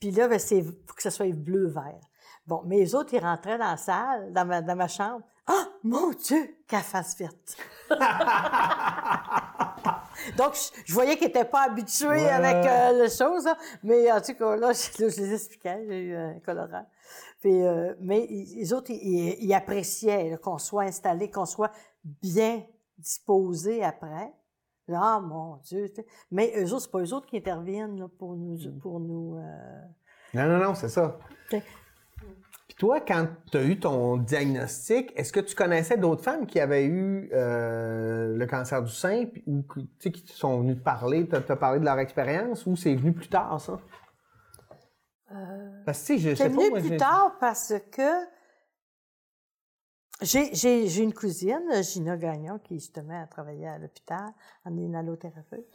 Puis 0.00 0.10
là, 0.10 0.28
ben, 0.28 0.38
c'est 0.38 0.62
pour 0.86 0.96
que 0.96 1.02
ce 1.02 1.10
soit 1.10 1.30
bleu-vert. 1.32 2.00
Bon, 2.46 2.62
mais 2.64 2.78
les 2.78 2.94
autres, 2.94 3.12
ils 3.12 3.20
rentraient 3.20 3.58
dans 3.58 3.70
la 3.70 3.76
salle, 3.76 4.32
dans 4.32 4.46
ma, 4.46 4.62
dans 4.62 4.76
ma 4.76 4.88
chambre. 4.88 5.26
Ah, 5.46 5.66
mon 5.82 6.10
Dieu, 6.12 6.56
qu'elle 6.66 6.80
fasse 6.80 7.18
verte! 7.18 7.56
Donc, 10.36 10.54
je, 10.84 10.92
voyais 10.92 11.16
qu'ils 11.16 11.28
n'étaient 11.28 11.44
pas 11.44 11.62
habitués 11.62 12.08
Ouais. 12.08 12.28
avec 12.28 12.66
euh, 12.66 13.02
les 13.04 13.10
choses, 13.10 13.44
là. 13.44 13.56
mais 13.82 14.10
en 14.10 14.20
tout 14.20 14.34
cas, 14.34 14.56
là, 14.56 14.72
je, 14.72 15.02
là, 15.02 15.08
je 15.08 15.20
les 15.20 15.34
expliquais, 15.34 15.84
j'ai 15.86 15.98
eu 16.00 16.16
un 16.16 16.40
colorant. 16.40 16.86
Puis, 17.40 17.62
euh, 17.62 17.94
mais 18.00 18.26
les 18.28 18.72
autres, 18.72 18.90
ils, 18.90 19.54
appréciaient 19.54 20.38
qu'on 20.42 20.58
soit 20.58 20.84
installé, 20.84 21.30
qu'on 21.30 21.46
soit 21.46 21.70
bien 22.04 22.64
disposé 22.96 23.84
après. 23.84 24.32
Ah, 24.92 25.20
mon 25.20 25.56
Dieu! 25.58 25.92
Mais 26.30 26.52
eux 26.56 26.72
autres, 26.72 26.84
c'est 26.84 26.90
pas 26.90 27.00
eux 27.00 27.12
autres 27.12 27.26
qui 27.26 27.36
interviennent 27.36 28.00
là, 28.00 28.08
pour 28.18 28.34
nous... 28.34 28.58
Pour 28.80 29.00
nous 29.00 29.36
euh, 29.36 29.82
Non, 30.34 30.46
non, 30.48 30.64
non, 30.64 30.74
c'est 30.74 30.88
ça. 30.88 31.18
Toi, 32.78 33.00
quand 33.00 33.26
tu 33.50 33.56
as 33.56 33.64
eu 33.64 33.80
ton 33.80 34.18
diagnostic, 34.18 35.12
est-ce 35.16 35.32
que 35.32 35.40
tu 35.40 35.56
connaissais 35.56 35.96
d'autres 35.96 36.22
femmes 36.22 36.46
qui 36.46 36.60
avaient 36.60 36.86
eu 36.86 37.28
euh, 37.32 38.36
le 38.36 38.46
cancer 38.46 38.82
du 38.84 38.92
sein 38.92 39.26
ou 39.48 39.64
qui 40.00 40.12
te 40.12 40.30
sont 40.30 40.60
venues 40.60 40.76
te 40.78 40.84
parler, 40.84 41.26
te, 41.26 41.36
te 41.36 41.52
parler 41.54 41.80
de 41.80 41.84
leur 41.84 41.98
expérience 41.98 42.66
ou 42.66 42.76
c'est 42.76 42.94
venu 42.94 43.12
plus 43.12 43.28
tard, 43.28 43.60
ça? 43.60 43.80
Parce 45.84 45.98
que, 46.00 46.04
sais, 46.06 46.18
je 46.18 46.34
pas, 46.36 46.48
venu 46.48 46.70
moi, 46.70 46.78
plus 46.78 46.96
tard 46.96 47.36
parce 47.40 47.74
que 47.90 48.26
j'ai 50.22 51.02
une 51.02 51.14
cousine, 51.14 51.82
Gina 51.82 52.16
Gagnon, 52.16 52.58
qui 52.58 52.74
justement 52.74 53.22
a 53.22 53.26
travaillé 53.26 53.66
à 53.66 53.78
l'hôpital 53.78 54.32
en 54.64 54.76
inhalothérapeute. 54.76 55.66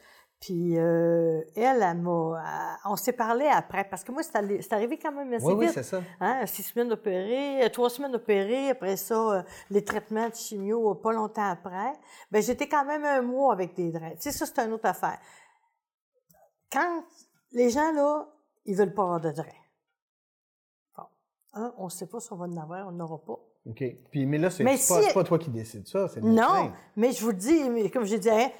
Puis 0.45 0.77
euh, 0.77 1.41
elle, 1.55 1.81
elle 1.81 1.97
m'a. 2.01 2.43
elle- 2.43 2.77
on 2.91 2.97
s'est 2.97 3.13
parlé 3.13 3.45
après, 3.47 3.85
parce 3.85 4.03
que 4.03 4.11
moi, 4.11 4.23
c'est 4.23 4.35
allé- 4.35 4.59
arrivé 4.71 4.97
quand 4.97 5.13
même 5.13 5.31
assez 5.31 5.45
Oui, 5.45 5.53
oui, 5.53 5.69
c'est 5.73 5.83
ça. 5.83 6.01
Hein, 6.19 6.45
six 6.47 6.63
semaines 6.63 6.91
opérées, 6.91 7.63
euh, 7.63 7.69
trois 7.69 7.89
semaines 7.89 8.13
opérées, 8.15 8.71
après 8.71 8.97
ça, 8.97 9.15
euh, 9.15 9.43
les 9.69 9.85
traitements 9.85 10.27
de 10.27 10.35
chimio 10.35 10.91
euh, 10.91 10.95
pas 10.95 11.13
longtemps 11.13 11.49
après. 11.49 11.93
Ben 12.29 12.43
j'étais 12.43 12.67
quand 12.67 12.83
même 12.83 13.05
un 13.05 13.21
mois 13.21 13.53
avec 13.53 13.73
des 13.73 13.89
drains. 13.89 14.11
Tu 14.15 14.23
sais, 14.23 14.31
ça, 14.33 14.45
c'est 14.45 14.59
une 14.59 14.73
autre 14.73 14.85
affaire. 14.87 15.17
Quand 16.71 17.03
les 17.53 17.69
gens, 17.69 17.93
là, 17.93 18.27
ils 18.65 18.75
veulent 18.75 18.93
pas 18.93 19.03
avoir 19.03 19.21
de 19.21 19.31
drains. 19.31 19.45
Bon. 20.97 21.03
Un, 21.53 21.73
on 21.77 21.87
sait 21.87 22.07
pas 22.07 22.19
si 22.19 22.33
on 22.33 22.35
va 22.35 22.45
en 22.47 22.57
avoir, 22.57 22.87
on 22.87 22.91
n'aura 22.91 23.17
pas. 23.19 23.39
OK. 23.69 23.81
Puis, 24.11 24.25
mais 24.25 24.39
là, 24.39 24.49
c'est 24.49 24.65
pas, 24.65 24.75
si- 24.75 25.13
pas 25.13 25.23
toi 25.23 25.39
qui 25.39 25.51
décides 25.51 25.87
ça, 25.87 26.09
c'est 26.09 26.19
Non, 26.21 26.71
mais 26.97 27.13
je 27.13 27.23
vous 27.23 27.31
dis, 27.31 27.89
comme 27.91 28.03
je 28.03 28.17
disais, 28.17 28.53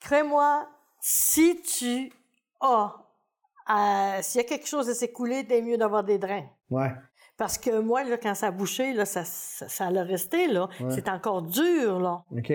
crée-moi, 0.00 0.66
si 1.00 1.60
tu 1.62 2.12
as, 2.60 2.94
euh, 3.70 4.18
s'il 4.22 4.40
y 4.40 4.44
a 4.44 4.48
quelque 4.48 4.66
chose 4.66 4.88
à 4.88 4.94
s'écouler, 4.94 5.46
t'es 5.46 5.62
mieux 5.62 5.76
d'avoir 5.78 6.04
des 6.04 6.18
drains. 6.18 6.46
Ouais. 6.70 6.90
Parce 7.36 7.56
que 7.56 7.80
moi, 7.80 8.04
là, 8.04 8.18
quand 8.18 8.34
ça 8.34 8.48
a 8.48 8.50
bouché, 8.50 8.92
là, 8.92 9.04
ça, 9.06 9.24
ça, 9.24 9.68
ça 9.68 9.86
allait 9.86 10.02
rester, 10.02 10.46
là. 10.48 10.68
Ouais. 10.80 10.90
C'est 10.90 11.08
encore 11.08 11.42
dur, 11.42 11.98
là. 11.98 12.22
OK. 12.36 12.52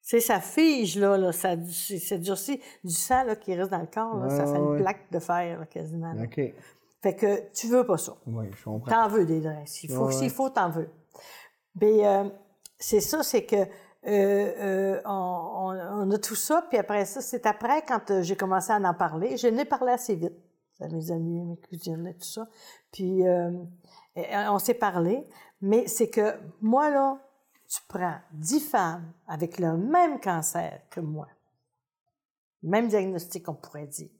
Sais, 0.00 0.20
ça 0.20 0.40
fige, 0.40 0.98
là, 0.98 1.16
là 1.16 1.30
ça, 1.32 1.54
c'est 1.70 1.98
c'est 1.98 2.18
durci. 2.18 2.60
Du 2.82 2.92
sang, 2.94 3.24
là, 3.24 3.36
qui 3.36 3.54
reste 3.54 3.70
dans 3.70 3.78
le 3.78 3.86
corps, 3.86 4.16
là, 4.16 4.30
ça 4.30 4.44
Ouais, 4.46 4.52
fait 4.52 4.58
une 4.58 4.76
plaque 4.78 5.10
de 5.12 5.18
fer, 5.20 5.60
là, 5.60 5.66
quasiment. 5.66 6.12
là. 6.12 6.22
OK. 6.24 6.40
Fait 7.02 7.16
que 7.16 7.50
tu 7.52 7.66
veux 7.68 7.84
pas 7.84 7.98
ça. 7.98 8.16
Oui, 8.26 8.46
je 8.56 8.64
comprends. 8.64 8.90
T'en 8.90 9.08
veux 9.08 9.26
des 9.26 9.40
drains. 9.40 9.66
S'il 9.66 9.90
faut, 9.90 10.10
s'il 10.10 10.30
faut, 10.30 10.48
t'en 10.50 10.70
veux. 10.70 10.88
Mais 11.80 12.06
euh, 12.06 12.24
c'est 12.78 13.00
ça, 13.00 13.22
c'est 13.22 13.44
que 13.44 13.56
euh, 14.06 14.10
euh, 14.10 15.00
on, 15.04 15.10
on- 15.12 16.02
on 16.02 16.10
a 16.10 16.18
tout 16.18 16.34
ça, 16.34 16.62
puis 16.68 16.78
après 16.78 17.04
ça, 17.04 17.20
c'est 17.20 17.46
après, 17.46 17.82
quand 17.86 18.10
euh, 18.10 18.22
j'ai 18.22 18.36
commencé 18.36 18.72
à 18.72 18.76
en 18.76 18.94
parler, 18.94 19.36
je 19.36 19.46
n'ai 19.46 19.64
parlé 19.64 19.92
assez 19.92 20.14
vite 20.16 20.34
à 20.80 20.88
mes 20.88 21.10
amis, 21.10 21.44
mes 21.44 21.56
cousines 21.56 22.06
et 22.08 22.14
tout 22.14 22.24
ça. 22.26 22.48
Puis 22.92 23.26
euh, 23.26 23.50
on 24.16 24.58
s'est 24.58 24.74
parlé, 24.74 25.26
mais 25.60 25.86
c'est 25.86 26.10
que 26.10 26.36
moi, 26.60 26.90
là, 26.90 27.18
tu 27.68 27.80
prends 27.88 28.16
dix 28.32 28.60
femmes 28.60 29.12
avec 29.28 29.58
le 29.58 29.76
même 29.76 30.20
cancer 30.20 30.80
que 30.90 31.00
moi, 31.00 31.28
même 32.62 32.88
diagnostic, 32.88 33.48
on 33.48 33.54
pourrait 33.54 33.86
dire. 33.86 34.10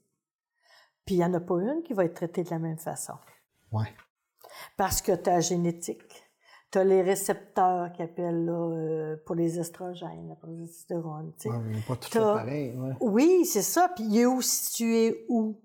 Puis 1.05 1.15
il 1.15 1.17
n'y 1.17 1.25
en 1.25 1.33
a 1.33 1.39
pas 1.41 1.55
une 1.55 1.83
qui 1.83 1.93
va 1.93 2.05
être 2.05 2.13
traitée 2.15 2.43
de 2.43 2.49
la 2.49 2.59
même 2.59 2.77
façon. 2.77 3.13
Ouais. 3.71 3.93
Parce 4.77 5.01
que 5.01 5.11
la 5.25 5.41
génétique. 5.41 6.22
Tu 6.73 6.79
as 6.79 6.83
les 6.83 7.03
récepteurs 7.03 7.91
qui 7.93 8.01
appellent 8.01 8.45
là, 8.45 8.51
euh, 8.51 9.15
pour 9.27 9.35
les 9.35 9.59
estrogènes, 9.59 10.27
la 10.27 10.35
progestérone. 10.35 11.31
tu 11.37 11.43
sais. 11.43 11.49
Ouais, 11.49 11.83
pas 11.87 11.95
tout 11.95 12.09
pareil. 12.17 12.75
Ouais. 12.75 12.93
Oui, 12.99 13.45
c'est 13.45 13.61
ça. 13.61 13.89
Puis 13.95 14.03
il 14.05 14.17
est 14.17 14.25
où 14.25 14.41
situé 14.41 15.23
où? 15.29 15.55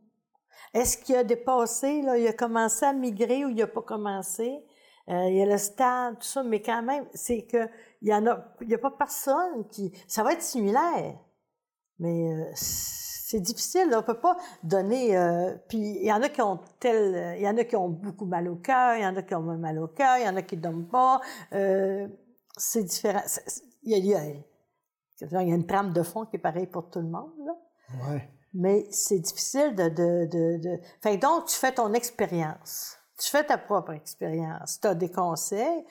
Est-ce 0.74 0.98
qu'il 0.98 1.16
a 1.16 1.24
dépassé, 1.24 2.02
là, 2.02 2.18
il 2.18 2.26
a 2.26 2.34
commencé 2.34 2.84
à 2.84 2.92
migrer 2.92 3.46
ou 3.46 3.48
il 3.48 3.56
n'a 3.56 3.66
pas 3.66 3.80
commencé? 3.80 4.62
Euh, 5.08 5.28
il 5.30 5.36
y 5.36 5.40
a 5.40 5.46
le 5.46 5.56
stade, 5.56 6.18
tout 6.18 6.26
ça, 6.26 6.42
mais 6.42 6.60
quand 6.60 6.82
même, 6.82 7.06
c'est 7.14 7.46
que 7.46 7.66
il 8.02 8.08
y 8.08 8.14
en 8.14 8.26
a, 8.26 8.44
il 8.60 8.68
y 8.68 8.74
a 8.74 8.78
pas 8.78 8.90
personne 8.90 9.66
qui, 9.70 9.90
ça 10.06 10.22
va 10.22 10.34
être 10.34 10.42
similaire, 10.42 11.18
mais 11.98 12.32
euh, 12.32 12.44
c'est 12.54 13.40
difficile. 13.40 13.92
On 13.96 14.02
peut 14.02 14.18
pas 14.20 14.36
donner. 14.62 15.16
euh, 15.16 15.54
puis 15.68 15.78
il 15.78 16.04
y 16.06 16.12
en 16.12 16.22
a 16.22 16.28
qui 16.28 16.40
ont 16.42 16.60
tel, 16.80 17.36
il 17.36 17.42
y 17.42 17.48
en 17.48 17.56
a 17.56 17.64
qui 17.64 17.76
ont 17.76 17.88
beaucoup 17.88 18.24
mal 18.26 18.48
au 18.48 18.56
cœur, 18.56 18.96
il 18.96 19.02
y 19.02 19.06
en 19.06 19.16
a 19.16 19.22
qui 19.22 19.34
ont 19.34 19.42
mal 19.42 19.78
au 19.78 19.88
cœur, 19.88 20.18
il 20.18 20.24
y 20.24 20.28
en 20.28 20.36
a 20.36 20.42
qui 20.42 20.56
donnent 20.56 20.86
pas. 20.88 21.20
Euh, 21.52 22.08
c'est 22.56 22.84
différent. 22.84 23.22
Il 23.82 23.96
y 23.96 24.00
y 24.00 24.08
y 24.10 24.14
a 25.52 25.54
une 25.54 25.66
trame 25.66 25.92
de 25.92 26.02
fond 26.02 26.24
qui 26.26 26.36
est 26.36 26.40
pareille 26.40 26.66
pour 26.66 26.90
tout 26.90 27.00
le 27.00 27.08
monde. 27.08 27.32
Là. 27.44 27.52
Ouais. 28.10 28.28
Mais 28.54 28.86
c'est 28.90 29.18
difficile 29.18 29.74
de, 29.74 29.88
de, 29.88 30.26
de, 30.26 30.56
de- 30.58 30.80
Fait 31.02 31.16
que 31.18 31.22
donc, 31.22 31.46
tu 31.46 31.54
fais 31.56 31.72
ton 31.72 31.92
expérience. 31.92 32.96
Tu 33.18 33.28
fais 33.28 33.44
ta 33.44 33.58
propre 33.58 33.92
expérience. 33.92 34.78
Tu 34.80 34.86
as 34.88 34.94
des 34.94 35.10
conseils, 35.10 35.84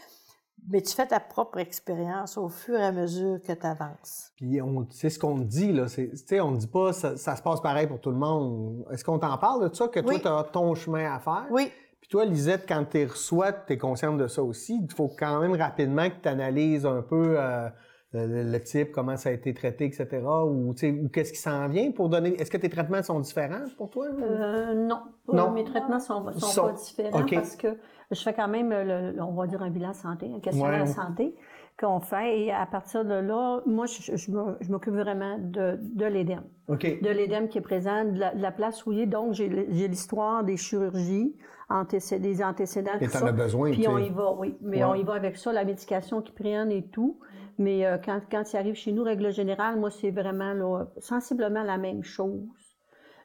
mais 0.69 0.81
tu 0.81 0.93
fais 0.93 1.07
ta 1.07 1.19
propre 1.19 1.59
expérience 1.59 2.37
au 2.37 2.49
fur 2.49 2.77
et 2.77 2.83
à 2.83 2.91
mesure 2.91 3.39
que 3.41 3.53
tu 3.53 3.65
avances. 3.65 4.31
Puis 4.35 4.61
on, 4.61 4.85
c'est 4.89 5.09
ce 5.09 5.19
qu'on 5.19 5.37
te 5.37 5.43
dit, 5.43 5.71
là. 5.71 5.87
C'est, 5.87 6.09
tu 6.09 6.17
sais, 6.17 6.39
on 6.41 6.51
ne 6.51 6.57
dit 6.57 6.67
pas 6.67 6.93
ça, 6.93 7.15
ça 7.17 7.35
se 7.35 7.41
passe 7.41 7.61
pareil 7.61 7.87
pour 7.87 7.99
tout 7.99 8.11
le 8.11 8.17
monde. 8.17 8.85
Est-ce 8.91 9.03
qu'on 9.03 9.19
t'en 9.19 9.37
parle 9.37 9.69
de 9.69 9.73
ça, 9.73 9.87
que 9.87 9.99
toi, 9.99 10.19
tu 10.19 10.27
as 10.27 10.43
ton 10.51 10.75
chemin 10.75 11.13
à 11.13 11.19
faire? 11.19 11.45
Oui, 11.51 11.71
Puis 12.01 12.09
toi, 12.09 12.25
Lisette, 12.25 12.65
quand 12.67 12.83
tu 12.89 13.05
reçois, 13.05 13.51
tu 13.53 13.73
es 13.73 13.77
consciente 13.77 14.17
de 14.17 14.27
ça 14.27 14.43
aussi. 14.43 14.79
Il 14.81 14.93
faut 14.93 15.11
quand 15.17 15.39
même 15.39 15.53
rapidement 15.55 16.09
que 16.09 16.15
tu 16.21 16.27
analyses 16.29 16.85
un 16.85 17.01
peu 17.01 17.35
euh, 17.37 17.69
le, 18.13 18.43
le 18.43 18.59
type, 18.63 18.91
comment 18.91 19.17
ça 19.17 19.29
a 19.29 19.31
été 19.33 19.53
traité, 19.53 19.85
etc. 19.85 20.07
Ou, 20.25 20.71
ou 20.71 21.09
qu'est-ce 21.09 21.33
qui 21.33 21.39
s'en 21.39 21.67
vient 21.67 21.91
pour 21.91 22.09
donner. 22.09 22.33
Est-ce 22.39 22.49
que 22.51 22.57
tes 22.57 22.69
traitements 22.69 23.03
sont 23.03 23.19
différents 23.19 23.65
pour 23.77 23.89
toi? 23.89 24.07
Euh, 24.07 24.73
non. 24.73 25.01
Non? 25.31 25.49
Euh, 25.49 25.51
Mes 25.51 25.63
traitements 25.65 25.99
sont, 25.99 26.31
sont, 26.33 26.39
Sont- 26.39 26.63
pas 26.67 26.71
différents 26.73 27.25
parce 27.29 27.55
que 27.57 27.67
je 28.11 28.21
fais 28.21 28.33
quand 28.33 28.47
même, 28.47 28.69
le, 28.69 29.21
on 29.21 29.33
va 29.33 29.47
dire, 29.47 29.61
un 29.61 29.69
bilan 29.69 29.93
santé, 29.93 30.31
un 30.33 30.39
questionnaire 30.39 30.81
Ouais. 30.81 30.87
santé 30.87 31.35
qu'on 31.77 31.99
fait. 31.99 32.39
Et 32.39 32.51
à 32.53 32.65
partir 32.65 33.03
de 33.03 33.13
là, 33.13 33.59
moi, 33.65 33.85
je, 33.85 34.15
je 34.15 34.71
m'occupe 34.71 34.93
vraiment 34.93 35.37
de, 35.37 35.77
de 35.81 36.05
l'édème. 36.05 36.43
De 36.69 37.09
l'édème 37.09 37.49
qui 37.49 37.57
est 37.57 37.61
présent, 37.61 38.05
de 38.05 38.17
la, 38.19 38.33
de 38.33 38.41
la 38.41 38.51
place 38.53 38.85
où 38.85 38.93
il 38.93 38.99
est. 39.01 39.05
Donc, 39.05 39.33
j'ai 39.33 39.49
l'histoire 39.49 40.45
des 40.45 40.55
chirurgies, 40.57 41.35
antécé- 41.69 42.19
des 42.19 42.41
antécédents. 42.41 42.91
Et 43.01 43.05
tout 43.05 43.11
ça. 43.11 43.27
as 43.27 43.31
besoin, 43.33 43.71
Puis 43.71 43.87
on 43.89 43.97
y 43.97 44.09
va, 44.09 44.31
oui. 44.33 44.57
Mais 44.61 44.77
Ouais. 44.77 44.83
on 44.85 44.95
y 44.95 45.03
va 45.03 45.13
avec 45.15 45.35
ça, 45.37 45.51
la 45.51 45.65
médication 45.65 46.21
qu'ils 46.21 46.33
prennent 46.35 46.71
et 46.71 46.83
tout. 46.87 47.19
Mais 47.57 47.85
euh, 47.85 47.97
quand, 47.97 48.21
quand 48.29 48.53
il 48.53 48.57
arrive 48.57 48.75
chez 48.75 48.91
nous, 48.91 49.03
règle 49.03 49.31
générale, 49.31 49.79
moi, 49.79 49.89
c'est 49.91 50.11
vraiment 50.11 50.53
là, 50.53 50.85
sensiblement 50.99 51.63
la 51.63 51.77
même 51.77 52.03
chose. 52.03 52.43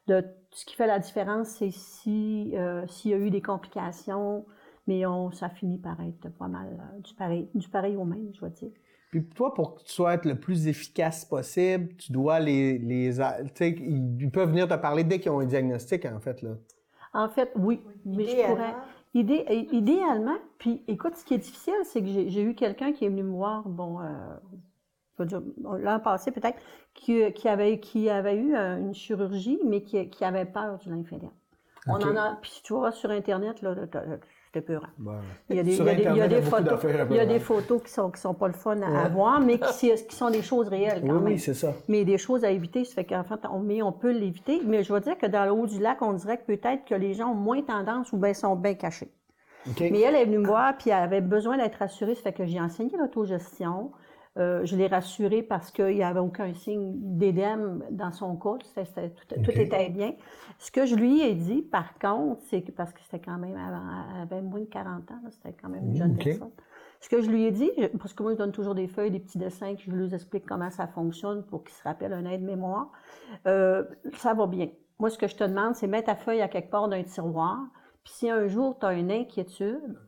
De, 0.09 0.25
ce 0.51 0.65
qui 0.65 0.75
fait 0.75 0.87
la 0.87 0.99
différence, 0.99 1.49
c'est 1.49 1.71
si, 1.71 2.53
euh, 2.57 2.87
s'il 2.89 3.13
y 3.13 3.15
a 3.15 3.19
eu 3.19 3.31
des 3.31 3.43
complications, 3.43 4.45
mais 4.87 5.07
on, 5.07 5.31
ça 5.31 5.49
finit 5.49 5.79
par 5.79 6.01
être 6.01 6.29
pas 6.31 6.49
mal 6.49 6.67
euh, 6.97 7.01
du, 7.01 7.15
pareil, 7.15 7.49
du 7.55 7.69
pareil 7.69 7.97
au 7.97 8.05
même, 8.05 8.31
je 8.35 8.41
vais 8.45 8.51
dire. 8.51 8.73
Puis 9.11 9.25
toi, 9.29 9.55
pour 9.55 9.75
que 9.77 9.83
tu 9.85 9.93
sois 9.93 10.15
être 10.15 10.25
le 10.25 10.41
plus 10.41 10.67
efficace 10.67 11.25
possible, 11.25 11.95
tu 11.97 12.13
dois 12.13 12.41
les. 12.41 12.79
les 12.79 13.21
a- 13.21 13.43
tu 13.45 13.51
sais, 13.55 13.71
ils, 13.71 14.17
ils 14.23 14.31
peuvent 14.31 14.49
venir 14.49 14.67
te 14.67 14.75
parler 14.75 15.05
dès 15.05 15.21
qu'ils 15.21 15.31
ont 15.31 15.41
un 15.41 15.47
diagnostic, 15.47 16.05
en 16.07 16.19
fait. 16.21 16.41
Là. 16.43 16.57
En 17.15 17.29
fait, 17.29 17.51
oui, 17.57 17.81
mais 18.05 18.27
je 18.27 18.37
pourrais. 18.39 18.75
Idé- 19.15 19.45
euh, 19.51 19.65
idéalement, 19.73 20.39
puis 20.59 20.83
écoute, 20.89 21.17
ce 21.17 21.25
qui 21.25 21.35
est 21.35 21.39
difficile, 21.39 21.75
c'est 21.85 22.01
que 22.01 22.07
j'ai 22.07 22.43
eu 22.43 22.55
quelqu'un 22.55 22.93
qui 22.93 23.05
est 23.05 23.09
venu 23.09 23.23
me 23.23 23.33
voir, 23.33 23.69
bon, 23.69 24.01
euh, 24.01 24.37
l'an 25.79 26.01
passé 26.01 26.31
peut-être, 26.33 26.59
qui, 26.95 27.33
qui, 27.33 27.49
avait, 27.49 27.79
qui 27.81 28.09
avait 28.11 28.37
eu 28.37 28.55
euh, 28.55 28.79
une 28.79 28.95
chirurgie, 28.95 29.59
mais 29.65 29.83
qui, 29.83 30.09
qui 30.11 30.25
avait 30.25 30.45
peur 30.47 30.79
du 30.79 30.91
lymphédème. 30.91 31.31
On 31.87 31.95
Ok. 31.95 32.03
en 32.03 32.17
a, 32.17 32.37
puis 32.41 32.61
tu 32.65 32.73
vois, 32.73 32.93
sur 32.93 33.11
Internet, 33.11 33.63
là, 33.63 33.75
c'était 34.55 34.67
peur. 34.67 34.83
Bon. 34.99 35.13
Il 35.49 35.57
y 35.57 35.61
a 35.61 35.63
des, 35.63 35.73
Sur 35.73 35.85
il 35.85 35.89
y 35.89 35.91
a 35.91 35.95
des- 35.95 36.01
il 36.03 36.05
y 36.05 36.09
a 36.09 36.11
Internet, 36.13 36.29
des 36.31 36.35
il 36.35 36.37
y 36.37 36.47
a 36.47 36.51
beaucoup 36.51 36.57
photos, 36.57 36.71
d'affaires 36.83 37.07
il 37.11 37.17
y 37.17 37.21
a 37.21 37.27
des 37.27 37.35
apparemment. 37.37 37.41
photos 37.63 37.83
qui 37.83 37.91
sont, 37.91 38.11
qui 38.11 38.21
sont 38.21 38.35
pas 38.35 38.49
le 38.49 38.53
fun 38.53 38.81
à, 38.83 39.05
Ouais. 39.05 39.09
voir, 39.11 39.41
mais 39.41 39.59
qui, 39.59 39.91
qui 40.09 40.15
sont 40.15 40.31
des 40.31 40.43
choses 40.43 40.69
réelles 40.69 41.01
quand 41.01 41.07
Oui, 41.09 41.13
même 41.15 41.25
oui, 41.25 41.39
c'est 41.39 41.55
ça. 41.55 41.73
mais 41.89 42.05
des 42.05 42.19
choses 42.19 42.45
à 42.45 42.51
éviter. 42.51 42.85
Ça 42.85 42.97
fait 42.97 43.05
qu'en 43.05 43.25
fait, 43.25 43.41
on, 43.51 43.61
mais 43.61 43.83
on 43.83 43.93
peut 43.93 44.11
l'éviter. 44.13 44.61
Mais 44.65 44.83
je 44.85 44.93
veux 44.93 45.01
dire 45.01 45.17
que 45.17 45.27
dans 45.27 45.45
le 45.47 45.53
haut 45.53 45.67
du 45.67 45.79
lac, 45.81 46.03
on 46.03 46.13
dirait 46.13 46.37
que 46.39 46.45
peut-être 46.45 46.85
que 46.85 46.95
les 46.95 47.15
gens 47.15 47.31
ont 47.31 47.35
moins 47.35 47.63
tendance 47.63 48.13
ou 48.13 48.19
bien 48.19 48.35
sont 48.35 48.55
bien 48.57 48.75
cachés. 48.75 49.11
Mais 49.81 50.01
elle 50.01 50.17
est 50.17 50.25
venue 50.25 50.39
me 50.39 50.47
voir, 50.47 50.77
puis 50.77 50.91
elle 50.91 50.97
avait 51.05 51.21
besoin 51.21 51.57
d'être 51.57 51.77
rassurée. 51.77 52.15
Ça 52.17 52.23
fait 52.23 52.33
que 52.33 52.45
j'ai 52.45 52.61
enseigné 52.61 52.93
l'autogestion. 52.99 53.93
Euh, 54.39 54.65
je 54.65 54.77
l'ai 54.77 54.87
rassurée 54.87 55.43
parce 55.43 55.71
qu'il 55.71 55.95
n'y 55.95 56.03
avait 56.03 56.21
aucun 56.21 56.55
signe 56.55 56.93
d'édème 57.19 57.85
dans 57.91 58.13
son 58.13 58.35
cas. 58.37 58.57
C'était- 58.75 59.11
tout, 59.11 59.51
était 59.51 59.91
bien. 59.91 60.15
Ce 60.59 60.71
que 60.71 60.87
je 60.87 60.95
lui 60.95 61.21
ai 61.21 61.35
dit, 61.35 61.61
par 61.61 61.99
contre, 61.99 62.41
c'est 62.45 62.63
que 62.63 62.71
parce 62.73 62.93
que 62.95 63.01
c'était 63.03 63.21
quand 63.23 63.37
même 63.37 63.57
avant, 63.57 63.83
elle 64.15 64.23
avait 64.23 64.41
moins 64.41 64.61
de 64.61 64.65
40 64.65 65.11
ans, 65.11 65.21
c'était 65.31 65.55
quand 65.61 65.69
même 65.69 65.85
une 65.89 65.97
jeune 65.97 66.17
personne. 66.17 66.51
Ce 67.01 67.11
que 67.11 67.21
je 67.21 67.29
lui 67.31 67.45
ai 67.45 67.51
dit, 67.51 67.71
parce 67.99 68.15
que 68.15 68.23
moi, 68.23 68.33
je 68.33 68.39
donne 68.39 68.53
toujours 68.53 68.75
des 68.75 68.87
feuilles, 68.89 69.11
des 69.11 69.21
petits 69.21 69.37
dessins, 69.39 69.75
que 69.75 69.83
je 69.83 69.91
lui 69.91 70.15
explique 70.15 70.47
comment 70.47 70.71
ça 70.71 70.87
fonctionne 70.87 71.43
pour 71.45 71.65
qu'il 71.65 71.75
se 71.75 71.83
rappelle 71.83 72.13
un 72.15 72.25
aide-mémoire. 72.25 72.91
Euh, 73.47 73.85
ça 74.17 74.33
va 74.35 74.47
bien. 74.47 74.69
Moi, 74.99 75.11
ce 75.11 75.19
que 75.19 75.27
je 75.27 75.37
te 75.37 75.45
demande, 75.45 75.75
c'est 75.75 75.89
mettre 75.89 76.07
ta 76.07 76.15
feuille 76.15 76.41
à 76.41 76.49
quelque 76.49 76.71
part 76.71 76.89
dans 76.89 76.97
un 76.97 77.03
tiroir. 77.03 77.59
Puis 78.05 78.15
si 78.15 78.31
un 78.31 78.47
jour, 78.47 78.79
tu 78.79 78.87
as 78.87 78.95
une 78.95 79.11
inquiétude, 79.11 79.99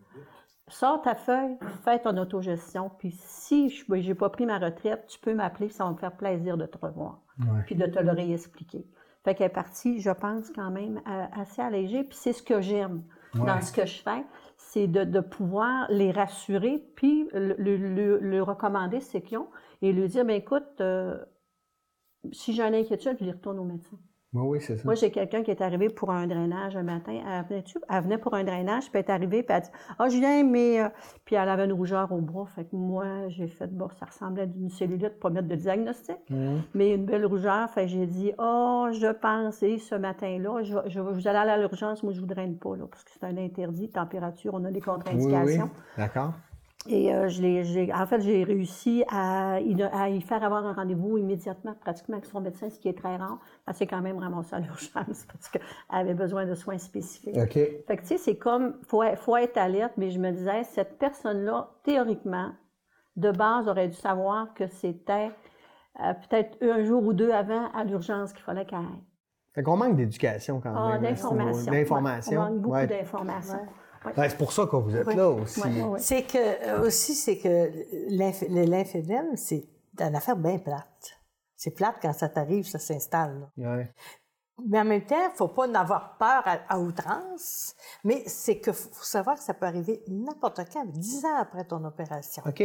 sors 0.68 1.02
ta 1.02 1.14
feuille, 1.14 1.56
fais 1.84 1.98
ton 1.98 2.16
autogestion. 2.16 2.90
Puis 2.98 3.12
si 3.12 3.68
je 3.70 3.92
n'ai 3.92 4.14
pas 4.14 4.30
pris 4.30 4.46
ma 4.46 4.58
retraite, 4.58 5.06
tu 5.08 5.18
peux 5.18 5.34
m'appeler, 5.34 5.68
ça 5.68 5.84
va 5.84 5.90
me 5.92 5.96
faire 5.96 6.16
plaisir 6.16 6.56
de 6.56 6.66
te 6.66 6.78
revoir. 6.78 7.20
Ouais. 7.38 7.62
Puis 7.66 7.74
de 7.74 7.86
te 7.86 7.98
le 7.98 8.10
réexpliquer. 8.12 8.86
Fait 9.24 9.34
qu'elle 9.34 9.46
est 9.46 9.54
partie, 9.54 10.00
je 10.00 10.10
pense, 10.10 10.50
quand 10.50 10.70
même 10.70 11.00
assez 11.32 11.62
allégée. 11.62 12.04
Puis 12.04 12.16
c'est 12.16 12.32
ce 12.32 12.42
que 12.42 12.60
j'aime 12.60 13.02
Ouais. 13.34 13.46
dans 13.46 13.60
ce 13.60 13.72
que 13.72 13.84
je 13.84 14.00
fais, 14.00 14.24
c'est 14.56 14.86
de, 14.86 15.02
de 15.02 15.18
pouvoir 15.18 15.86
les 15.90 16.12
rassurer, 16.12 16.78
puis 16.94 17.28
le, 17.32 17.56
le- 17.58 17.76
le- 17.76 18.18
le 18.20 18.42
recommander 18.44 19.00
ce 19.00 19.18
qu'ils 19.18 19.38
ont, 19.38 19.48
et 19.82 19.92
lui 19.92 20.06
dire, 20.08 20.24
ben 20.24 20.36
écoute, 20.36 20.80
euh, 20.80 21.18
si 22.30 22.52
j'ai 22.52 22.62
une 22.62 22.76
inquiétude, 22.76 23.16
je 23.18 23.24
les 23.24 23.32
retourne 23.32 23.58
au 23.58 23.64
médecin. 23.64 23.98
Oui, 24.34 24.42
oui, 24.48 24.58
c'est 24.60 24.76
ça. 24.76 24.82
Moi, 24.84 24.94
j'ai 24.96 25.10
quelqu'un 25.12 25.42
qui 25.44 25.52
est 25.52 25.62
arrivé 25.62 25.88
pour 25.88 26.10
un 26.10 26.26
drainage 26.26 26.76
un 26.76 26.82
matin. 26.82 27.12
Elle 27.12 27.44
venait, 27.48 27.64
elle 27.88 28.02
venait 28.02 28.18
pour 28.18 28.34
un 28.34 28.42
drainage, 28.42 28.90
puis 28.90 28.98
elle 28.98 29.04
est 29.06 29.10
arrivée, 29.10 29.42
puis 29.44 29.50
elle 29.54 29.56
a 29.56 29.60
dit 29.60 29.70
Ah, 29.98 30.08
Julien, 30.08 30.42
mais. 30.42 30.80
euh, 30.82 30.88
Puis 31.24 31.36
elle 31.36 31.48
avait 31.48 31.64
une 31.64 31.72
rougeur 31.72 32.10
au 32.12 32.18
bras. 32.20 32.44
Fait 32.46 32.64
que 32.64 32.74
moi, 32.74 33.28
j'ai 33.28 33.46
fait 33.46 33.68
Bon, 33.72 33.88
ça 33.98 34.06
ressemblait 34.06 34.42
à 34.42 34.46
une 34.46 34.68
cellulite, 34.70 35.20
pas 35.20 35.30
mettre 35.30 35.48
de 35.48 35.54
diagnostic, 35.54 36.16
Mhm. 36.30 36.62
mais 36.74 36.94
une 36.94 37.06
belle 37.06 37.24
rougeur. 37.26 37.70
Fait 37.70 37.82
que 37.82 37.88
j'ai 37.88 38.06
dit 38.06 38.32
Oh, 38.38 38.88
je 38.92 39.12
pensais 39.12 39.78
ce 39.78 39.94
matin-là, 39.94 40.62
je, 40.64 40.74
vais- 40.74 40.90
je, 40.90 41.00
vous 41.00 41.28
allez 41.28 41.38
aller 41.38 41.50
à 41.52 41.56
l'urgence, 41.58 42.02
moi, 42.02 42.12
je 42.12 42.20
vous 42.20 42.26
draine 42.26 42.56
pas, 42.58 42.76
là, 42.76 42.86
parce 42.90 43.04
que 43.04 43.10
c'est 43.12 43.24
un 43.24 43.36
interdit, 43.36 43.88
température, 43.88 44.52
on 44.54 44.64
a 44.64 44.70
des 44.70 44.74
Oui, 44.74 44.80
contre-indications. 44.80 45.70
oui. 45.74 45.82
D'accord. 45.96 46.32
Et 46.88 47.14
euh, 47.14 47.28
je 47.28 47.40
l'ai- 47.40 47.64
j'ai- 47.64 47.92
en 47.92 48.06
fait, 48.06 48.20
j'ai 48.20 48.44
réussi 48.44 49.04
à, 49.10 49.58
y- 49.60 49.82
à 49.82 50.08
y 50.10 50.20
faire 50.20 50.44
avoir 50.44 50.66
un 50.66 50.74
rendez-vous 50.74 51.16
immédiatement, 51.16 51.74
pratiquement 51.80 52.16
avec 52.16 52.26
son 52.26 52.40
médecin, 52.40 52.68
ce 52.68 52.78
qui 52.78 52.88
est 52.88 52.98
très 52.98 53.16
rare. 53.16 53.38
Elle 53.66 53.74
s'est 53.74 53.86
quand 53.86 54.02
même 54.02 54.18
ramassée 54.18 54.54
à 54.56 54.60
l'urgence 54.60 54.92
parce 55.32 55.48
qu'elle 55.50 55.62
avait 55.88 56.14
besoin 56.14 56.44
de 56.44 56.54
soins 56.54 56.78
spécifiques. 56.78 57.36
OK. 57.36 57.52
Fait 57.54 57.96
que, 57.96 58.00
tu 58.02 58.06
sais, 58.08 58.18
c'est 58.18 58.36
comme, 58.36 58.74
faut, 58.86 59.02
être- 59.02 59.18
faut 59.18 59.36
être 59.36 59.56
alerte, 59.56 59.94
mais 59.96 60.10
je 60.10 60.18
me 60.18 60.30
disais, 60.30 60.62
cette 60.64 60.98
personne-là, 60.98 61.70
théoriquement, 61.84 62.50
de 63.16 63.30
base, 63.30 63.66
aurait 63.68 63.88
dû 63.88 63.96
savoir 63.96 64.52
que 64.54 64.66
c'était 64.66 65.30
euh, 66.00 66.12
peut-être 66.28 66.58
un 66.62 66.82
jour 66.84 67.02
ou 67.04 67.12
deux 67.12 67.30
avant 67.30 67.70
à 67.72 67.84
l'urgence 67.84 68.32
qu'il 68.32 68.42
fallait 68.42 68.64
qu'elle 68.66 68.80
aille. 68.80 69.04
Fait 69.54 69.62
qu'on 69.62 69.76
manque 69.76 69.94
d'éducation 69.94 70.60
quand 70.60 70.74
Ah, 70.76 70.98
même. 70.98 71.02
D'informations. 71.12 71.70
Ouais, 71.72 71.86
on 71.90 72.34
manque 72.50 72.60
beaucoup 72.60 72.74
Ouais. 72.74 72.86
d'informations. 72.88 73.54
Ouais. 73.54 73.68
Ouais, 74.16 74.28
c'est 74.28 74.36
pour 74.36 74.52
ça 74.52 74.66
que 74.66 74.76
vous 74.76 74.94
êtes 74.94 75.06
Ouais. 75.06 75.14
là 75.16 75.28
aussi. 75.30 75.60
Ouais, 75.60 75.68
ouais, 75.70 75.82
ouais. 75.82 75.98
C'est 76.00 76.22
que, 76.24 76.38
euh, 76.38 76.86
aussi, 76.86 77.14
c'est 77.14 77.38
que 77.38 77.70
l'inf- 78.10 78.44
le 78.48 78.64
lymphédème, 78.64 79.36
c'est 79.36 79.64
une 80.00 80.14
affaire 80.14 80.36
bien 80.36 80.58
plate. 80.58 81.18
C'est 81.56 81.70
plate 81.70 81.96
quand 82.02 82.12
ça 82.12 82.28
t'arrive, 82.28 82.66
ça 82.66 82.78
s'installe. 82.78 83.48
Mais 84.66 84.78
en 84.80 84.84
même 84.84 85.04
temps, 85.04 85.18
il 85.18 85.30
ne 85.32 85.36
faut 85.36 85.48
pas 85.48 85.66
en 85.68 85.74
avoir 85.74 86.16
peur 86.16 86.42
à, 86.46 86.58
à 86.68 86.78
outrance, 86.78 87.74
mais 88.04 88.22
c'est 88.26 88.58
que 88.58 88.70
faut 88.72 88.88
faut 88.92 89.04
savoir 89.04 89.36
que 89.36 89.42
ça 89.42 89.54
peut 89.54 89.66
arriver 89.66 90.02
n'importe 90.06 90.60
quand, 90.72 90.84
dix 90.86 91.24
ans 91.24 91.36
après 91.38 91.64
ton 91.64 91.82
opération. 91.84 92.42
OK. 92.46 92.62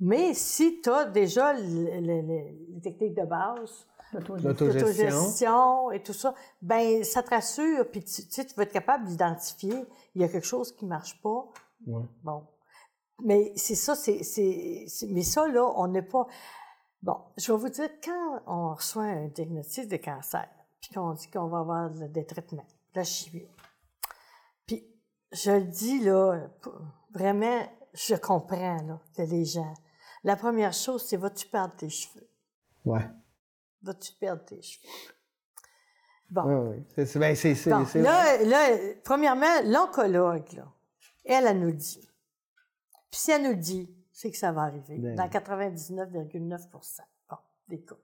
Mais 0.00 0.34
si 0.34 0.80
tu 0.82 0.90
as 0.90 1.04
déjà 1.06 1.52
le- 1.54 2.00
le- 2.00 2.20
le- 2.22 2.74
les 2.74 2.80
techniques 2.82 3.14
de 3.14 3.24
base, 3.24 3.86
L'autogestion. 4.12 5.90
Et 5.90 6.02
tout 6.02 6.12
ça, 6.12 6.34
ben 6.60 7.02
ça 7.04 7.22
te 7.22 7.30
rassure, 7.30 7.90
puis 7.90 8.04
tu, 8.04 8.22
tu 8.26 8.30
sais, 8.30 8.44
tu 8.44 8.54
vas 8.54 8.64
être 8.64 8.72
capable 8.72 9.06
d'identifier, 9.06 9.86
il 10.14 10.22
y 10.22 10.24
a 10.24 10.28
quelque 10.28 10.46
chose 10.46 10.74
qui 10.76 10.84
marche 10.84 11.20
pas. 11.22 11.48
Ouais. 11.86 12.04
Bon. 12.22 12.46
Mais 13.24 13.52
c'est 13.56 13.74
ça, 13.74 13.94
c'est, 13.94 14.22
c'est, 14.22 14.86
mais 15.10 15.22
ça, 15.22 15.46
là, 15.46 15.70
on 15.76 15.88
n'est 15.88 16.02
pas... 16.02 16.26
Bon, 17.02 17.16
je 17.36 17.52
vais 17.52 17.58
vous 17.58 17.68
dire, 17.68 17.88
quand 18.02 18.42
on 18.46 18.74
reçoit 18.74 19.04
un 19.04 19.28
diagnostic 19.28 19.88
de 19.88 19.96
cancer, 19.96 20.48
puis 20.80 20.90
qu'on 20.94 21.12
dit 21.12 21.28
qu'on 21.30 21.46
va 21.46 21.58
avoir 21.60 21.90
des 21.90 22.26
traitements, 22.26 22.66
de 22.94 22.98
la 22.98 23.04
chimio, 23.04 23.46
puis 24.66 24.84
je 25.32 25.52
le 25.52 25.64
dis, 25.64 26.00
là, 26.00 26.48
vraiment, 27.12 27.60
je 27.94 28.14
comprends, 28.14 28.82
là, 28.82 29.00
que 29.16 29.22
les 29.22 29.44
gens... 29.44 29.74
La 30.24 30.36
première 30.36 30.72
chose, 30.72 31.04
c'est 31.04 31.16
vas-tu 31.16 31.48
perdre 31.48 31.74
tes 31.76 31.88
cheveux? 31.88 32.28
Ouais. 32.84 33.08
Vas-tu 33.82 34.12
perdre 34.12 34.44
tes 34.44 34.60
cheveux? 34.62 34.88
Bon. 36.30 36.42
Ouais, 36.44 36.76
ouais. 36.96 37.04
C'est- 37.04 37.18
ben, 37.18 37.34
c'est- 37.36 37.70
Bon, 37.70 37.84
là, 38.02 38.42
là, 38.42 38.78
premièrement, 39.04 39.60
l'oncologue, 39.64 40.50
là, 40.54 40.72
elle, 41.24 41.46
elle 41.46 41.60
nous 41.60 41.72
dit. 41.72 42.08
Puis 43.10 43.20
si 43.20 43.30
elle 43.32 43.42
nous 43.42 43.54
dit, 43.54 43.94
c'est 44.12 44.30
que 44.30 44.36
ça 44.38 44.52
va 44.52 44.62
arriver, 44.62 44.96
Ben 44.98 45.14
dans 45.16 45.24
oui. 45.24 45.30
99,9 45.30 46.68
bon, 47.28 47.36
des 47.68 47.82
cas. 47.82 47.96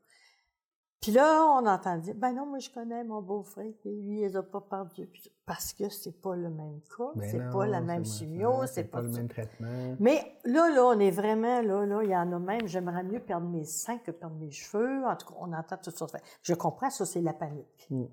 Puis 1.01 1.13
là, 1.13 1.45
on 1.45 1.65
entend 1.67 1.97
dire, 1.99 2.15
ben 2.17 2.33
non, 2.33 2.45
moi 2.47 2.59
je 2.59 2.71
connais 2.71 3.05
mon 3.05 3.23
beau-frère, 3.23 3.67
et 3.85 3.89
lui, 3.89 4.19
il 4.19 4.21
les 4.23 4.37
a 4.37 4.43
pas 4.43 4.61
perdus. 4.61 5.07
Puis- 5.07 5.31
Parce 5.47 5.73
que 5.73 5.89
c'est 5.89 6.21
pas 6.21 6.35
le 6.35 6.51
même 6.51 6.81
cas, 6.97 7.13
Ben 7.15 7.31
c'est 7.31 7.51
pas 7.53 7.67
la 7.67 7.81
même 7.81 8.03
pas- 8.03 8.09
chimio, 8.09 8.67
c'est 8.67 8.85
pas, 8.85 9.01
le 9.03 9.13
ça. 9.13 9.19
même 9.19 9.29
traitement. 9.29 9.97
Mais 10.01 10.37
là, 10.45 10.69
là, 10.71 10.85
on 10.87 10.99
est 10.99 11.13
vraiment, 11.13 11.63
là, 11.63 11.87
là, 11.87 12.03
il 12.03 12.11
y 12.11 12.17
en 12.17 12.33
a 12.33 12.39
même, 12.41 12.67
j'aimerais 12.67 13.05
mieux 13.05 13.21
perdre 13.21 13.47
mes 13.47 13.65
seins 13.65 13.99
que 13.99 14.11
perdre 14.11 14.35
mes 14.37 14.51
cheveux. 14.51 15.05
En 15.07 15.15
tout 15.15 15.29
cas, 15.29 15.35
on 15.39 15.53
entend 15.53 15.77
toutes 15.77 15.97
sortes 15.97 16.15
de 16.15 16.19
choses. 16.19 16.27
Je 16.43 16.55
comprends, 16.55 16.91
ça, 16.91 17.07
c'est 17.07 17.21
la 17.23 17.33
panique. 17.33 17.87
Mm. 17.91 18.05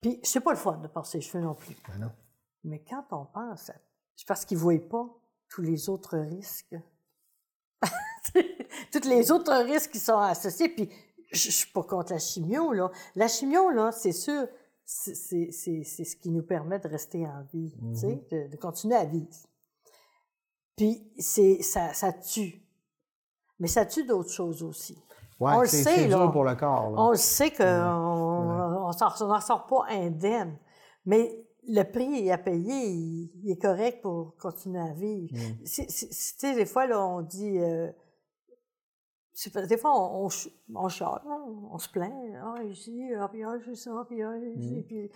Puis, 0.00 0.20
c'est 0.22 0.40
pas 0.40 0.52
le 0.52 0.58
fun 0.58 0.76
de 0.78 0.86
perdre 0.86 1.08
ses 1.08 1.20
cheveux 1.20 1.42
non 1.42 1.54
plus. 1.54 1.76
Ben 1.88 1.98
non. 2.06 2.12
Mais 2.62 2.78
quand 2.88 3.04
on 3.10 3.24
pense, 3.26 3.68
à- 3.70 3.74
c'est 4.14 4.28
parce 4.28 4.44
qu'ils 4.44 4.58
ne 4.58 4.62
voient 4.62 4.88
pas 4.88 5.08
tous 5.48 5.62
les 5.62 5.88
autres 5.88 6.16
risques. 6.18 6.76
tous 8.92 9.08
les 9.08 9.30
autres 9.32 9.52
risques 9.64 9.90
qui 9.90 9.98
sont 9.98 10.18
associés. 10.18 10.68
Puis, 10.68 10.88
je 11.30 11.48
ne 11.48 11.52
suis 11.52 11.70
pas 11.72 11.82
contre 11.82 12.12
la 12.12 12.18
chimio, 12.18 12.72
là. 12.72 12.90
La 13.14 13.28
chimio, 13.28 13.70
là, 13.70 13.92
c'est 13.92 14.12
sûr, 14.12 14.46
c'est 14.84 15.50
ce 15.52 16.16
qui 16.16 16.30
nous 16.30 16.42
permet 16.42 16.78
de 16.78 16.88
rester 16.88 17.26
en 17.26 17.42
vie, 17.52 17.72
tu 17.94 17.96
sais, 18.00 18.24
de, 18.30 18.48
de 18.48 18.56
continuer 18.56 18.96
à 18.96 19.04
vivre. 19.04 19.28
Puis, 20.76 21.02
c'est, 21.18 21.62
ça, 21.62 21.92
ça 21.94 22.12
tue. 22.12 22.62
Mais 23.58 23.68
ça 23.68 23.84
tue 23.86 24.04
d'autres 24.04 24.30
choses 24.32 24.62
aussi. 24.62 24.98
Ouais, 25.38 25.52
On 25.54 25.60
le 25.60 25.66
sait, 25.66 26.08
là. 26.08 26.16
dur 26.16 26.32
pour 26.32 26.44
le 26.44 26.54
corps. 26.54 26.90
là. 26.90 26.96
On 27.00 27.10
le 27.10 27.16
sait 27.16 27.50
qu'on 27.50 27.64
n'en 27.66 28.92
sort 29.40 29.66
pas 29.68 29.84
indemne, 29.90 30.56
mais 31.06 31.46
le 31.68 31.82
prix 31.84 32.30
à 32.30 32.38
payer, 32.38 32.88
il, 32.88 33.30
il 33.44 33.50
est 33.52 33.60
correct 33.60 34.00
pour 34.02 34.34
continuer 34.38 34.80
à 34.80 34.92
vivre. 34.92 35.32
Mm. 35.34 35.64
Tu 35.64 35.84
sais, 35.88 36.54
des 36.54 36.66
fois, 36.66 36.86
là, 36.86 37.04
on 37.06 37.20
dit... 37.22 37.58
euh, 37.58 37.90
des 39.66 39.76
fois, 39.78 39.92
on, 39.98 40.26
on, 40.26 40.28
hein, 40.28 41.44
on 41.72 41.78
se 41.78 41.88
plaint. 41.88 42.12
Ah, 42.42 42.62
ici, 42.64 43.10
ah, 43.18 43.28
puis 43.28 43.42
ah, 43.42 43.56
j'ai 43.64 43.74
ça, 43.74 43.90
puis 44.08 44.22
ah, 44.22 44.36
ici, 44.56 44.80
Mm. 44.80 44.82
puis... 44.84 45.10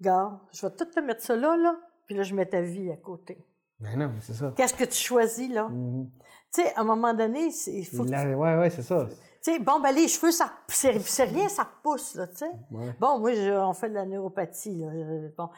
Regarde, 0.00 0.38
je 0.52 0.66
vais 0.66 0.74
tout 0.74 0.84
te 0.86 1.00
mettre 1.00 1.22
ça 1.22 1.36
là, 1.36 1.56
là, 1.56 1.76
puis 2.06 2.14
là, 2.16 2.22
je 2.24 2.34
mets 2.34 2.46
ta 2.46 2.60
vie 2.60 2.90
à 2.90 2.96
côté. 2.96 3.38
Ben 3.80 3.96
non, 3.98 4.08
mais 4.14 4.20
c'est 4.20 4.34
ça. 4.34 4.52
Qu'est-ce 4.56 4.74
que 4.74 4.84
tu 4.84 4.94
choisis, 4.96 5.50
là? 5.50 5.68
Mhm. 5.68 6.10
Tu 6.52 6.62
sais, 6.62 6.74
à 6.74 6.80
un 6.80 6.84
moment 6.84 7.14
donné, 7.14 7.48
il 7.66 7.84
faut 7.86 8.04
que 8.04 8.34
Ouais, 8.34 8.56
ouais, 8.58 8.70
c'est 8.70 8.82
ça. 8.82 9.06
tu 9.08 9.16
sais, 9.52 9.58
bon, 9.58 9.80
ben 9.80 9.92
les 9.92 10.08
cheveux, 10.08 10.30
ça, 10.32 10.52
c'est, 10.68 10.98
c'est 11.00 11.24
rien, 11.24 11.48
ça 11.48 11.62
repousse, 11.64 12.14
là, 12.16 12.26
tu 12.28 12.36
sais. 12.38 12.50
Ouais. 12.70 12.94
Bon, 13.00 13.18
moi, 13.18 13.32
je- 13.34 13.50
on 13.56 13.72
fait 13.72 13.88
de 13.88 13.94
la 13.94 14.04
neuropathie, 14.04 14.76
là. 14.76 14.90
Bon, 15.38 15.48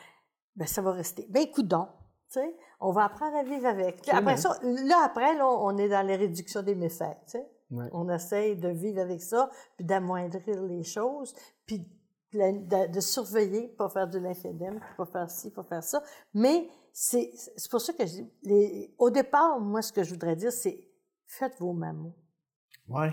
ben 0.55 0.67
ça 0.67 0.81
va 0.83 0.93
rester. 0.93 1.27
Ben, 1.31 1.43
écoute 1.43 1.67
donc, 1.69 1.89
tu 2.33 2.41
sais, 2.41 2.57
on 2.81 2.93
va 2.93 3.05
apprendre 3.05 3.37
à 3.37 3.43
vivre 3.43 3.67
avec. 3.67 4.07
Après 4.11 4.37
ça, 4.37 4.57
là, 4.63 5.03
après, 5.05 5.35
là, 5.35 5.47
on 5.47 5.77
est 5.79 5.89
dans 5.89 6.07
les 6.07 6.17
réductions 6.17 6.63
des 6.63 6.75
méfaits, 6.75 7.17
tu 7.27 7.33
sais. 7.33 7.47
Ouais. 7.71 7.89
On 7.93 8.09
essaye 8.09 8.57
de 8.57 8.69
vivre 8.69 9.01
avec 9.01 9.21
ça, 9.23 9.51
puis 9.77 9.85
d'amoindrir 9.85 10.63
les 10.63 10.85
choses, 10.85 11.35
puis 11.67 11.81
de, 12.33 12.39
la- 12.39 12.53
de- 12.53 12.93
de 12.93 13.01
surveiller, 13.01 13.69
pas 13.69 13.89
faire 13.89 14.09
de 14.09 14.19
l'infidème, 14.19 14.81
pas 14.97 15.07
faire 15.07 15.31
ci, 15.31 15.51
pas 15.51 15.65
faire 15.65 15.83
ça. 15.83 16.03
Mais 16.35 16.69
c'est, 16.93 17.33
pour 17.71 17.81
ça 17.81 17.93
que 17.93 18.07
je 18.07 18.13
dis, 18.13 18.33
les, 18.43 18.95
au 18.99 19.11
départ, 19.11 19.59
moi, 19.61 19.83
ce 19.83 19.93
que 19.93 20.03
je 20.05 20.11
voudrais 20.11 20.37
dire, 20.37 20.53
c'est 20.53 20.89
faites 21.27 21.59
vos 21.59 21.73
mammos. 21.73 22.15
Ouais. 22.89 23.13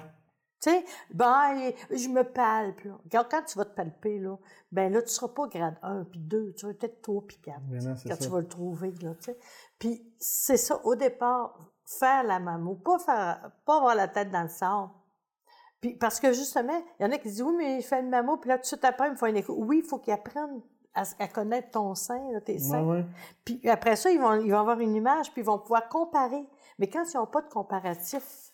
Tu 0.61 0.69
sais, 0.69 0.85
ben, 1.13 1.73
je 1.89 2.07
me 2.07 2.23
palpe. 2.23 2.79
Là. 2.85 2.97
Quand, 3.11 3.43
tu 3.45 3.57
vas 3.57 3.65
te 3.65 3.75
palper, 3.75 4.19
là, 4.19 4.37
ben 4.71 4.93
là, 4.93 5.01
tu 5.01 5.07
ne 5.07 5.11
seras 5.11 5.27
pas 5.27 5.47
grade 5.47 5.77
1 5.81 6.05
puis 6.05 6.19
2, 6.21 6.53
tu 6.53 6.65
vas 6.67 6.73
peut-être 6.73 7.01
3 7.01 7.25
puis 7.27 7.37
4. 7.41 7.59
Ben 7.63 7.79
quand 7.83 7.95
ça. 7.95 8.17
tu 8.17 8.29
vas 8.29 8.39
le 8.39 8.47
trouver, 8.47 8.91
là, 9.01 9.13
tu 9.15 9.23
sais. 9.23 9.37
Puis 9.77 10.15
c'est 10.19 10.55
ça, 10.57 10.79
au 10.85 10.95
départ, 10.95 11.72
faire 11.85 12.23
la 12.23 12.39
mammo, 12.39 12.75
pas, 12.75 12.99
faire, 12.99 13.51
pas 13.65 13.77
avoir 13.77 13.95
la 13.95 14.07
tête 14.07 14.31
dans 14.31 14.43
le 14.43 14.49
sable. 14.49 14.89
Puis 15.81 15.95
parce 15.95 16.19
que 16.19 16.31
justement, 16.33 16.81
il 16.99 17.03
y 17.03 17.05
en 17.07 17.11
a 17.11 17.17
qui 17.17 17.27
disent, 17.29 17.41
oui, 17.43 17.53
mais 17.57 17.77
il 17.79 17.83
fait 17.83 17.99
une 17.99 18.09
mammo, 18.09 18.37
puis 18.37 18.49
là, 18.49 18.57
tout 18.57 18.61
de 18.63 18.67
suite 18.67 18.85
après, 18.85 19.07
il 19.07 19.11
me 19.11 19.15
faut 19.17 19.25
une 19.27 19.37
écho. 19.37 19.53
Oui, 19.57 19.81
il 19.83 19.87
faut 19.89 19.99
qu'ils 19.99 20.13
apprennent 20.13 20.61
à, 20.93 21.03
à 21.19 21.27
connaître 21.27 21.71
ton 21.71 21.93
sein, 21.95 22.21
là, 22.31 22.41
tes 22.41 22.57
Ouais, 22.57 22.59
seins. 22.59 22.85
ouais. 22.85 23.05
Puis 23.45 23.67
après 23.69 23.95
ça, 23.95 24.11
ils 24.11 24.19
vont, 24.19 24.35
ils 24.35 24.51
vont 24.51 24.59
avoir 24.59 24.79
une 24.79 24.95
image, 24.95 25.31
puis 25.33 25.41
ils 25.41 25.45
vont 25.45 25.59
pouvoir 25.59 25.89
comparer. 25.89 26.45
Mais 26.79 26.87
quand 26.89 27.03
ils 27.13 27.17
n'ont 27.17 27.27
pas 27.27 27.41
de 27.41 27.49
comparatif, 27.49 28.51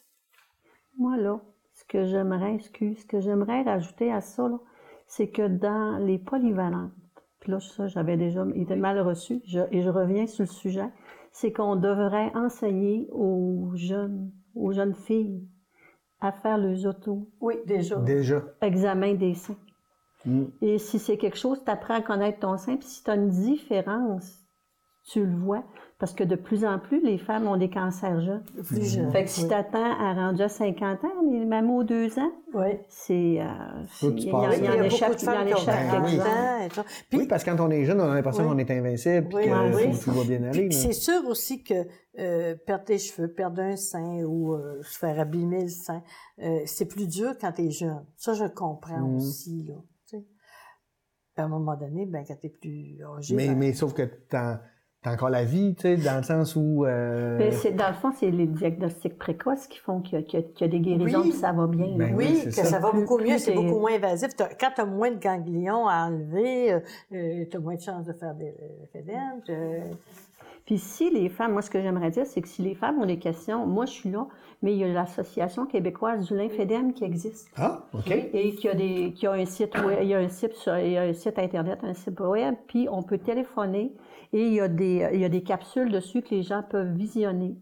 Moi, 0.98 1.18
là, 1.18 1.40
ce 1.74 1.84
que 1.86 2.06
j'aimerais, 2.06 2.56
excuse, 2.56 3.00
ce 3.02 3.06
que 3.06 3.20
j'aimerais 3.22 3.64
rajouter 3.64 4.12
à 4.12 4.22
ça, 4.22 4.48
là, 4.48 4.60
c'est 5.08 5.30
que 5.30 5.48
dans 5.48 5.98
les 5.98 6.20
polyvalentes, 6.20 6.92
puis 7.40 7.52
là, 7.52 7.60
ça, 7.60 7.88
j'avais 7.88 8.18
déjà 8.18 8.46
été 8.54 8.76
mal 8.76 9.00
reçu, 9.00 9.42
je- 9.46 9.68
et 9.72 9.82
je 9.82 9.90
reviens 9.90 10.28
sur 10.28 10.44
le 10.44 10.48
sujet, 10.50 10.90
c'est 11.32 11.52
qu'on 11.52 11.76
devrait 11.76 12.32
enseigner 12.36 13.08
aux 13.12 13.72
jeunes, 13.76 14.32
aux 14.56 14.72
jeunes 14.72 14.96
filles 14.96 15.48
à 16.22 16.32
faire 16.32 16.58
les 16.58 16.86
auto 16.86 17.30
oui, 17.40 17.56
déjà. 17.66 17.98
Déjà. 17.98 18.44
examen 18.62 19.14
des 19.14 19.36
seins. 19.36 19.56
Mm. 20.26 20.46
Et 20.62 20.78
si 20.78 21.00
c'est 21.00 21.18
quelque 21.18 21.38
chose, 21.38 21.64
tu 21.64 21.72
apprends 21.72 21.96
à 21.96 22.02
connaître 22.02 22.40
ton 22.40 22.58
sein, 22.58 22.76
puis 22.76 22.88
si 22.88 23.04
tu 23.04 23.10
as 23.10 23.16
une 23.16 23.30
différence, 23.30 24.40
tu 25.06 25.26
le 25.26 25.36
vois. 25.36 25.64
Parce 26.00 26.14
que 26.14 26.24
de 26.24 26.36
plus 26.38 26.64
en 26.64 26.80
plus, 26.80 27.02
les 27.04 27.18
femmes 27.18 27.46
ont 27.46 27.58
des 27.58 27.70
cancers 27.70 28.22
jeunes. 28.22 28.42
plus 28.66 28.94
jeune. 28.96 29.12
Fait 29.12 29.26
que 29.26 29.30
si 29.30 29.42
oui. 29.42 29.50
tu 29.50 29.54
attends 29.54 29.84
à 30.00 30.14
rendu 30.14 30.42
à 30.42 30.48
50 30.48 31.04
ans, 31.04 31.10
les 31.30 31.44
mamans 31.44 31.76
aux 31.76 31.84
deux 31.84 32.18
ans, 32.18 32.32
Oui. 32.54 32.68
c'est. 32.88 33.42
euh, 33.42 33.44
il 34.04 34.08
y 34.28 34.32
en- 34.32 34.50
il 34.50 34.64
y 34.64 34.70
en 34.70 34.82
échappe, 34.84 35.10
beaucoup 35.12 35.26
de 35.26 35.44
il 35.46 35.50
y 35.50 35.54
en 35.54 35.58
femmes 35.58 35.90
qui 35.90 35.96
ont 35.96 36.06
échappe 36.06 36.26
Ben 36.26 36.70
40 36.70 36.86
oui. 37.12 37.22
ans 37.24 37.28
parce 37.28 37.44
que 37.44 37.50
quand 37.52 37.60
on 37.60 37.70
est 37.70 37.84
jeune, 37.84 38.00
on 38.00 38.10
a 38.10 38.16
l'impression 38.16 38.44
Oui. 38.44 38.50
qu'on 38.52 38.58
est 38.60 38.72
invincible, 38.72 39.28
puis 39.28 39.38
Oui, 39.40 39.44
que 39.44 40.04
tout 40.06 40.12
va 40.12 40.24
bien 40.24 40.42
aller. 40.44 40.72
c'est 40.72 40.94
sûr 40.94 41.22
aussi 41.28 41.64
que 41.64 41.86
euh, 42.18 42.56
perdre 42.66 42.86
tes 42.86 42.98
cheveux, 42.98 43.28
perdre 43.34 43.62
un 43.62 43.76
sein 43.76 44.24
ou 44.24 44.54
euh, 44.54 44.82
se 44.84 44.98
faire 45.00 45.20
abîmer 45.20 45.64
le 45.64 45.68
sein, 45.70 46.02
euh, 46.42 46.62
c'est 46.66 46.86
plus 46.86 47.08
dur 47.10 47.34
quand 47.42 47.52
tu 47.52 47.64
es 47.64 47.72
jeune. 47.72 48.06
Ça, 48.16 48.34
je 48.34 48.46
comprends 48.46 49.00
Mhm. 49.00 49.18
aussi. 49.18 49.66
Là, 49.68 49.76
à 51.36 51.44
un 51.44 51.48
moment 51.50 51.76
donné, 51.76 52.06
ben, 52.06 52.24
quand 52.26 52.36
tu 52.40 52.48
es 52.48 52.50
plus 52.50 52.98
âgé. 53.18 53.36
Mais, 53.36 53.48
ben, 53.50 53.58
mais 53.58 53.74
sauf 53.74 53.94
que 53.94 54.02
t'as 54.04 54.62
as 55.06 55.14
encore 55.14 55.30
la 55.30 55.46
vie, 55.46 55.76
tu 55.76 55.82
sais, 55.84 55.96
dans 55.98 56.18
le 56.18 56.24
sens 56.24 56.56
où. 56.58 56.86
euh, 56.86 57.38
Ben, 57.38 57.52
c'est- 57.54 57.72
dans 57.72 57.88
le 57.88 57.94
fond, 57.94 58.12
c'est 58.14 58.32
les 58.32 58.48
diagnostics 58.48 59.18
précoces 59.18 59.68
qui 59.68 59.80
font 59.80 60.02
qu'il 60.02 60.20
y, 60.20 60.22
a- 60.22 60.24
qu'il 60.26 60.40
y 60.40 60.44
a- 60.44 60.46
qu'il 60.46 60.62
y 60.68 60.70
a 60.70 60.72
des 60.72 60.80
guérisons 60.82 61.20
Oui. 61.22 61.30
puis 61.30 61.38
ça 61.40 61.54
va 61.54 61.68
bien. 61.68 61.96
Ben 61.96 62.14
oui, 62.16 62.42
que 62.44 62.52
ça. 62.52 62.66
ça, 62.66 62.80
va 62.80 62.90
Plus- 62.90 63.02
beaucoup 63.02 63.18
mieux, 63.18 63.26
plus 63.28 63.40
c'est 63.40 63.52
t'es- 63.52 63.56
beaucoup 63.58 63.80
moins 63.80 63.94
invasif. 63.96 64.36
T'as- 64.36 64.50
quand 64.60 64.72
tu 64.76 64.82
as 64.82 64.86
moins 64.86 65.12
de 65.12 65.20
ganglions 65.20 65.88
à 65.88 66.08
enlever, 66.08 66.74
euh, 66.74 67.46
tu 67.50 67.56
as 67.56 67.60
moins 67.60 67.76
de 67.76 67.82
chances 67.82 68.06
de 68.08 68.14
faire 68.14 68.34
des 68.36 68.54
lymphedèmes. 68.94 69.42
euh, 69.50 69.80
Puis 70.66 70.78
si 70.78 71.10
les 71.10 71.30
femmes, 71.30 71.54
moi 71.54 71.64
ce 71.64 71.70
que 71.72 71.82
j'aimerais 71.82 72.12
dire, 72.12 72.28
c'est 72.28 72.42
que 72.42 72.48
si 72.48 72.62
les 72.62 72.76
femmes 72.76 73.00
ont 73.02 73.06
des 73.08 73.18
questions, 73.18 73.66
moi 73.66 73.86
je 73.88 73.92
suis 73.92 74.12
là, 74.12 74.28
mais 74.62 74.74
il 74.74 74.78
y 74.78 74.84
a 74.84 74.88
l'Association 74.90 75.66
québécoise 75.66 76.28
du 76.28 76.36
lymphedème 76.38 76.94
qui 76.94 77.06
existe. 77.06 77.50
Ah, 77.58 77.86
OK. 77.94 78.12
Et 78.12 78.52
qui 78.54 78.70
a, 78.70 78.76
des, 78.76 79.14
qui 79.14 79.26
a 79.26 79.32
un 79.32 79.46
site 79.46 79.76
web, 79.84 79.98
il 80.04 80.10
y 80.10 80.14
a 80.14 80.20
un 80.20 80.30
site 80.30 80.54
sur, 80.54 80.78
il 80.78 80.92
y 80.92 80.98
a 80.98 81.04
un 81.04 81.14
site 81.14 81.40
internet, 81.40 81.80
un 81.82 81.96
site 81.96 82.20
web, 82.20 82.54
puis 82.68 82.88
on 82.92 83.02
peut 83.02 83.18
téléphoner 83.18 83.92
et 84.34 84.46
il 84.48 84.54
y 84.54 84.60
a 84.60 84.68
des, 84.68 85.10
il 85.14 85.20
y 85.20 85.26
a 85.26 85.30
des 85.30 85.44
capsules 85.44 85.92
dessus 85.92 86.22
que 86.22 86.30
les 86.36 86.44
gens 86.44 86.64
peuvent 86.64 86.94
visionner 86.94 87.56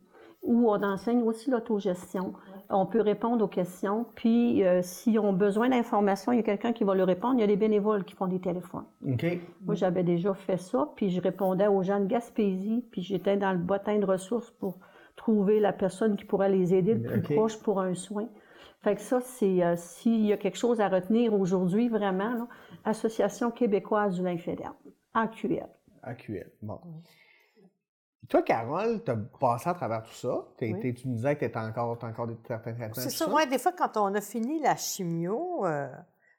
où 0.48 0.72
on 0.72 0.82
enseigne 0.82 1.22
aussi 1.24 1.52
l'autogestion. 1.52 2.34
On 2.70 2.86
peut 2.86 3.02
répondre 3.02 3.44
aux 3.44 3.50
questions, 3.50 4.06
puis 4.16 4.64
euh, 4.64 4.82
s'ils 4.82 5.20
ont 5.20 5.34
besoin 5.34 5.70
d'informations, 5.70 6.32
il 6.32 6.38
y 6.38 6.40
a 6.40 6.44
quelqu'un 6.44 6.74
qui 6.74 6.84
va 6.84 6.96
leur 6.96 7.08
répondre. 7.08 7.36
Il 7.36 7.42
y 7.42 7.44
a 7.44 7.48
des 7.48 7.58
bénévoles 7.58 8.04
qui 8.06 8.16
font 8.16 8.28
des 8.28 8.40
téléphones. 8.40 8.86
OK. 9.06 9.26
Moi, 9.66 9.76
j'avais 9.76 10.04
déjà 10.04 10.34
fait 10.34 10.58
ça, 10.58 10.90
puis 10.96 11.10
je 11.10 11.22
répondais 11.22 11.68
aux 11.68 11.84
gens 11.84 12.00
de 12.00 12.06
Gaspésie, 12.06 12.86
puis 12.92 13.02
j'étais 13.02 13.38
dans 13.38 13.52
le 13.52 13.58
bottin 13.58 14.00
de 14.00 14.06
ressources 14.06 14.52
pour 14.52 14.80
trouver 15.16 15.60
la 15.60 15.74
personne 15.74 16.16
qui 16.16 16.26
pourrait 16.26 16.50
les 16.50 16.74
aider 16.74 16.94
le 16.94 17.22
plus 17.22 17.36
proche 17.36 17.58
pour 17.60 17.82
un 17.82 17.94
soin. 17.94 18.28
Fait 18.82 18.96
que 18.96 19.02
ça, 19.02 19.20
c'est 19.20 19.64
euh, 19.64 19.76
s'il 19.76 20.26
y 20.26 20.32
a 20.32 20.38
quelque 20.38 20.58
chose 20.58 20.80
à 20.80 20.88
retenir 20.88 21.34
aujourd'hui, 21.34 21.90
vraiment, 21.90 22.34
là, 22.34 22.48
Association 22.86 23.52
québécoise 23.52 24.16
du 24.16 24.24
lymphedème, 24.24 24.74
AQL. 25.14 25.68
AQL. 26.08 26.52
Bon. 26.62 26.80
Toi, 28.30 28.42
Carole, 28.42 29.04
tu 29.04 29.12
as 29.12 29.16
passé 29.16 29.70
à 29.70 29.74
travers 29.74 30.04
tout 30.04 30.14
ça? 30.14 30.48
Oui. 30.62 30.94
tu 30.94 31.08
me 31.08 31.16
disais 31.16 31.36
que 31.36 31.40
tu 31.42 31.46
étais 31.46 31.60
encore, 31.60 31.98
t'as 31.98 32.08
encore 32.08 32.28
des 32.28 32.38
certains 32.46 32.74
traitements. 32.74 32.94
C'est 32.96 33.10
ça, 33.10 33.30
ouais, 33.30 33.48
des 33.48 33.58
fois, 33.58 33.72
quand 33.72 33.96
on 33.98 34.14
a 34.16 34.22
fini 34.22 34.60
la 34.60 34.76
chimio, 34.76 35.66
euh, 35.66 35.88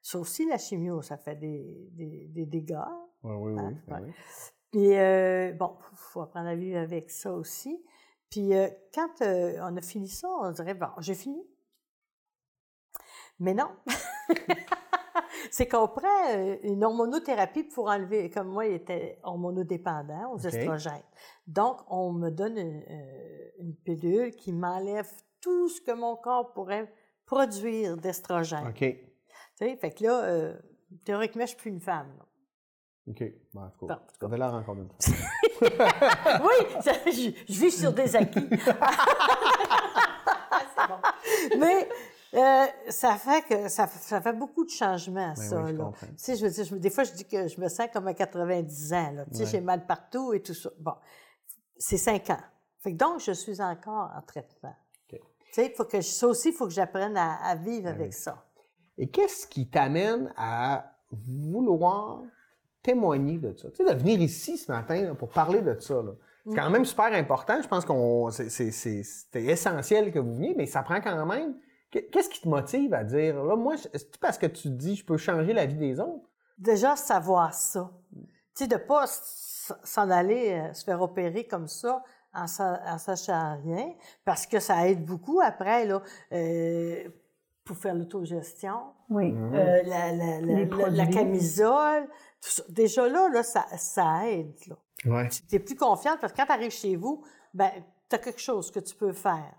ça 0.02 0.18
aussi, 0.18 0.46
la 0.46 0.58
chimio, 0.58 1.00
ça 1.02 1.16
fait 1.16 1.36
des, 1.36 1.88
des, 1.92 2.26
des 2.28 2.46
dégâts. 2.46 2.76
Oui, 3.22 3.34
oui, 3.36 3.52
oui. 3.52 3.76
Ah, 3.90 4.00
ben 4.00 4.04
oui. 4.06 4.12
Puis, 4.70 4.96
euh, 4.96 5.52
bon, 5.52 5.76
il 5.92 5.96
faut 5.96 6.20
apprendre 6.20 6.48
à 6.48 6.54
vivre 6.54 6.78
avec 6.78 7.10
ça 7.10 7.32
aussi. 7.32 7.82
Puis, 8.30 8.54
euh, 8.54 8.68
quand 8.94 9.22
euh, 9.22 9.58
on 9.62 9.76
a 9.76 9.80
fini 9.80 10.08
ça, 10.08 10.28
on 10.28 10.50
dirait, 10.50 10.74
bon, 10.74 10.88
j'ai 10.98 11.14
fini. 11.14 11.42
Mais 13.38 13.54
non. 13.54 13.70
C'est 15.50 15.66
qu'on 15.68 15.88
prend 15.88 16.08
euh, 16.34 16.56
une 16.62 16.84
hormonothérapie 16.84 17.64
pour 17.64 17.88
enlever, 17.88 18.30
comme 18.30 18.48
moi, 18.48 18.66
il 18.66 18.74
était 18.74 19.18
hormonodépendant 19.22 20.32
aux 20.32 20.38
estrogènes. 20.38 21.02
Donc, 21.46 21.80
on 21.88 22.12
me 22.12 22.30
donne 22.30 22.56
une, 22.58 22.82
euh, 22.90 23.48
une 23.60 23.74
pilule 23.76 24.30
qui 24.36 24.52
m'enlève 24.52 25.10
tout 25.40 25.68
ce 25.68 25.80
que 25.80 25.92
mon 25.92 26.16
corps 26.16 26.52
pourrait 26.52 26.92
produire 27.26 27.96
d'estrogène. 27.96 28.66
OK. 28.68 28.78
Tu 28.78 28.96
sais, 29.54 29.76
fait 29.76 29.90
que 29.92 30.04
là, 30.04 30.24
euh, 30.24 30.54
théoriquement, 31.04 31.42
je 31.42 31.48
suis 31.48 31.56
plus 31.56 31.70
une 31.70 31.80
femme. 31.80 32.08
là. 32.18 32.24
OK. 33.10 33.22
Bon, 33.54 33.62
en 33.62 33.70
tout 33.70 33.86
cas, 33.86 33.94
Bon, 33.94 33.94
en 33.94 33.96
tout 34.06 34.14
ça 34.20 34.26
avait 34.26 34.36
l'air 34.38 34.54
encore 34.54 34.74
une 34.76 34.88
fois. 34.88 34.98
oui, 36.42 36.82
ça- 36.82 36.92
je, 37.06 37.30
je 37.52 37.60
vis 37.60 37.70
sur 37.70 37.92
des 37.92 38.14
acquis. 38.16 38.46
C'est 40.76 40.88
bon. 40.88 41.58
Mais 41.58 41.88
euh, 42.34 42.66
ça 42.90 43.14
fait 43.16 43.42
que 43.48 43.68
ça, 43.68 43.86
ça 43.86 44.20
fait 44.20 44.32
beaucoup 44.32 44.64
de 44.64 44.70
changements, 44.70 45.34
Ben 45.34 45.36
ça. 45.36 45.62
oui, 45.62 45.72
là. 45.76 45.90
Tu 46.00 46.06
sais, 46.16 46.36
je 46.36 46.44
veux 46.44 46.50
dire, 46.50 46.64
je 46.64 46.74
des 46.76 46.90
fois, 46.90 47.04
je 47.04 47.12
dis 47.12 47.24
que 47.24 47.48
je 47.48 47.60
me 47.60 47.68
sens 47.68 47.88
comme 47.92 48.06
à 48.08 48.14
90 48.14 48.92
ans. 48.92 49.10
Là. 49.12 49.24
Tu 49.26 49.36
sais, 49.36 49.44
Ouais. 49.44 49.48
j'ai 49.50 49.60
mal 49.60 49.86
partout 49.86 50.32
et 50.34 50.40
tout 50.42 50.54
ça. 50.54 50.70
Bon, 50.78 50.92
c'est 51.78 51.96
5 51.96 52.28
ans. 52.30 52.40
Fait 52.80 52.92
que 52.92 52.96
donc, 52.98 53.20
je 53.20 53.32
suis 53.32 53.60
encore 53.62 54.10
en 54.16 54.22
traitement. 54.22 54.74
Tu 55.10 55.18
sais, 55.54 55.72
faut 55.74 55.84
que 55.86 56.02
ça 56.02 56.26
aussi, 56.28 56.48
il 56.50 56.54
faut 56.54 56.66
que 56.66 56.74
j'apprenne 56.74 57.16
à, 57.16 57.36
à 57.42 57.54
vivre 57.54 57.84
Ben 57.84 57.94
avec 57.94 58.12
ça. 58.12 58.44
Et 58.98 59.08
qu'est-ce 59.08 59.46
qui 59.46 59.66
t'amène 59.70 60.30
à 60.36 60.92
vouloir 61.10 62.20
témoigner 62.82 63.38
de 63.38 63.56
ça? 63.56 63.70
Tu 63.70 63.76
sais, 63.84 63.94
de 63.94 63.98
venir 63.98 64.20
ici 64.20 64.58
ce 64.58 64.70
matin 64.70 65.00
là, 65.00 65.14
pour 65.14 65.30
parler 65.30 65.62
de 65.62 65.78
ça. 65.80 65.94
là. 66.02 66.12
C'est 66.46 66.54
quand 66.54 66.68
même 66.70 66.84
super 66.84 67.12
important. 67.14 67.60
Je 67.62 67.68
pense 67.68 67.84
qu'on 67.86 68.30
c'est 68.30 69.04
essentiel 69.34 70.12
que 70.12 70.18
vous 70.18 70.34
veniez, 70.34 70.54
mais 70.56 70.66
ça 70.66 70.82
prend 70.82 71.00
quand 71.00 71.26
même. 71.26 71.54
Qu- 71.90 72.06
Qu'est-ce 72.10 72.28
qui 72.28 72.40
te 72.42 72.48
motive 72.48 72.92
à 72.94 73.04
dire 73.04 73.42
là, 73.44 73.56
moi, 73.56 73.76
c'est 73.76 74.18
parce 74.18 74.36
que 74.38 74.46
tu 74.46 74.62
te 74.64 74.68
dis 74.68 74.96
je 74.96 75.04
peux 75.04 75.16
changer 75.16 75.52
la 75.52 75.66
vie 75.66 75.76
des 75.76 76.00
autres? 76.00 76.28
déjà 76.58 76.96
savoir 76.96 77.54
ça. 77.54 77.90
Tu 78.12 78.64
sais, 78.64 78.66
de 78.66 78.76
pas 78.76 79.04
s'en 79.06 80.10
aller 80.10 80.50
euh, 80.52 80.72
se 80.72 80.82
faire 80.84 81.00
opérer 81.00 81.44
comme 81.46 81.68
ça 81.68 82.02
en, 82.34 82.46
sa- 82.48 82.80
en 82.86 82.98
sachant 82.98 83.56
rien, 83.62 83.94
parce 84.24 84.44
que 84.46 84.58
ça 84.58 84.88
aide 84.88 85.04
beaucoup 85.04 85.40
après, 85.40 85.84
là, 85.86 86.02
euh, 86.32 87.08
pour 87.64 87.76
faire 87.76 87.94
l'autogestion, 87.94 88.80
Oui. 89.08 89.32
euh, 89.36 89.82
la, 89.84 90.12
la, 90.12 90.12
la, 90.12 90.40
Les 90.40 90.54
la- 90.54 90.60
la 90.60 90.66
produits. 90.66 91.10
camisole, 91.10 92.06
tout 92.40 92.50
ça. 92.50 92.62
Déjà 92.68 93.08
là, 93.08 93.28
là 93.28 93.42
ça, 93.44 93.64
ça 93.76 94.28
aide. 94.28 94.52
Là. 94.66 94.76
Ouais. 95.06 95.28
Tu 95.28 95.54
es 95.54 95.58
plus 95.60 95.76
confiante 95.76 96.18
parce 96.20 96.32
que 96.32 96.38
quand 96.38 96.46
tu 96.46 96.52
arrives 96.52 96.72
chez 96.72 96.96
vous, 96.96 97.22
ben, 97.54 97.70
tu 98.08 98.16
as 98.16 98.18
quelque 98.18 98.40
chose 98.40 98.70
que 98.72 98.80
tu 98.80 98.94
peux 98.96 99.12
faire. 99.12 99.54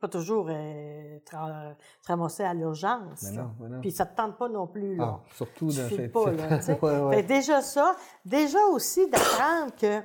Pas 0.00 0.08
toujours 0.08 0.46
euh, 0.50 1.18
te 1.24 1.34
ra- 1.36 1.74
te 2.02 2.08
ramasser 2.08 2.42
à 2.44 2.54
l'urgence. 2.54 3.22
Mais 3.22 3.42
non. 3.68 3.80
Puis 3.80 3.90
ça 3.92 4.06
te 4.06 4.16
tente 4.16 4.36
pas 4.38 4.48
non 4.48 4.66
plus. 4.66 4.96
Là. 4.96 5.20
Ah, 5.20 5.20
surtout 5.34 5.68
Tu 5.70 5.76
dans 5.78 5.88
cette- 5.88 6.12
pas, 6.12 6.30
là. 6.32 6.58
Ouais, 6.82 6.98
ouais. 7.00 7.16
Fait 7.16 7.22
déjà 7.22 7.60
ça, 7.62 7.96
déjà 8.24 8.58
aussi 8.72 9.08
d'apprendre 9.08 9.74
que, 9.76 10.00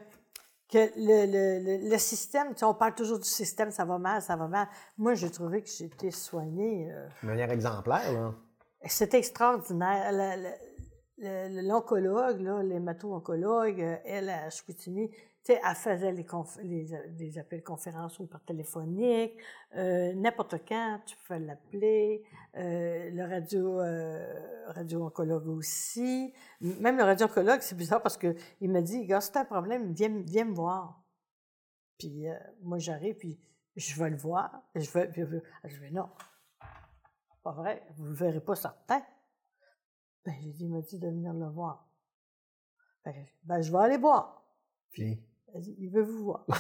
que 0.71 0.89
le, 0.97 1.25
le, 1.25 1.89
le, 1.89 1.97
système, 1.97 2.53
on 2.61 2.73
parle 2.73 2.95
toujours 2.95 3.17
du 3.19 3.27
système, 3.27 3.71
ça 3.71 3.85
va 3.85 3.97
mal, 3.97 4.21
ça 4.21 4.35
va 4.35 4.47
mal. 4.47 4.67
Moi, 4.97 5.13
j'ai 5.15 5.29
trouvé 5.31 5.61
que 5.63 5.69
j'ai 5.69 5.85
été 5.85 6.11
soignée. 6.11 6.91
euh, 6.91 7.07
De 7.23 7.27
manière 7.27 7.51
exemplaire, 7.51 8.11
là. 8.13 8.33
c'était 8.85 9.17
extraordinaire. 9.19 10.11
L'oncologue, 11.21 12.39
l'hémato-oncologue, 12.63 13.81
euh, 13.81 13.95
elle, 14.05 14.29
à 14.29 14.49
Chicoutimi, 14.49 15.11
tu 15.43 15.53
sais, 15.53 15.61
elle 15.67 15.75
faisait 15.75 16.11
les, 16.11 16.25
les, 17.17 17.37
appels 17.39 17.63
conférences 17.63 18.19
ou 18.19 18.27
par 18.27 18.43
téléphonique. 18.43 19.33
Euh, 19.75 20.13
N'importe 20.13 20.55
quand, 20.67 20.99
tu 21.05 21.15
pouvais 21.17 21.39
l'appeler. 21.39 22.23
Euh, 22.55 23.09
le 23.09 23.23
radio, 23.23 23.79
euh, 23.79 24.67
radio-oncologue 24.67 25.47
aussi. 25.47 26.33
M- 26.61 26.77
Même 26.79 26.97
le 26.97 27.03
radio-oncologue, 27.03 27.61
c'est 27.61 27.75
bizarre 27.75 28.01
parce 28.01 28.17
que 28.17 28.35
il 28.59 28.69
m'a 28.69 28.81
dit, 28.81 29.05
gars, 29.05 29.21
si 29.21 29.31
t'as 29.31 29.41
un 29.41 29.45
problème, 29.45 29.93
viens, 29.93 30.21
viens 30.23 30.45
me 30.45 30.53
voir. 30.53 31.01
Puis 31.97 32.27
euh, 32.29 32.35
moi, 32.61 32.77
j'arrive, 32.77 33.15
puis 33.15 33.39
je 33.75 33.97
vais 34.01 34.09
le 34.09 34.17
voir. 34.17 34.61
Je 34.75 34.89
vais, 34.91 35.09
je 35.15 35.79
vais, 35.79 35.89
non, 35.91 36.09
pas 37.43 37.53
vrai, 37.53 37.85
vous 37.95 38.03
ne 38.05 38.09
le 38.09 38.15
verrez 38.15 38.41
pas 38.41 38.55
certain. 38.55 39.01
Ben, 40.25 40.35
j'ai 40.41 40.51
dit, 40.51 40.65
il 40.65 40.69
m'a 40.71 40.81
dit 40.81 40.99
de 40.99 41.07
venir 41.07 41.33
le 41.33 41.47
voir. 41.47 41.87
Que, 43.05 43.09
ben, 43.43 43.61
je 43.61 43.71
vais 43.71 43.77
aller 43.77 43.97
voir. 43.97 44.43
Puis? 44.91 45.23
Il 45.79 45.89
veut 45.89 46.03
vous 46.03 46.25
voir. 46.25 46.45
bon, 46.47 46.55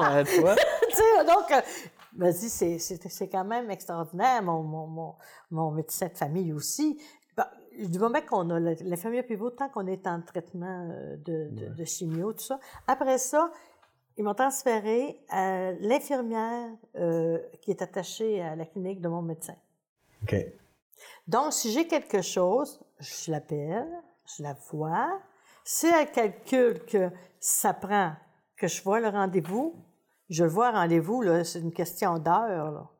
ben, 0.00 0.24
tu 0.24 0.40
vois. 0.40 0.54
donc, 1.24 1.50
euh, 1.52 2.32
dit, 2.32 2.48
c'est, 2.48 3.28
quand 3.28 3.44
même 3.44 3.70
extraordinaire. 3.70 4.42
Mon, 4.42 4.62
mon, 4.62 4.86
mon, 4.86 5.14
mon 5.50 5.70
médecin 5.70 6.08
de 6.08 6.16
famille 6.16 6.52
aussi. 6.52 7.00
Ben, 7.36 7.46
du 7.78 7.98
moment 7.98 8.20
qu'on 8.20 8.50
a 8.50 8.60
l'infirmière 8.60 9.24
pivot, 9.26 9.50
tant 9.50 9.68
qu'on 9.68 9.86
est 9.86 10.06
en 10.06 10.20
traitement 10.22 10.88
euh, 10.90 11.16
de, 11.16 11.48
de, 11.50 11.74
de 11.74 11.84
chimio, 11.84 12.32
tout 12.32 12.44
ça. 12.44 12.60
Après 12.86 13.18
ça, 13.18 13.50
ils 14.16 14.24
m'ont 14.24 14.34
transféré 14.34 15.20
à 15.28 15.72
l'infirmière 15.80 16.70
euh, 16.96 17.38
qui 17.60 17.70
est 17.70 17.82
attachée 17.82 18.40
à 18.40 18.54
la 18.54 18.64
clinique 18.64 19.00
de 19.00 19.08
mon 19.08 19.22
médecin. 19.22 19.56
OK. 20.22 20.36
Donc, 21.26 21.52
si 21.52 21.72
j'ai 21.72 21.86
quelque 21.86 22.22
chose, 22.22 22.80
je 23.00 23.30
l'appelle, 23.30 23.88
je 24.36 24.42
la 24.42 24.54
vois. 24.70 25.20
Si 25.64 25.86
elle 25.86 26.10
calcule 26.10 26.80
que 26.86 27.10
ça 27.40 27.72
prend 27.72 28.12
que 28.56 28.68
je 28.68 28.82
vois 28.82 29.00
le 29.00 29.08
rendez-vous, 29.08 29.74
je 30.28 30.44
le 30.44 30.50
vois 30.50 30.70
le 30.70 30.76
rendez-vous, 30.76 31.22
là, 31.22 31.42
c'est 31.42 31.60
une 31.60 31.72
question 31.72 32.18
d'heure. 32.18 32.90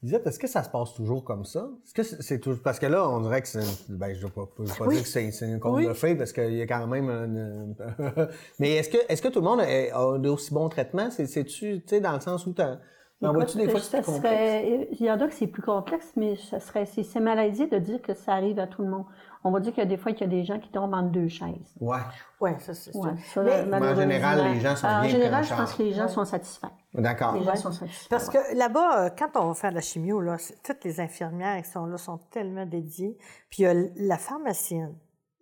Lisette, 0.00 0.26
est-ce 0.26 0.38
que 0.38 0.48
ça 0.48 0.62
se 0.64 0.68
passe 0.70 0.94
toujours 0.94 1.22
comme 1.24 1.44
ça? 1.44 1.70
Est-ce 1.84 1.94
que 1.94 2.02
c'est, 2.02 2.22
c'est 2.22 2.38
toujours... 2.40 2.62
Parce 2.62 2.78
que 2.80 2.86
là, 2.86 3.08
on 3.08 3.20
dirait 3.20 3.40
que 3.42 3.46
c'est... 3.48 3.60
Ben, 3.88 4.12
je 4.14 4.20
ne 4.20 4.26
vais 4.26 4.32
pas, 4.32 4.48
je 4.64 4.74
pas 4.78 4.86
Oui. 4.86 4.94
dire 4.94 5.02
que 5.04 5.08
c'est, 5.08 5.28
une 5.46 5.60
conte 5.60 5.76
Oui. 5.76 5.86
de 5.86 5.92
fées 5.92 6.16
parce 6.16 6.32
qu'il 6.32 6.54
y 6.54 6.62
a 6.62 6.66
quand 6.66 6.86
même... 6.88 7.08
une- 7.08 7.76
Mais 8.58 8.76
est-ce 8.76 8.88
que, 8.88 8.98
est-ce 9.08 9.22
que 9.22 9.28
tout 9.28 9.38
le 9.40 9.44
monde 9.44 9.60
a, 9.60 9.64
a 9.64 10.18
d'aussi 10.18 10.52
bons 10.52 10.68
traitements? 10.68 11.10
C'est, 11.10 11.26
c'est-tu, 11.26 11.82
tu 11.82 11.88
sais, 11.88 12.00
dans 12.00 12.12
le 12.14 12.20
sens 12.20 12.46
où 12.46 12.52
t'as... 12.52 12.78
En 13.24 13.32
vois-tu 13.32 13.56
des 13.58 13.68
fois 13.68 13.78
que 13.78 13.86
c'est 13.86 13.98
ça 13.98 14.02
complexe? 14.02 14.22
serait- 14.24 14.88
il 14.90 15.06
y 15.06 15.08
en 15.08 15.20
a 15.20 15.28
que 15.28 15.34
c'est 15.34 15.46
plus 15.46 15.62
complexe, 15.62 16.12
mais 16.16 16.34
ça 16.34 16.58
serait, 16.58 16.86
c'est, 16.86 17.04
c'est 17.04 17.20
malaisé 17.20 17.68
de 17.68 17.78
dire 17.78 18.02
que 18.02 18.14
ça 18.14 18.32
arrive 18.32 18.58
à 18.58 18.66
tout 18.66 18.82
le 18.82 18.88
monde. 18.88 19.04
On 19.44 19.50
va 19.50 19.58
dire 19.60 19.72
qu'il 19.72 19.82
y 19.82 19.86
a 19.86 19.88
des 19.88 19.96
fois 19.96 20.12
qu'il 20.12 20.20
y 20.20 20.24
a 20.24 20.28
des 20.28 20.44
gens 20.44 20.60
qui 20.60 20.70
tombent 20.70 20.94
entre 20.94 21.10
deux 21.10 21.26
chaises. 21.28 21.74
Ouais. 21.80 21.98
Oui, 22.40 22.50
ça, 22.60 22.74
c'est 22.74 22.94
Ouais, 22.94 23.10
ça, 23.34 23.42
Mais- 23.42 23.64
Mais 23.66 23.76
en 23.88 23.94
général, 23.96 24.52
les 24.54 24.60
gens 24.60 24.76
sont 24.76 24.86
En 24.86 25.02
général, 25.08 25.44
je 25.44 25.54
pense 25.54 25.74
que 25.74 25.82
les 25.82 25.92
gens 25.92 26.08
sont 26.08 26.24
satisfaits. 26.24 26.66
D'accord. 26.94 27.34
Les 27.34 27.44
gens 27.44 27.56
sont 27.56 27.72
satisfaits. 27.72 28.08
Parce 28.08 28.28
que 28.28 28.56
là-bas, 28.56 29.06
euh, 29.06 29.10
quand 29.18 29.30
on 29.36 29.48
va 29.48 29.54
faire 29.54 29.72
la 29.72 29.80
chimio, 29.80 30.20
là, 30.20 30.36
toutes 30.62 30.84
les 30.84 31.00
infirmières 31.00 31.60
qui 31.62 31.70
sont 31.70 31.86
là 31.86 31.96
sont 31.98 32.18
tellement 32.30 32.66
dédiées. 32.66 33.18
Puis 33.50 33.62
il 33.62 33.62
y 33.62 33.66
a 33.66 33.74
la 33.96 34.16
pharmacienne 34.18 34.96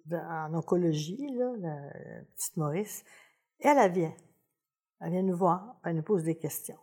de- 0.06 0.16
en 0.16 0.54
oncologie, 0.54 1.28
là, 1.36 1.52
la, 1.58 1.76
petite 2.36 2.56
Maurice, 2.56 3.04
elle, 3.60 3.76
elle 3.78 3.92
vient. 3.92 4.14
Elle 5.02 5.10
vient 5.12 5.22
nous 5.22 5.36
voir, 5.36 5.76
elle 5.84 5.96
nous 5.96 6.02
pose 6.02 6.24
des 6.24 6.36
questions. 6.36 6.78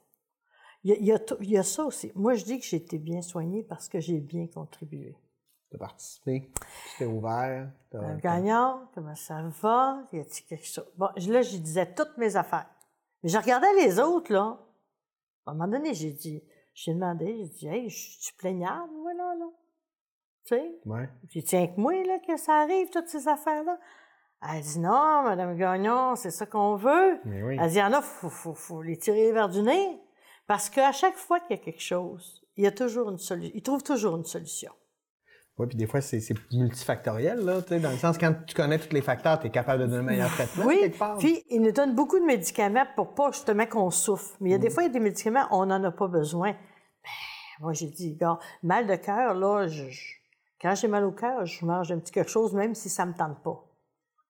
Il 0.84 0.92
y, 0.92 0.94
a, 0.94 0.98
il 1.00 1.06
y 1.06 1.12
a 1.12 1.20
tout- 1.20 1.38
il 1.42 1.50
y 1.50 1.58
a 1.58 1.64
ça 1.64 1.84
aussi. 1.84 2.12
Moi, 2.14 2.36
je 2.36 2.44
dis 2.46 2.60
que 2.60 2.66
j'ai 2.66 2.78
été 2.78 3.00
bien 3.00 3.22
soignée 3.24 3.64
parce 3.64 3.90
que 3.90 4.00
j'ai 4.00 4.20
bien 4.20 4.46
contribué. 4.48 5.16
T'as 5.70 5.78
participé, 5.78 6.50
tu 6.54 6.98
t'es 6.98 7.06
ouvert? 7.06 7.70
Euh, 7.94 8.16
gagnant, 8.18 8.90
comment 8.96 9.16
ça 9.16 9.42
va? 9.62 10.02
Y 10.14 10.20
a-t-il 10.20 10.46
quelque 10.46 10.66
chose? 10.66 10.88
Bon, 10.96 11.10
là, 11.16 11.42
je 11.42 11.58
disais 11.58 11.94
toutes 11.94 12.18
mes 12.18 12.38
affaires. 12.38 12.70
Mais 13.22 13.30
je 13.30 13.38
regardais 13.38 13.74
les 13.74 14.00
autres, 14.00 14.32
là. 14.32 14.58
À 15.46 15.52
un 15.52 15.54
moment 15.54 15.68
donné, 15.68 15.94
j'ai 15.94 16.12
dit, 16.12 16.42
j'ai 16.74 16.94
demandé, 16.94 17.36
j'ai 17.38 17.50
dit, 17.50 17.68
hey, 17.68 17.90
je 17.90 18.22
suis 18.22 18.36
plaignable, 18.38 18.94
moi, 18.94 19.14
là, 19.14 19.36
là. 19.38 19.46
Tu 20.46 20.56
sais? 20.56 20.80
Ouais. 20.86 21.10
J'ai 21.30 21.42
dit, 21.42 21.46
tiens 21.46 21.68
que 21.68 21.80
moi, 21.80 21.94
là, 22.06 22.20
que 22.20 22.38
ça 22.38 22.62
arrive, 22.62 22.90
toutes 22.90 23.10
ces 23.10 23.28
affaires-là. 23.28 23.78
Elle 24.50 24.62
dit, 24.62 24.80
non, 24.80 25.24
Madame 25.24 25.58
Gagnon, 25.58 26.16
c'est 26.16 26.32
ça 26.32 26.46
qu'on 26.46 26.76
veut. 26.76 27.20
Mais 27.26 27.44
oui. 27.44 27.58
Elle 27.60 27.70
dit, 27.70 27.76
il 27.76 27.80
y 27.80 27.84
en 27.84 27.92
a, 27.92 28.02
faut, 28.02 28.30
faut, 28.30 28.54
faut 28.54 28.82
les 28.82 28.98
tirer 28.98 29.34
vers 29.34 29.50
du 29.50 29.62
nez. 29.62 30.02
Parce 30.46 30.70
qu'à 30.70 30.94
chaque 30.94 31.16
fois 31.16 31.42
qu'il 31.42 31.58
y 31.58 31.60
a 31.60 31.64
quelque 31.64 31.82
chose, 31.82 32.46
il 32.56 32.64
y 32.64 32.68
a 32.68 32.72
toujours 32.72 33.10
une 33.10 33.18
solution. 33.18 33.52
Ils 33.54 33.64
trouvent 33.64 33.84
toujours 33.84 34.16
une 34.16 34.26
solution. 34.26 34.72
Oui, 35.60 35.66
puis 35.68 35.76
des 35.78 35.88
fois, 35.88 36.02
c'est 36.02 36.22
multifactoriel, 36.52 37.40
là, 37.44 37.62
tu 37.64 37.70
sais, 37.70 37.80
dans 37.80 37.90
le 37.90 37.98
sens, 37.98 38.18
quand 38.20 38.32
tu 38.46 38.54
connais 38.54 38.78
tous 38.78 38.94
les 38.94 39.02
facteurs, 39.02 39.40
tu 39.40 39.48
es 39.48 39.50
capable 39.50 39.82
de 39.82 39.88
donner 39.88 39.98
un 40.00 40.04
meilleur 40.04 40.30
traitement, 40.30 40.66
Oui, 40.66 40.78
quelque 40.82 40.98
part. 41.00 41.18
puis 41.18 41.44
ils 41.50 41.60
nous 41.62 41.72
donnent 41.72 41.96
beaucoup 41.96 42.20
de 42.20 42.26
médicaments 42.26 42.86
pour 42.96 43.16
pas 43.16 43.32
justement 43.32 43.66
qu'on 43.66 43.90
souffre. 43.90 44.36
Mais 44.40 44.50
il 44.50 44.52
y 44.52 44.56
a 44.56 44.60
Mm. 44.60 44.62
des 44.62 44.70
fois, 44.70 44.84
il 44.84 44.88
y 44.88 44.90
a 44.90 44.94
des 44.94 45.00
médicaments, 45.00 45.48
on 45.52 45.66
n'en 45.66 45.84
a 45.84 45.92
pas 45.92 46.08
besoin. 46.08 46.52
Ben, 46.52 47.10
moi, 47.62 47.74
j'ai 47.74 47.88
dit, 47.88 48.14
gars, 48.16 48.38
mal 48.62 48.86
de 48.86 48.96
cœur, 48.98 49.34
là, 49.34 49.66
je- 49.68 49.90
je- 49.90 50.14
quand 50.62 50.76
j'ai 50.76 50.88
mal 50.88 51.04
au 51.06 51.12
cœur, 51.12 51.44
je 51.46 51.66
mange 51.66 51.92
un 51.92 51.98
petit 51.98 52.12
quelque 52.12 52.30
chose, 52.30 52.54
même 52.54 52.76
si 52.76 52.90
ça 52.90 53.06
me 53.08 53.14
tente 53.16 53.42
pas. 53.42 53.64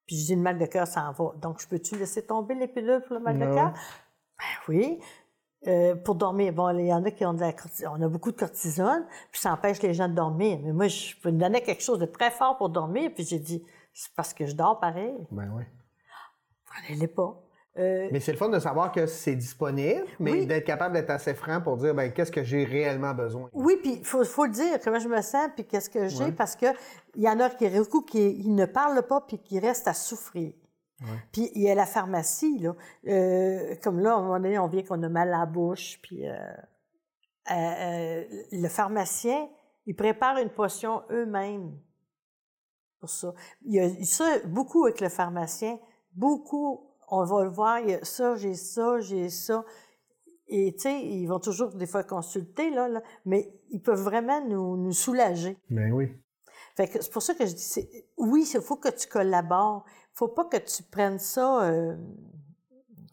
Puis 0.05 0.15
je 0.15 0.25
dis, 0.27 0.35
le 0.35 0.41
mal 0.41 0.57
de 0.57 0.65
cœur 0.65 0.87
s'en 0.87 1.11
va. 1.11 1.33
Donc, 1.41 1.59
je 1.61 1.67
peux-tu 1.67 1.97
laisser 1.97 2.25
tomber 2.25 2.55
les 2.55 2.69
pilules 2.69 3.01
pour 3.05 3.15
le 3.17 3.21
mal 3.21 3.37
de 3.37 3.45
Ouais. 3.45 3.53
cœur? 3.53 3.73
Ben 3.73 4.45
oui. 4.69 4.99
Euh, 5.65 5.95
pour 5.95 6.13
dormir, 6.15 6.53
bon, 6.53 6.69
il 6.77 6.85
y 6.85 6.93
en 6.93 7.03
a 7.03 7.09
qui 7.09 7.25
ont 7.25 7.33
de 7.33 7.39
la 7.41 7.51
cortisone. 7.51 7.91
On 7.97 8.01
a 8.05 8.07
beaucoup 8.07 8.31
de 8.31 8.37
cortisone, 8.37 9.05
puis 9.31 9.41
ça 9.41 9.51
empêche 9.51 9.81
les 9.81 9.93
gens 9.93 10.07
de 10.07 10.13
dormir. 10.13 10.59
Mais 10.63 10.71
moi, 10.71 10.87
je 10.87 11.15
peux 11.21 11.31
me 11.31 11.39
donner 11.39 11.61
quelque 11.61 11.81
chose 11.81 11.97
de 11.99 12.05
très 12.05 12.29
fort 12.29 12.57
pour 12.57 12.69
dormir, 12.69 13.11
puis 13.13 13.25
j'ai 13.25 13.39
dit, 13.39 13.63
c'est 13.93 14.11
parce 14.15 14.33
que 14.35 14.45
je 14.45 14.53
dors 14.55 14.79
pareil. 14.79 15.15
Ben 15.31 15.51
oui. 15.55 15.63
Prenez-les 16.65 17.07
pas. 17.07 17.41
Euh, 17.79 18.07
Mais 18.11 18.19
c'est 18.19 18.31
le 18.31 18.37
fun 18.39 18.49
de 18.49 18.59
savoir 18.59 18.91
que 18.91 19.05
c'est 19.05 19.35
disponible, 19.35 20.05
mais 20.19 20.31
Oui. 20.31 20.45
d'être 20.47 20.65
capable 20.65 20.93
d'être 20.95 21.11
assez 21.11 21.33
franc 21.35 21.61
pour 21.61 21.77
dire, 21.77 21.93
ben, 21.93 22.11
qu'est-ce 22.11 22.31
que 22.31 22.43
j'ai 22.43 22.63
réellement 22.63 23.13
besoin? 23.13 23.49
oui, 23.53 23.77
puis 23.81 23.97
il 23.99 24.05
faut, 24.05 24.23
faut 24.25 24.45
le 24.45 24.51
dire, 24.51 24.79
comment 24.83 24.99
je 24.99 25.07
me 25.07 25.21
sens, 25.21 25.49
puis 25.55 25.65
qu'est-ce 25.65 25.89
que 25.89 26.07
j'ai, 26.07 26.31
parce 26.31 26.55
que 26.55 26.65
il 27.15 27.21
y 27.23 27.29
en 27.29 27.39
a 27.39 27.49
qui, 27.51 27.67
qui 28.07 28.49
ne 28.49 28.65
parlent 28.65 29.05
pas, 29.05 29.21
puis 29.21 29.37
qui 29.39 29.59
restent 29.59 29.87
à 29.87 29.93
souffrir. 29.93 30.53
Puis 31.31 31.51
il 31.53 31.61
y 31.61 31.69
a 31.69 31.75
la 31.75 31.85
pharmacie, 31.85 32.57
là. 32.59 32.75
Euh, 33.07 33.75
comme 33.83 33.99
là, 33.99 34.15
à 34.15 34.17
un 34.17 34.21
moment 34.21 34.39
donné, 34.39 34.57
on 34.57 34.67
vient 34.67 34.83
qu'on 34.83 35.01
a 35.03 35.09
mal 35.09 35.33
à 35.33 35.39
la 35.39 35.45
bouche, 35.45 35.99
puis 36.01 36.27
euh, 36.27 36.35
euh, 37.51 38.23
le 38.51 38.67
pharmacien, 38.67 39.47
il 39.85 39.95
prépare 39.95 40.37
une 40.37 40.49
potion 40.49 41.03
eux-mêmes 41.11 41.77
pour 42.99 43.09
ça. 43.09 43.33
Il 43.61 43.75
y 43.75 43.79
a 43.79 44.03
ça 44.05 44.39
beaucoup 44.45 44.85
avec 44.85 44.99
le 44.99 45.09
pharmacien, 45.09 45.77
beaucoup, 46.13 46.95
on 47.09 47.23
va 47.23 47.43
le 47.43 47.51
voir, 47.51 47.79
il 47.79 47.91
y 47.91 47.93
a 47.93 48.03
ça, 48.03 48.35
j'ai 48.35 48.55
ça, 48.55 48.99
j'ai 48.99 49.29
ça. 49.29 49.63
Et 50.47 50.73
tu 50.73 50.83
sais, 50.83 51.05
ils 51.05 51.27
vont 51.27 51.39
toujours 51.39 51.69
des 51.69 51.87
fois 51.87 52.03
consulter, 52.03 52.71
là, 52.71 52.87
là, 52.87 53.03
mais 53.25 53.53
ils 53.69 53.81
peuvent 53.81 54.01
vraiment 54.01 54.43
nous, 54.45 54.77
nous 54.77 54.93
soulager. 54.93 55.57
Ben 55.69 55.91
oui. 55.91 56.09
Fait 56.75 56.87
que 56.87 57.01
c'est 57.01 57.11
pour 57.11 57.21
ça 57.21 57.33
que 57.33 57.45
je 57.45 57.53
dis, 57.53 57.89
oui, 58.17 58.49
il 58.53 58.61
faut 58.61 58.77
que 58.77 58.89
tu 58.89 59.07
collabores. 59.07 59.83
Faut 60.17 60.27
pas 60.29 60.45
que 60.45 60.57
tu 60.57 60.81
prennes 60.83 61.19
ça... 61.19 61.63
Euh, 61.63 61.95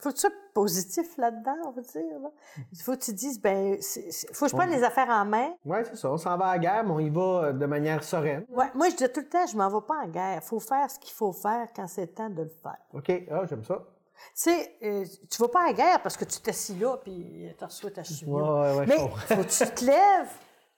faut 0.00 0.10
que 0.10 0.14
tu 0.14 0.20
sois 0.22 0.30
positif 0.54 1.16
là-dedans, 1.16 1.56
on 1.66 1.70
va 1.70 1.82
dire. 1.82 2.18
là. 2.22 2.30
Il 2.72 2.78
faut 2.82 2.92
que 2.92 3.02
tu 3.04 3.12
dises, 3.12 3.40
ben, 3.40 3.76
c'est- 3.80 4.10
c'est- 4.10 4.34
faut 4.34 4.44
que 4.46 4.50
je 4.52 4.56
prenne 4.56 4.70
les 4.70 4.82
affaires 4.82 5.08
en 5.08 5.24
main. 5.24 5.54
Oui, 5.64 5.78
c'est 5.84 5.96
ça. 5.96 6.10
On 6.10 6.16
s'en 6.16 6.36
va 6.36 6.46
à 6.46 6.52
la 6.54 6.58
guerre, 6.58 6.84
mais 6.84 6.90
on 6.92 6.98
y 7.00 7.10
va 7.10 7.20
euh, 7.46 7.52
de 7.52 7.66
manière 7.66 8.02
sereine. 8.04 8.44
Ouais, 8.50 8.66
moi, 8.74 8.88
je 8.90 8.96
dis 8.96 9.08
tout 9.12 9.20
le 9.20 9.28
temps, 9.28 9.46
je 9.46 9.56
m'en 9.56 9.68
vais 9.68 9.86
pas 9.86 10.02
en 10.04 10.08
guerre. 10.08 10.42
faut 10.42 10.60
faire 10.60 10.90
ce 10.90 10.98
qu'il 10.98 11.12
faut 11.12 11.32
faire 11.32 11.68
quand 11.74 11.86
c'est 11.86 12.02
le 12.02 12.12
temps 12.12 12.28
de 12.30 12.42
le 12.42 12.48
faire. 12.62 12.78
OK, 12.92 13.10
ah, 13.30 13.42
j'aime 13.48 13.64
ça. 13.64 13.82
Tu 14.16 14.30
sais, 14.34 14.76
euh, 14.82 15.04
tu 15.30 15.42
vas 15.42 15.48
pas 15.48 15.68
en 15.68 15.72
guerre 15.72 16.00
parce 16.02 16.16
que 16.16 16.24
tu 16.24 16.40
t'assis 16.40 16.76
là 16.76 16.96
puis 17.02 17.48
tu 17.58 17.64
reçois 17.64 17.90
ta 17.90 18.02
chimio. 18.02 18.36
Ouais, 18.62 18.76
ouais, 18.78 18.86
Mais 18.86 18.96
faut 18.98 19.08
que 19.42 19.64
tu 19.66 19.74
te 19.74 19.84
lèves, 19.84 20.30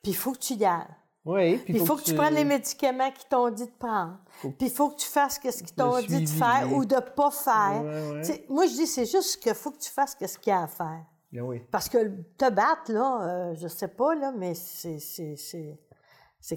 puis 0.03 0.13
il 0.13 0.17
faut 0.17 0.33
que 0.33 0.39
tu 0.39 0.55
y 0.55 0.65
ailles. 0.65 0.87
Oui, 1.27 1.59
Puis 1.59 1.75
il 1.75 1.85
faut 1.85 1.97
que 1.97 2.03
tu 2.03 2.15
prennes 2.15 2.35
les 2.35 2.45
médicaments 2.45 3.11
qu'ils 3.11 3.29
t'ont 3.29 3.51
dit 3.51 3.67
de 3.67 3.77
prendre. 3.79 4.17
Puis 4.41 4.55
il 4.61 4.71
faut 4.71 4.91
que 4.91 5.01
tu 5.01 5.09
fasses 5.09 5.41
ce 5.43 5.63
qu'ils 5.63 5.75
t'ont 5.75 6.01
dit 6.01 6.23
de 6.23 6.29
faire 6.29 6.73
ou 6.73 6.85
de 6.85 7.01
pas 7.01 7.33
faire. 7.33 7.83
Ouais, 7.85 8.21
ouais. 8.23 8.47
Moi, 8.49 8.67
je 8.67 8.75
dis, 8.75 8.87
c'est 8.87 9.07
juste 9.07 9.43
qu'il 9.43 9.53
faut 9.55 9.73
que 9.73 9.79
tu 9.79 9.91
fasses 9.91 10.17
ce 10.21 10.39
qu'il 10.39 10.53
y 10.53 10.55
a 10.55 10.63
à 10.63 10.67
faire. 10.69 11.05
Ben 11.33 11.43
oui. 11.43 11.63
Parce 11.73 11.89
que 11.89 11.99
te 12.39 12.49
battre, 12.49 12.93
là, 12.93 13.23
euh, 13.23 13.55
je 13.57 13.67
sais 13.67 13.89
pas, 13.89 14.15
là, 14.15 14.33
mais 14.37 14.55
c'est, 14.55 15.01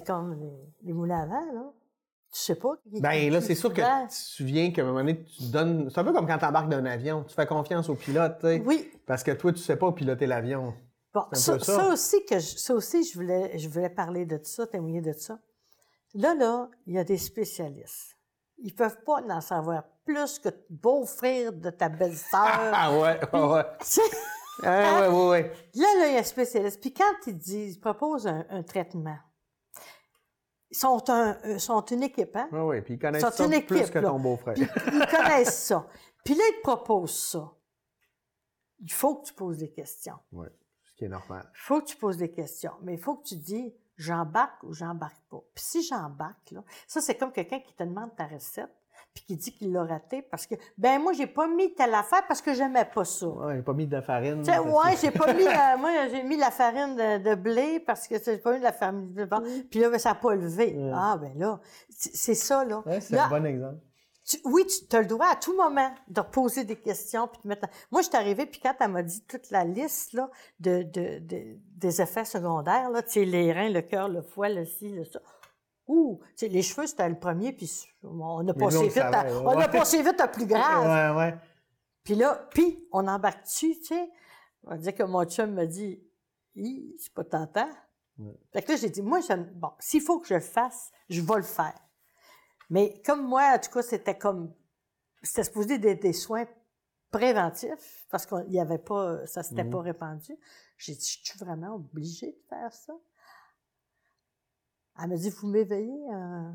comme 0.06 0.38
les, 0.40 0.72
les 0.84 0.92
moulins 0.92 1.22
à 1.22 1.26
vent, 1.26 1.52
là. 1.52 1.72
Tu 2.32 2.38
sais 2.38 2.54
pas. 2.54 2.74
Ben 2.86 3.32
là, 3.32 3.40
c'est 3.40 3.56
sûr 3.56 3.74
que 3.74 3.80
tu 3.80 4.08
te 4.08 4.14
souviens 4.14 4.70
qu'à 4.70 4.82
un 4.82 4.84
moment 4.84 5.00
donné, 5.00 5.24
tu 5.24 5.50
donnes. 5.50 5.90
C'est 5.90 5.98
un 5.98 6.04
peu 6.04 6.12
comme 6.12 6.28
quand 6.28 6.38
tu 6.38 6.44
embarques 6.44 6.68
d'un 6.68 6.86
avion. 6.86 7.24
Tu 7.24 7.34
fais 7.34 7.44
confiance 7.44 7.88
au 7.88 7.96
pilote, 7.96 8.36
tu 8.38 8.46
sais. 8.46 8.62
Oui. 8.64 8.88
Parce 9.04 9.24
que 9.24 9.32
toi, 9.32 9.52
tu 9.52 9.58
sais 9.58 9.74
pas 9.74 9.90
piloter 9.90 10.26
l'avion. 10.26 10.72
Bon, 11.12 11.24
ça, 11.32 11.54
peu 11.54 11.58
ça. 11.60 11.76
ça 11.76 11.88
aussi, 11.88 12.24
que 12.24 12.38
je, 12.38 12.56
ça 12.56 12.74
aussi 12.74 13.02
je, 13.04 13.14
voulais, 13.14 13.58
je 13.58 13.68
voulais 13.68 13.90
parler 13.90 14.26
de 14.26 14.38
ça, 14.42 14.66
témoigner 14.66 15.00
de 15.00 15.12
ça. 15.12 15.38
Là, 16.14 16.34
là, 16.34 16.68
il 16.86 16.94
y 16.94 16.98
a 16.98 17.04
des 17.04 17.18
spécialistes. 17.18 18.16
Ils 18.58 18.74
peuvent 18.74 19.02
pas 19.04 19.22
en 19.22 19.40
savoir 19.40 19.84
plus 20.04 20.38
que 20.38 20.48
le 20.50 20.66
beau-frère 20.68 21.52
de 21.52 21.70
ta 21.70 21.88
belle-sœur. 21.88 22.30
Ah 22.72 22.92
ouais, 22.92 23.18
ouais, 23.32 23.64
Ah, 24.62 25.00
ouais, 25.00 25.08
ouais, 25.08 25.28
ouais. 25.28 25.52
Là, 25.74 25.86
là, 25.98 26.06
il 26.08 26.14
y 26.14 26.16
a 26.16 26.20
un 26.20 26.22
spécialiste. 26.22 26.80
Puis 26.80 26.92
quand 26.92 27.26
ils 27.26 27.36
disent, 27.38 27.76
ils 27.76 27.80
proposent 27.80 28.26
un, 28.26 28.44
un 28.50 28.62
traitement, 28.62 29.16
ils 30.70 30.76
sont, 30.76 31.02
un, 31.10 31.36
euh, 31.44 31.58
sont 31.58 31.84
une 31.86 32.04
équipe, 32.04 32.36
hein? 32.36 32.48
Ouais, 32.52 32.60
ouais. 32.60 32.82
Puis 32.82 32.94
ils 32.94 32.98
connaissent 32.98 33.22
Sont 33.22 33.30
ça 33.32 33.44
une 33.44 33.66
plus 33.66 33.90
que 33.90 33.98
là. 33.98 34.10
ton 34.10 34.20
beau-frère. 34.20 34.54
Puis 34.54 34.68
ils 34.92 35.06
connaissent 35.06 35.64
ça. 35.64 35.86
Puis 36.24 36.34
là, 36.34 36.44
ils 36.48 36.56
te 36.58 36.62
proposent 36.62 37.18
ça. 37.18 37.52
Il 38.78 38.92
faut 38.92 39.16
que 39.16 39.26
tu 39.26 39.34
poses 39.34 39.58
des 39.58 39.72
questions. 39.72 40.18
Ouais. 40.32 40.48
Qui 41.00 41.06
est 41.06 41.08
normal. 41.08 41.42
Il 41.54 41.58
faut 41.58 41.80
que 41.80 41.86
tu 41.86 41.96
poses 41.96 42.18
des 42.18 42.30
questions. 42.30 42.72
Mais 42.82 42.92
il 42.92 43.00
faut 43.00 43.14
que 43.14 43.24
tu 43.24 43.36
dis, 43.36 43.74
j'embarque 43.96 44.62
ou 44.64 44.74
j'embarque 44.74 45.16
pas. 45.30 45.40
Puis 45.54 45.64
si 45.64 45.82
j'embarque, 45.82 46.50
là, 46.50 46.62
ça, 46.86 47.00
c'est 47.00 47.14
comme 47.16 47.32
quelqu'un 47.32 47.60
qui 47.60 47.72
te 47.74 47.82
demande 47.82 48.14
ta 48.14 48.26
recette, 48.26 48.68
puis 49.14 49.24
qui 49.24 49.36
dit 49.38 49.52
qu'il 49.54 49.72
l'a 49.72 49.82
raté 49.84 50.20
parce 50.20 50.46
que, 50.46 50.54
ben 50.76 51.00
moi, 51.00 51.14
j'ai 51.14 51.26
pas 51.26 51.48
mis 51.48 51.74
telle 51.74 51.94
affaire 51.94 52.26
parce 52.28 52.42
que 52.42 52.52
j'aimais 52.52 52.84
pas 52.84 53.06
ça. 53.06 53.26
Ouais, 53.28 53.56
j'ai 53.56 53.62
pas 53.62 53.72
mis 53.72 53.86
de 53.86 54.00
farine. 54.02 54.42
Tu 54.42 54.52
sais, 54.52 54.58
parce 54.58 54.66
que- 54.66 54.86
ouais, 54.88 54.96
j'ai 55.00 55.10
pas 55.10 55.32
mis, 55.34 55.44
la- 55.44 55.76
moi, 55.78 55.90
j'ai 56.10 56.22
mis 56.22 56.36
la 56.36 56.50
farine 56.50 56.94
de, 56.96 57.30
de 57.30 57.34
blé 57.34 57.80
parce 57.80 58.06
que 58.06 58.16
j'ai 58.22 58.36
pas 58.36 58.52
mis 58.52 58.58
de 58.58 58.64
la 58.64 58.72
farine 58.74 59.14
de 59.14 59.24
bon. 59.24 59.42
Puis 59.70 59.80
là, 59.80 59.88
ben, 59.88 59.98
ça 59.98 60.10
n'a 60.10 60.14
pas 60.16 60.34
levé. 60.34 60.74
Ouais. 60.76 60.92
Ah, 60.94 61.16
ben 61.18 61.32
là, 61.38 61.60
c'est 61.88 62.14
c'est 62.14 62.34
ça, 62.34 62.62
là. 62.62 62.82
Ouais, 62.84 63.00
c'est 63.00 63.14
Là, 63.16 63.24
un 63.24 63.30
bon 63.30 63.46
exemple. 63.46 63.78
Tu- 64.30 64.40
oui, 64.44 64.64
tu 64.66 64.94
as 64.96 65.00
le 65.00 65.06
droit 65.06 65.26
à 65.26 65.36
tout 65.36 65.56
moment 65.56 65.92
de 66.08 66.20
poser 66.20 66.64
des 66.64 66.76
questions 66.76 67.26
puis 67.28 67.40
de 67.42 67.48
mettre. 67.48 67.68
Moi, 67.90 68.02
je 68.02 68.08
suis 68.08 68.16
arrivée 68.16 68.46
puis 68.46 68.60
quand 68.60 68.74
elle 68.80 68.90
m'a 68.92 69.02
dit 69.02 69.24
toute 69.26 69.50
la 69.50 69.64
liste 69.64 70.12
là 70.12 70.30
de, 70.60 70.82
de, 70.84 71.18
de- 71.18 71.56
des 71.76 72.00
effets 72.00 72.24
secondaires 72.24 72.90
là, 72.90 73.02
tu 73.02 73.10
sais 73.10 73.24
les 73.24 73.52
reins, 73.52 73.70
le 73.70 73.82
cœur, 73.82 74.08
le 74.08 74.22
foie, 74.22 74.48
le 74.48 74.64
ci, 74.64 74.90
le 74.90 75.04
ça. 75.04 75.20
Ouh, 75.88 76.20
tu 76.22 76.30
sais, 76.36 76.48
les 76.48 76.62
cheveux 76.62 76.86
c'était 76.86 77.08
le 77.08 77.18
premier 77.18 77.52
puis 77.52 77.68
on 78.04 78.46
a 78.46 78.52
passé 78.54 78.76
vite, 78.88 78.98
à, 78.98 79.24
on 79.42 79.58
a 79.58 79.68
passé 79.78 80.02
vite 80.02 80.20
à 80.20 80.28
plus 80.28 80.46
grave. 80.46 80.84
Ouais, 81.16 81.18
ouais. 81.18 81.34
Puis 82.04 82.14
là, 82.14 82.48
puis 82.52 82.86
on 82.92 83.06
embarque 83.08 83.42
dessus, 83.42 83.74
tu 83.80 83.86
sais? 83.94 84.10
On 84.62 84.70
va 84.70 84.76
dire 84.78 84.94
que 84.94 85.02
mon 85.02 85.24
chum 85.24 85.52
me 85.52 85.66
dit, 85.66 86.00
c'est 86.98 87.12
pas 87.12 87.24
tentant. 87.24 87.68
Ouais. 88.18 88.34
Fait 88.52 88.62
que 88.62 88.72
là, 88.72 88.76
j'ai 88.78 88.90
dit, 88.90 89.02
moi, 89.02 89.20
je, 89.20 89.32
bon, 89.34 89.70
s'il 89.78 90.00
faut 90.02 90.18
que 90.20 90.28
je 90.28 90.34
le 90.34 90.40
fasse, 90.40 90.90
je 91.08 91.20
vais 91.20 91.36
le 91.36 91.42
faire. 91.42 91.74
Mais 92.70 93.00
comme 93.04 93.26
moi, 93.26 93.52
en 93.54 93.58
tout 93.58 93.70
cas, 93.70 93.82
c'était 93.82 94.16
comme, 94.16 94.52
c'était 95.22 95.44
supposé 95.44 95.78
des, 95.78 95.94
des 95.96 96.12
soins 96.12 96.46
préventifs, 97.10 98.06
parce 98.10 98.24
qu'il 98.26 98.46
n'y 98.48 98.60
avait 98.60 98.78
pas, 98.78 99.26
ça 99.26 99.42
s'était 99.42 99.64
Mhm. 99.64 99.70
pas 99.70 99.80
répandu. 99.82 100.36
J'ai 100.78 100.94
dit, 100.94 101.20
je 101.24 101.30
suis 101.30 101.38
vraiment 101.38 101.74
obligée 101.74 102.30
de 102.32 102.42
faire 102.48 102.72
ça? 102.72 102.92
Elle 105.02 105.08
m'a 105.08 105.16
dit, 105.16 105.30
vous 105.30 105.48
m'éveillez 105.48 106.10
un, 106.12 106.54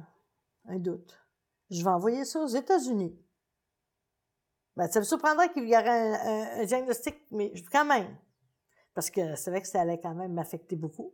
un 0.70 0.80
doute. 0.80 1.20
Je 1.70 1.84
vais 1.84 1.90
envoyer 1.90 2.24
ça 2.26 2.40
aux 2.42 2.48
États-Unis. 2.48 3.20
Ben, 4.78 4.90
ça 4.90 5.00
me 5.00 5.06
surprendrait 5.06 5.52
qu'il 5.52 5.68
y 5.68 5.76
aurait 5.76 5.90
un, 5.90 6.14
un- 6.14 6.62
un 6.62 6.66
diagnostic, 6.66 7.16
mais 7.32 7.52
je- 7.56 7.64
quand 7.72 7.86
même. 7.86 8.16
parce 8.94 9.10
que 9.10 9.36
c'est 9.36 9.50
vrai 9.52 9.62
que 9.62 9.68
ça 9.68 9.82
allait 9.82 10.00
quand 10.00 10.14
même 10.16 10.32
m'affecter 10.34 10.76
beaucoup. 10.78 11.14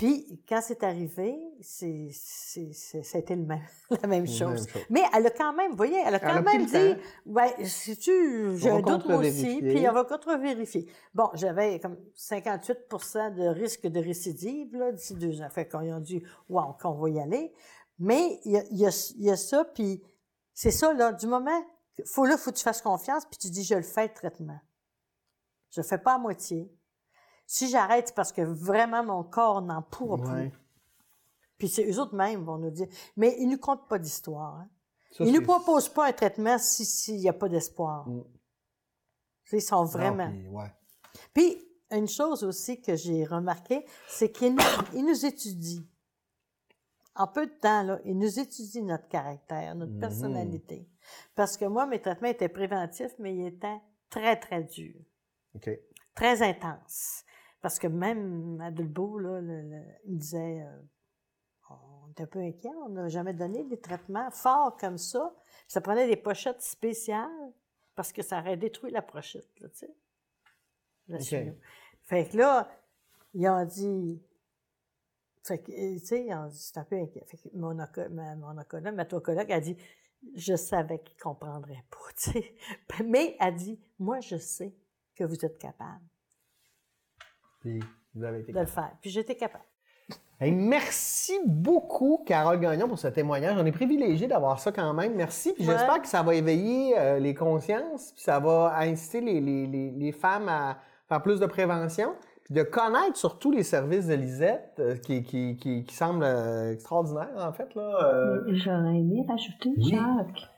Puis, 0.00 0.42
quand 0.48 0.62
c'est 0.62 0.82
arrivé, 0.82 1.38
c'est, 1.60 2.08
c'est, 2.10 2.72
c'est, 2.72 3.02
ça 3.02 3.18
a 3.18 3.20
été 3.20 3.36
le 3.36 3.44
même, 3.44 3.60
la 4.02 4.08
même 4.08 4.26
chose. 4.26 4.66
Mais 4.88 5.02
elle 5.14 5.26
a 5.26 5.30
quand 5.30 5.52
même, 5.52 5.72
vous 5.72 5.76
voyez, 5.76 6.02
elle 6.02 6.14
a 6.14 6.18
quand 6.18 6.40
même 6.40 6.64
dit, 6.64 6.94
ouais, 7.26 7.54
si 7.66 7.98
tu, 7.98 8.56
j'ai 8.56 8.70
un 8.70 8.80
doute 8.80 9.04
aussi, 9.10 9.60
puis 9.60 9.86
on 9.86 9.92
va 9.92 10.04
contre-vérifier. 10.04 10.90
Bon, 11.12 11.28
j'avais 11.34 11.80
comme 11.80 11.98
58% 12.16 13.34
de 13.34 13.48
risque 13.48 13.88
de 13.88 14.00
récidive, 14.00 14.74
là, 14.74 14.90
d'ici 14.90 15.12
deux 15.16 15.42
ans. 15.42 15.50
Fait 15.50 15.68
qu'on 15.68 15.94
a 15.94 16.00
dit, 16.00 16.22
wow, 16.48 16.72
qu'on 16.80 16.94
va 16.94 17.10
y 17.10 17.20
aller. 17.20 17.52
Mais 17.98 18.40
il 18.46 18.52
y 18.52 18.56
a, 18.56 18.62
y, 18.70 18.86
a, 18.86 19.12
y 19.18 19.30
a 19.30 19.36
ça, 19.36 19.66
puis 19.66 20.02
c'est 20.54 20.70
ça, 20.70 20.94
là, 20.94 21.12
du 21.12 21.26
moment, 21.26 21.62
faut 22.06 22.24
là, 22.24 22.38
faut 22.38 22.52
que 22.52 22.56
tu 22.56 22.64
fasses 22.64 22.80
confiance, 22.80 23.26
puis 23.26 23.36
tu 23.36 23.50
dis, 23.50 23.64
je 23.64 23.74
le 23.74 23.82
fais, 23.82 24.04
le 24.04 24.14
traitement. 24.14 24.60
Je 25.68 25.82
le 25.82 25.86
fais 25.86 25.98
pas 25.98 26.14
à 26.14 26.18
moitié. 26.18 26.72
Si 27.52 27.68
j'arrête, 27.68 28.06
c'est 28.06 28.14
parce 28.14 28.30
que 28.30 28.42
vraiment 28.42 29.02
mon 29.02 29.24
corps 29.24 29.60
n'en 29.60 29.82
pourra 29.82 30.18
plus. 30.18 30.52
Puis 31.58 31.68
c'est 31.68 31.84
eux 31.84 31.98
autres 31.98 32.14
mêmes 32.14 32.44
vont 32.44 32.58
nous 32.58 32.70
dire. 32.70 32.86
Mais 33.16 33.34
ils 33.40 33.46
ne 33.48 33.54
nous 33.54 33.58
comptent 33.58 33.88
pas 33.88 33.98
d'histoire. 33.98 34.54
Hein. 34.54 34.68
ils 35.18 35.32
ne 35.32 35.40
nous 35.40 35.44
proposent 35.44 35.88
pas 35.88 36.06
un 36.06 36.12
traitement 36.12 36.58
s'il 36.58 37.16
n'y 37.16 37.28
a 37.28 37.32
pas 37.32 37.48
d'espoir. 37.48 38.08
Mm. 38.08 38.22
Ils 39.52 39.60
sont 39.60 39.82
vraiment. 39.82 40.32
puis, 41.34 41.60
une 41.90 42.06
chose 42.06 42.44
aussi 42.44 42.80
que 42.80 42.94
j'ai 42.94 43.24
remarqué, 43.24 43.84
c'est 44.06 44.30
qu'ils 44.30 44.54
nous, 44.54 44.62
nous, 45.02 45.26
étudient. 45.26 45.82
En 47.16 47.26
peu 47.26 47.48
de 47.48 47.58
temps, 47.58 47.82
là, 47.82 47.98
ils 48.04 48.16
nous 48.16 48.38
étudient 48.38 48.84
notre 48.84 49.08
caractère, 49.08 49.74
notre 49.74 49.90
mm-hmm. 49.90 49.98
personnalité. 49.98 50.88
Parce 51.34 51.56
que 51.56 51.64
moi, 51.64 51.86
mes 51.86 52.00
traitements 52.00 52.28
étaient 52.28 52.48
préventifs, 52.48 53.18
mais 53.18 53.34
ils 53.34 53.46
étaient 53.48 53.80
très, 54.08 54.38
très 54.38 54.62
durs. 54.62 55.02
Très 56.14 56.42
intenses. 56.42 57.24
Parce 57.60 57.78
que 57.78 57.86
même 57.86 58.60
à 58.60 58.70
Dulbeau, 58.70 59.18
là, 59.18 59.40
il 60.06 60.18
disait, 60.18 60.62
euh, 60.62 60.80
on 61.70 62.10
était 62.10 62.22
un 62.22 62.26
peu 62.26 62.38
inquiet, 62.40 62.70
on 62.86 62.88
n'a 62.90 63.08
jamais 63.08 63.34
donné 63.34 63.64
des 63.64 63.78
traitements 63.78 64.30
forts 64.30 64.76
comme 64.78 64.98
ça. 64.98 65.34
Ça 65.68 65.80
prenait 65.80 66.08
des 66.08 66.16
pochettes 66.16 66.62
spéciales 66.62 67.52
parce 67.94 68.12
que 68.12 68.22
ça 68.22 68.40
aurait 68.40 68.56
détruit 68.56 68.90
la 68.90 69.02
pochette, 69.02 69.48
tu 69.54 69.66
sais. 69.72 69.94
Fait 72.02 72.28
que 72.28 72.36
là, 72.36 72.70
ils 73.34 73.48
ont 73.48 73.64
dit, 73.64 74.22
fait 75.44 75.58
que, 75.58 75.70
tu 75.70 75.98
sais, 76.06 76.28
c'est 76.52 76.78
un 76.78 76.84
peu 76.84 76.96
inquiet. 76.96 77.24
Fait 77.26 77.36
que 77.36 77.48
mon, 77.54 77.74
mon 77.74 78.58
oncologue, 78.58 78.94
ma 78.94 79.04
toncologue, 79.04 79.52
a 79.52 79.60
dit, 79.60 79.76
je 80.34 80.54
savais 80.54 81.00
qu'il 81.00 81.16
ne 81.16 81.22
comprendrait 81.22 81.84
pas, 81.90 82.12
tu 82.16 82.30
sais. 82.30 82.56
Mais 83.04 83.36
elle 83.40 83.54
dit, 83.54 83.80
moi, 83.98 84.20
je 84.20 84.36
sais 84.36 84.74
que 85.14 85.24
vous 85.24 85.44
êtes 85.44 85.58
capable. 85.58 86.09
Puis 87.60 87.80
vous 88.14 88.24
avez 88.24 88.40
été 88.40 88.52
de 88.52 88.58
le 88.58 88.66
faire. 88.66 88.92
Puis 89.00 89.10
j'étais 89.10 89.36
capable. 89.36 89.64
merci 90.40 91.38
beaucoup, 91.46 92.24
Carole 92.26 92.58
Gagnon, 92.58 92.88
pour 92.88 92.98
ce 92.98 93.08
témoignage. 93.08 93.56
On 93.58 93.66
est 93.66 93.72
privilégié 93.72 94.26
d'avoir 94.26 94.58
ça 94.58 94.72
quand 94.72 94.92
même. 94.94 95.14
Merci. 95.14 95.52
Puis 95.52 95.64
j'espère 95.64 96.00
que 96.00 96.08
ça 96.08 96.22
va 96.22 96.34
éveiller 96.34 96.98
euh, 96.98 97.18
les 97.18 97.34
consciences, 97.34 98.12
puis 98.12 98.22
ça 98.22 98.40
va 98.40 98.74
inciter 98.78 99.20
les, 99.20 99.40
les, 99.40 99.90
les, 99.90 100.12
femmes 100.12 100.48
à 100.48 100.78
faire 101.08 101.22
plus 101.22 101.38
de 101.38 101.46
prévention, 101.46 102.14
puis 102.44 102.54
de 102.54 102.62
connaître 102.62 103.16
surtout 103.16 103.52
les 103.52 103.62
services 103.62 104.06
de 104.06 104.14
Lisette, 104.14 104.76
euh, 104.80 104.96
qui, 104.96 105.22
qui, 105.22 105.56
qui, 105.56 105.84
qui 105.84 105.94
semblent 105.94 106.24
euh, 106.24 106.72
extraordinaires, 106.72 107.36
en 107.36 107.52
fait. 107.52 107.74
Là, 107.74 108.40
J'aurais 108.48 108.96
aimé 108.96 109.24
rajouter, 109.28 109.70
Jacques, 109.78 110.48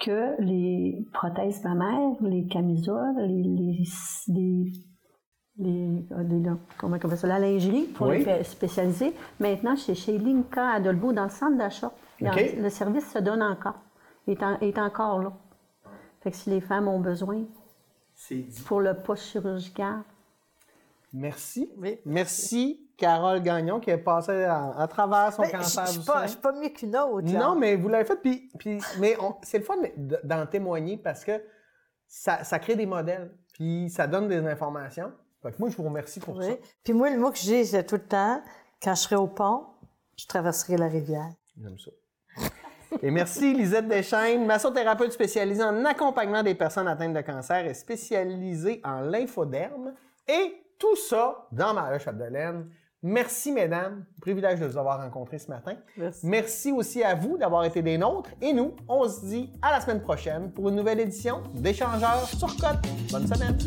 que 0.00 0.42
les 0.42 1.06
prothèses 1.12 1.62
mammaires, 1.62 2.16
les 2.20 2.46
camisoles, 2.48 3.14
les, 3.18 3.42
les 3.42 3.84
les, 4.28 4.72
euh, 5.60 6.54
comment 6.78 6.96
on 7.02 7.16
ça, 7.16 7.26
la 7.26 7.38
lingerie 7.38 7.84
pour 7.84 8.06
les 8.06 8.44
spécialiser. 8.44 9.14
Maintenant, 9.38 9.76
chez, 9.76 9.94
chez 9.94 10.18
Linka 10.18 10.66
à 10.66 10.80
Dolbeau, 10.80 11.12
dans 11.12 11.24
le 11.24 11.30
centre 11.30 11.58
d'achat, 11.58 11.92
le 12.20 12.68
service 12.68 13.10
se 13.12 13.18
donne 13.18 13.42
encore. 13.42 13.78
Il 14.26 14.38
est, 14.60 14.78
encore 14.78 15.22
là. 15.22 15.32
Fait 16.20 16.30
que 16.30 16.36
si 16.36 16.50
les 16.50 16.60
femmes 16.60 16.88
ont 16.88 17.00
besoin, 17.00 17.44
pour 18.66 18.80
le 18.80 18.94
poste 18.94 19.24
chirurgical. 19.24 20.02
Merci. 21.12 21.70
Merci, 22.06 22.88
Carole 22.96 23.42
Gagnon, 23.42 23.80
qui 23.80 23.90
est 23.90 23.98
passée 23.98 24.44
à, 24.44 24.86
travers 24.88 25.32
son 25.32 25.42
cancer 25.42 25.84
du 25.84 26.02
sein. 26.02 26.22
Je 26.22 26.28
suis 26.28 26.40
pas 26.40 26.52
mieux 26.52 26.68
qu'une 26.70 26.96
autre. 26.96 27.30
Non, 27.30 27.56
mais 27.56 27.76
vous 27.76 27.88
l'avez 27.88 28.04
fait. 28.04 28.16
Puis, 28.16 28.48
puis 28.58 28.78
mais 29.00 29.18
c'est 29.42 29.58
le 29.58 29.64
fun 29.64 29.76
d'en 30.24 30.46
témoigner 30.46 30.96
parce 30.96 31.24
que 31.24 31.42
ça, 32.06 32.44
ça 32.44 32.58
crée 32.58 32.76
des 32.76 32.86
modèles. 32.86 33.34
Puis 33.52 33.90
ça 33.90 34.06
donne 34.06 34.28
des 34.28 34.46
informations 34.46 35.12
moi, 35.58 35.70
je 35.70 35.76
vous 35.76 35.84
remercie 35.84 36.20
pour 36.20 36.42
ça. 36.42 36.48
Puis 36.84 36.92
moi, 36.92 37.10
le 37.10 37.18
mot 37.18 37.30
que 37.30 37.38
j'ai, 37.38 37.64
c'est 37.64 37.84
tout 37.84 37.96
le 37.96 38.02
temps, 38.02 38.42
quand 38.82 38.94
je 38.94 39.00
serai 39.00 39.16
au 39.16 39.26
pont, 39.26 39.64
je 40.16 40.26
traverserai 40.26 40.76
la 40.76 40.88
rivière. 40.88 41.30
J'aime 41.60 41.78
ça. 41.78 41.90
Et 43.00 43.10
merci, 43.10 43.54
Lisette 43.54 43.88
Deschaines, 43.88 44.44
massothérapeute 44.44 45.12
spécialisée 45.12 45.62
en 45.62 45.84
accompagnement 45.84 46.42
des 46.42 46.54
personnes 46.54 46.88
atteintes 46.88 47.14
de 47.14 47.20
cancer 47.22 47.64
et 47.64 47.74
spécialisée 47.74 48.80
en 48.84 49.00
lymphoderme. 49.00 49.94
Et 50.28 50.54
tout 50.78 50.96
ça 50.96 51.46
dans 51.52 51.72
ma 51.72 51.98
Chapdelaine. 51.98 52.68
Merci, 53.04 53.50
mesdames. 53.50 54.04
Privilège 54.20 54.60
de 54.60 54.66
vous 54.66 54.78
avoir 54.78 55.00
rencontrés 55.00 55.38
ce 55.38 55.48
matin. 55.48 55.74
Merci. 55.96 56.26
Merci 56.26 56.72
aussi 56.72 57.02
à 57.02 57.14
vous 57.14 57.36
d'avoir 57.36 57.64
été 57.64 57.82
des 57.82 57.98
nôtres. 57.98 58.30
Et 58.40 58.52
nous, 58.52 58.76
on 58.88 59.08
se 59.08 59.26
dit 59.26 59.52
à 59.60 59.72
la 59.72 59.80
semaine 59.80 60.00
prochaine 60.00 60.52
pour 60.52 60.68
une 60.68 60.76
nouvelle 60.76 61.00
édition 61.00 61.42
d'Échangeurs 61.54 62.28
sur 62.28 62.54
Côte. 62.56 62.78
Bonne 63.10 63.26
semaine. 63.26 63.58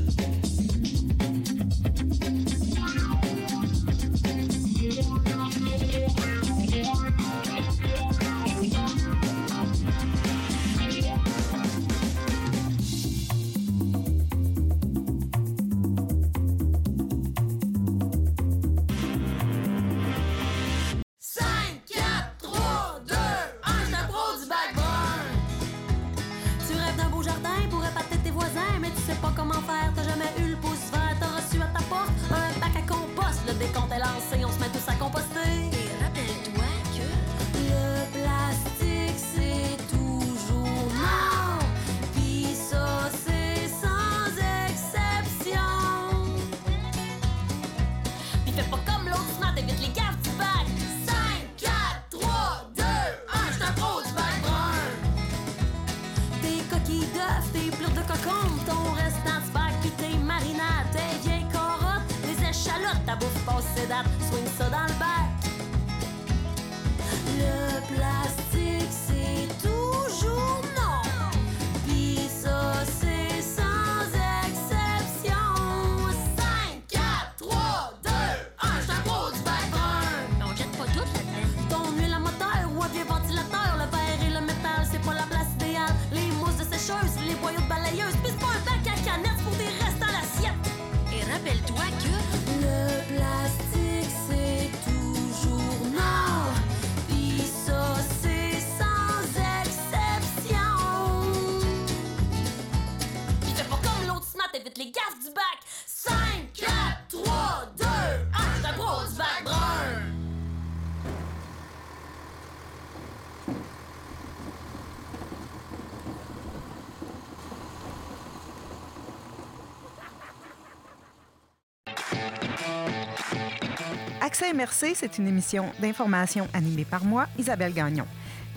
Accès 124.38 124.54
MRC, 124.54 124.96
c'est 124.96 125.18
une 125.18 125.30
émission 125.30 125.72
d'information 125.80 126.50
animée 126.54 126.84
par 126.84 127.06
moi, 127.06 127.28
Isabelle 127.40 127.72
Gagnon. 127.74 128.04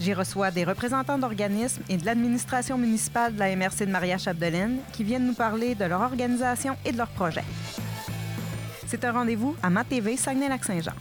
J'y 0.01 0.12
reçois 0.12 0.51
des 0.51 0.64
représentants 0.64 1.18
d'organismes 1.18 1.83
et 1.89 1.97
de 1.97 2.05
l'administration 2.05 2.76
municipale 2.76 3.35
de 3.35 3.39
la 3.39 3.55
MRC 3.55 3.87
de 3.87 3.93
Maria-Chapdelaine 3.93 4.79
qui 4.93 5.05
viennent 5.05 5.29
nous 5.29 5.35
parler 5.35 5.76
de 5.76 5.85
leur 5.85 6.01
organisation 6.01 6.76
et 6.85 6.91
de 6.91 6.99
leurs 6.99 7.07
projets. 7.07 7.45
C'est 8.89 9.05
un 9.05 9.12
rendez-vous 9.12 9.55
à 9.62 9.70
ma 9.70 9.85
TV 9.85 10.16
Saguenay-Lac-Saint-Jean. 10.16 10.95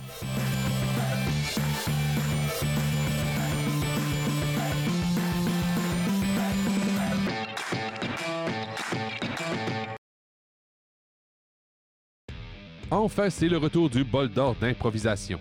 Enfin, 13.07 13.29
c'est 13.29 13.47
le 13.47 13.55
retour 13.55 13.89
du 13.89 14.03
bol 14.03 14.27
d'or 14.27 14.53
d'improvisation. 14.59 15.39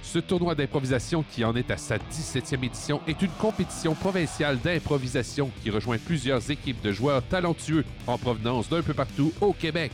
Ce 0.00 0.18
tournoi 0.18 0.54
d'improvisation, 0.54 1.22
qui 1.22 1.44
en 1.44 1.54
est 1.54 1.70
à 1.70 1.76
sa 1.76 1.98
17e 1.98 2.64
édition, 2.64 3.02
est 3.06 3.20
une 3.20 3.30
compétition 3.32 3.94
provinciale 3.94 4.58
d'improvisation 4.58 5.50
qui 5.62 5.68
rejoint 5.68 5.98
plusieurs 5.98 6.50
équipes 6.50 6.80
de 6.80 6.92
joueurs 6.92 7.22
talentueux 7.24 7.84
en 8.06 8.16
provenance 8.16 8.70
d'un 8.70 8.80
peu 8.80 8.94
partout 8.94 9.34
au 9.42 9.52
Québec. 9.52 9.92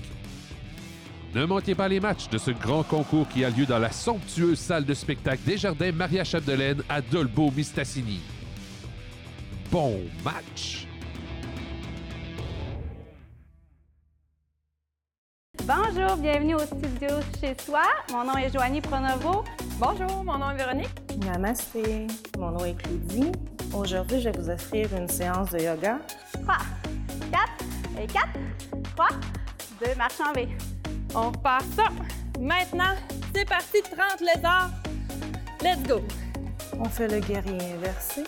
Ne 1.35 1.47
manquez 1.47 1.75
pas 1.75 1.89
les 1.89 1.99
matchs 1.99 2.29
de 2.29 2.39
ce 2.39 2.53
grand 2.53 2.85
concours 2.85 3.27
qui 3.27 3.45
a 3.45 3.51
lieu 3.51 3.67
dans 3.67 3.81
la 3.81 3.91
somptueuse 3.91 4.61
salle 4.61 4.85
de 4.85 4.95
spectacle 4.95 5.43
des 5.45 5.59
Jardins 5.59 5.91
Maria 5.91 6.23
Chapdelaine 6.23 6.85
à 6.89 7.01
Dolbeau-Mistassini. 7.01 8.21
Bon 9.73 9.99
match! 10.25 10.87
Bonjour, 15.73 16.17
bienvenue 16.17 16.57
au 16.57 16.67
studio 16.67 17.09
chez 17.41 17.55
soi. 17.65 17.83
Mon 18.11 18.25
nom 18.25 18.37
est 18.37 18.53
Joanie 18.53 18.81
Pronovo. 18.81 19.45
Bonjour, 19.79 20.25
mon 20.25 20.37
nom 20.37 20.51
est 20.51 20.57
Véronique. 20.57 20.91
Namasté, 21.25 22.09
mon 22.37 22.51
nom 22.51 22.65
est 22.65 22.75
Claudie. 22.75 23.31
Aujourd'hui, 23.73 24.21
je 24.21 24.31
vais 24.31 24.37
vous 24.37 24.51
offrir 24.51 24.89
une 24.97 25.07
séance 25.07 25.51
de 25.51 25.61
yoga. 25.61 25.99
3, 26.43 26.57
4, 27.31 28.03
et 28.03 28.07
4, 28.09 28.27
3, 28.97 29.09
2, 29.87 29.95
marche 29.97 30.21
en 30.21 30.33
V. 30.33 30.49
On 31.15 31.31
repart 31.31 31.65
ça. 31.77 31.85
Maintenant, 32.41 32.97
c'est 33.33 33.49
parti, 33.49 33.81
30 33.83 34.23
lézards. 34.23 34.71
Let's 35.63 35.87
go. 35.87 36.01
On 36.81 36.87
fait 36.87 37.07
le 37.07 37.21
guerrier 37.21 37.75
inversé. 37.75 38.25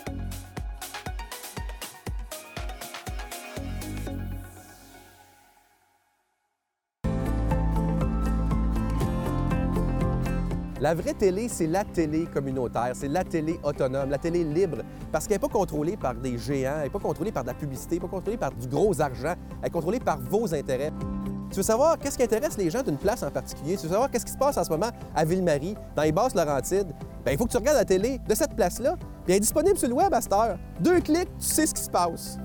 La 10.83 10.97
vraie 10.97 11.15
télé, 11.15 11.47
c'est 11.49 11.69
la 11.69 11.85
télé 11.85 12.27
communautaire, 12.27 12.91
c'est 12.95 13.07
la 13.07 13.23
télé 13.23 13.61
autonome, 13.63 14.11
la 14.11 14.19
télé 14.19 14.43
libre, 14.43 14.79
parce 15.13 15.29
qu'elle 15.29 15.37
n'est 15.37 15.39
pas 15.39 15.47
contrôlée 15.47 15.97
par 15.97 16.13
des 16.13 16.37
géants, 16.37 16.79
elle 16.79 16.83
n'est 16.83 16.91
pas 16.91 16.99
contrôlée 16.99 17.31
par 17.31 17.45
de 17.45 17.51
la 17.51 17.55
publicité, 17.55 18.01
pas 18.01 18.09
contrôlée 18.09 18.37
par 18.37 18.51
du 18.51 18.67
gros 18.67 19.01
argent, 19.01 19.35
elle 19.61 19.69
est 19.69 19.71
contrôlée 19.71 20.01
par 20.01 20.19
vos 20.19 20.53
intérêts. 20.53 20.91
Tu 21.51 21.59
veux 21.59 21.63
savoir 21.63 22.01
qu'est-ce 22.01 22.17
qui 22.17 22.25
intéresse 22.25 22.59
les 22.59 22.69
gens 22.69 22.83
d'une 22.83 22.97
place 22.97 23.23
en 23.23 23.31
particulier? 23.31 23.77
Tu 23.77 23.85
veux 23.85 23.93
savoir 23.93 24.11
qu'est-ce 24.11 24.27
qui 24.27 24.33
se 24.33 24.37
passe 24.37 24.59
en 24.59 24.65
ce 24.65 24.71
moment 24.71 24.91
à 25.15 25.25
Ville-Marie, 25.25 25.77
dans 25.95 26.03
les 26.03 26.11
Basses-Laurentides? 26.11 26.93
Bien, 27.25 27.33
il 27.33 27.39
faut 27.39 27.45
que 27.45 27.53
tu 27.53 27.59
regardes 27.59 27.79
la 27.79 27.85
télé 27.85 28.19
de 28.29 28.35
cette 28.35 28.57
place-là, 28.57 28.97
puis 28.97 29.29
elle 29.29 29.37
est 29.37 29.41
disponible 29.41 29.79
sur 29.79 29.89
le 29.89 29.95
web 29.95 30.13
à 30.13 30.21
cette 30.21 30.33
heure. 30.33 30.59
Deux 30.81 30.99
clics, 30.99 31.31
tu 31.39 31.47
sais 31.47 31.67
ce 31.67 31.75
qui 31.75 31.83
se 31.83 31.91
passe. 31.91 32.39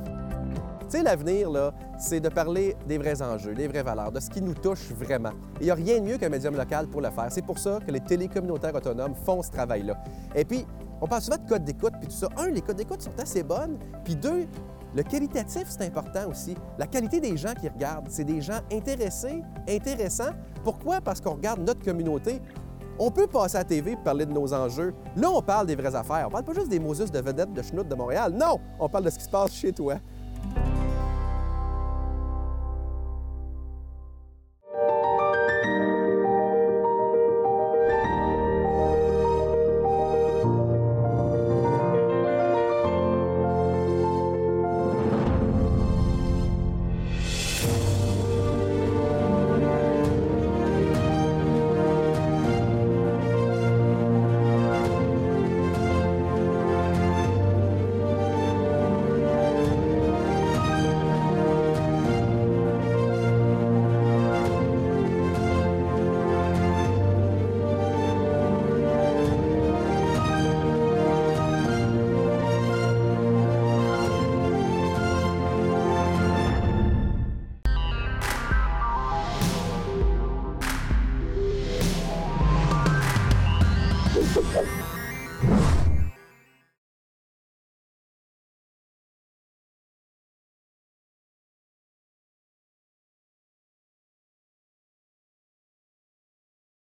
Tu 0.90 0.98
sais, 0.98 1.04
l'avenir, 1.04 1.50
là, 1.50 1.74
c'est 2.00 2.22
de 2.22 2.30
parler 2.30 2.74
des 2.88 2.98
vrais 2.98 3.22
enjeux, 3.22 3.54
des 3.54 3.68
vraies 3.68 3.84
valeurs, 3.84 4.10
de 4.10 4.22
ce 4.22 4.30
qui 4.30 4.42
nous 4.42 4.54
touche 4.54 4.90
vraiment. 4.94 5.32
Il 5.60 5.66
n'y 5.66 5.72
a 5.72 5.76
rien 5.76 6.00
de 6.00 6.06
mieux 6.06 6.18
qu'un 6.18 6.30
médium 6.30 6.56
local 6.56 6.88
pour 6.88 7.02
le 7.02 7.10
faire. 7.10 7.28
C'est 7.30 7.42
pour 7.42 7.60
ça 7.60 7.80
que 7.86 7.92
les 7.92 8.00
télécommunautaires 8.00 8.74
autonomes 8.74 9.14
font 9.14 9.42
ce 9.42 9.52
travail-là. 9.52 10.02
Et 10.34 10.46
puis, 10.46 10.66
on 11.02 11.08
parle 11.08 11.22
souvent 11.22 11.38
de 11.44 11.50
codes 11.50 11.66
d'écoute, 11.66 11.92
puis 12.00 12.08
tout 12.08 12.16
ça. 12.16 12.30
Un, 12.38 12.52
les 12.52 12.62
codes 12.62 12.78
d'écoute 12.78 13.02
sont 13.02 13.20
assez 13.20 13.44
bonnes. 13.44 13.78
Puis 14.06 14.16
deux, 14.16 14.48
le 14.96 15.04
qualitatif, 15.04 15.66
c'est 15.68 15.84
important 15.84 16.30
aussi. 16.30 16.56
La 16.78 16.88
qualité 16.88 17.20
des 17.20 17.36
gens 17.36 17.54
qui 17.54 17.68
regardent, 17.68 18.08
c'est 18.10 18.24
des 18.24 18.40
gens 18.40 18.60
intéressés, 18.72 19.44
intéressants. 19.68 20.32
Pourquoi? 20.64 21.02
Parce 21.02 21.20
qu'on 21.20 21.34
regarde 21.34 21.60
notre 21.60 21.84
communauté. 21.84 22.42
On 22.98 23.12
peut 23.12 23.28
passer 23.28 23.58
à 23.58 23.60
la 23.60 23.66
TV 23.66 23.92
et 23.92 23.96
parler 23.98 24.26
de 24.26 24.32
nos 24.32 24.54
enjeux. 24.54 24.94
Là, 25.18 25.30
on 25.30 25.42
parle 25.42 25.68
des 25.68 25.76
vraies 25.76 25.94
affaires. 25.94 26.28
On 26.28 26.32
parle 26.32 26.46
pas 26.46 26.54
juste 26.54 26.70
des 26.70 26.80
Moses 26.80 27.12
de 27.12 27.20
vedettes 27.20 27.54
de 27.54 27.62
schnout 27.62 27.88
de 27.88 27.94
Montréal. 27.94 28.34
Non! 28.34 28.60
On 28.80 28.88
parle 28.88 29.04
de 29.04 29.10
ce 29.10 29.18
qui 29.20 29.26
se 29.26 29.30
passe 29.30 29.54
chez 29.54 29.74
toi. 29.74 29.96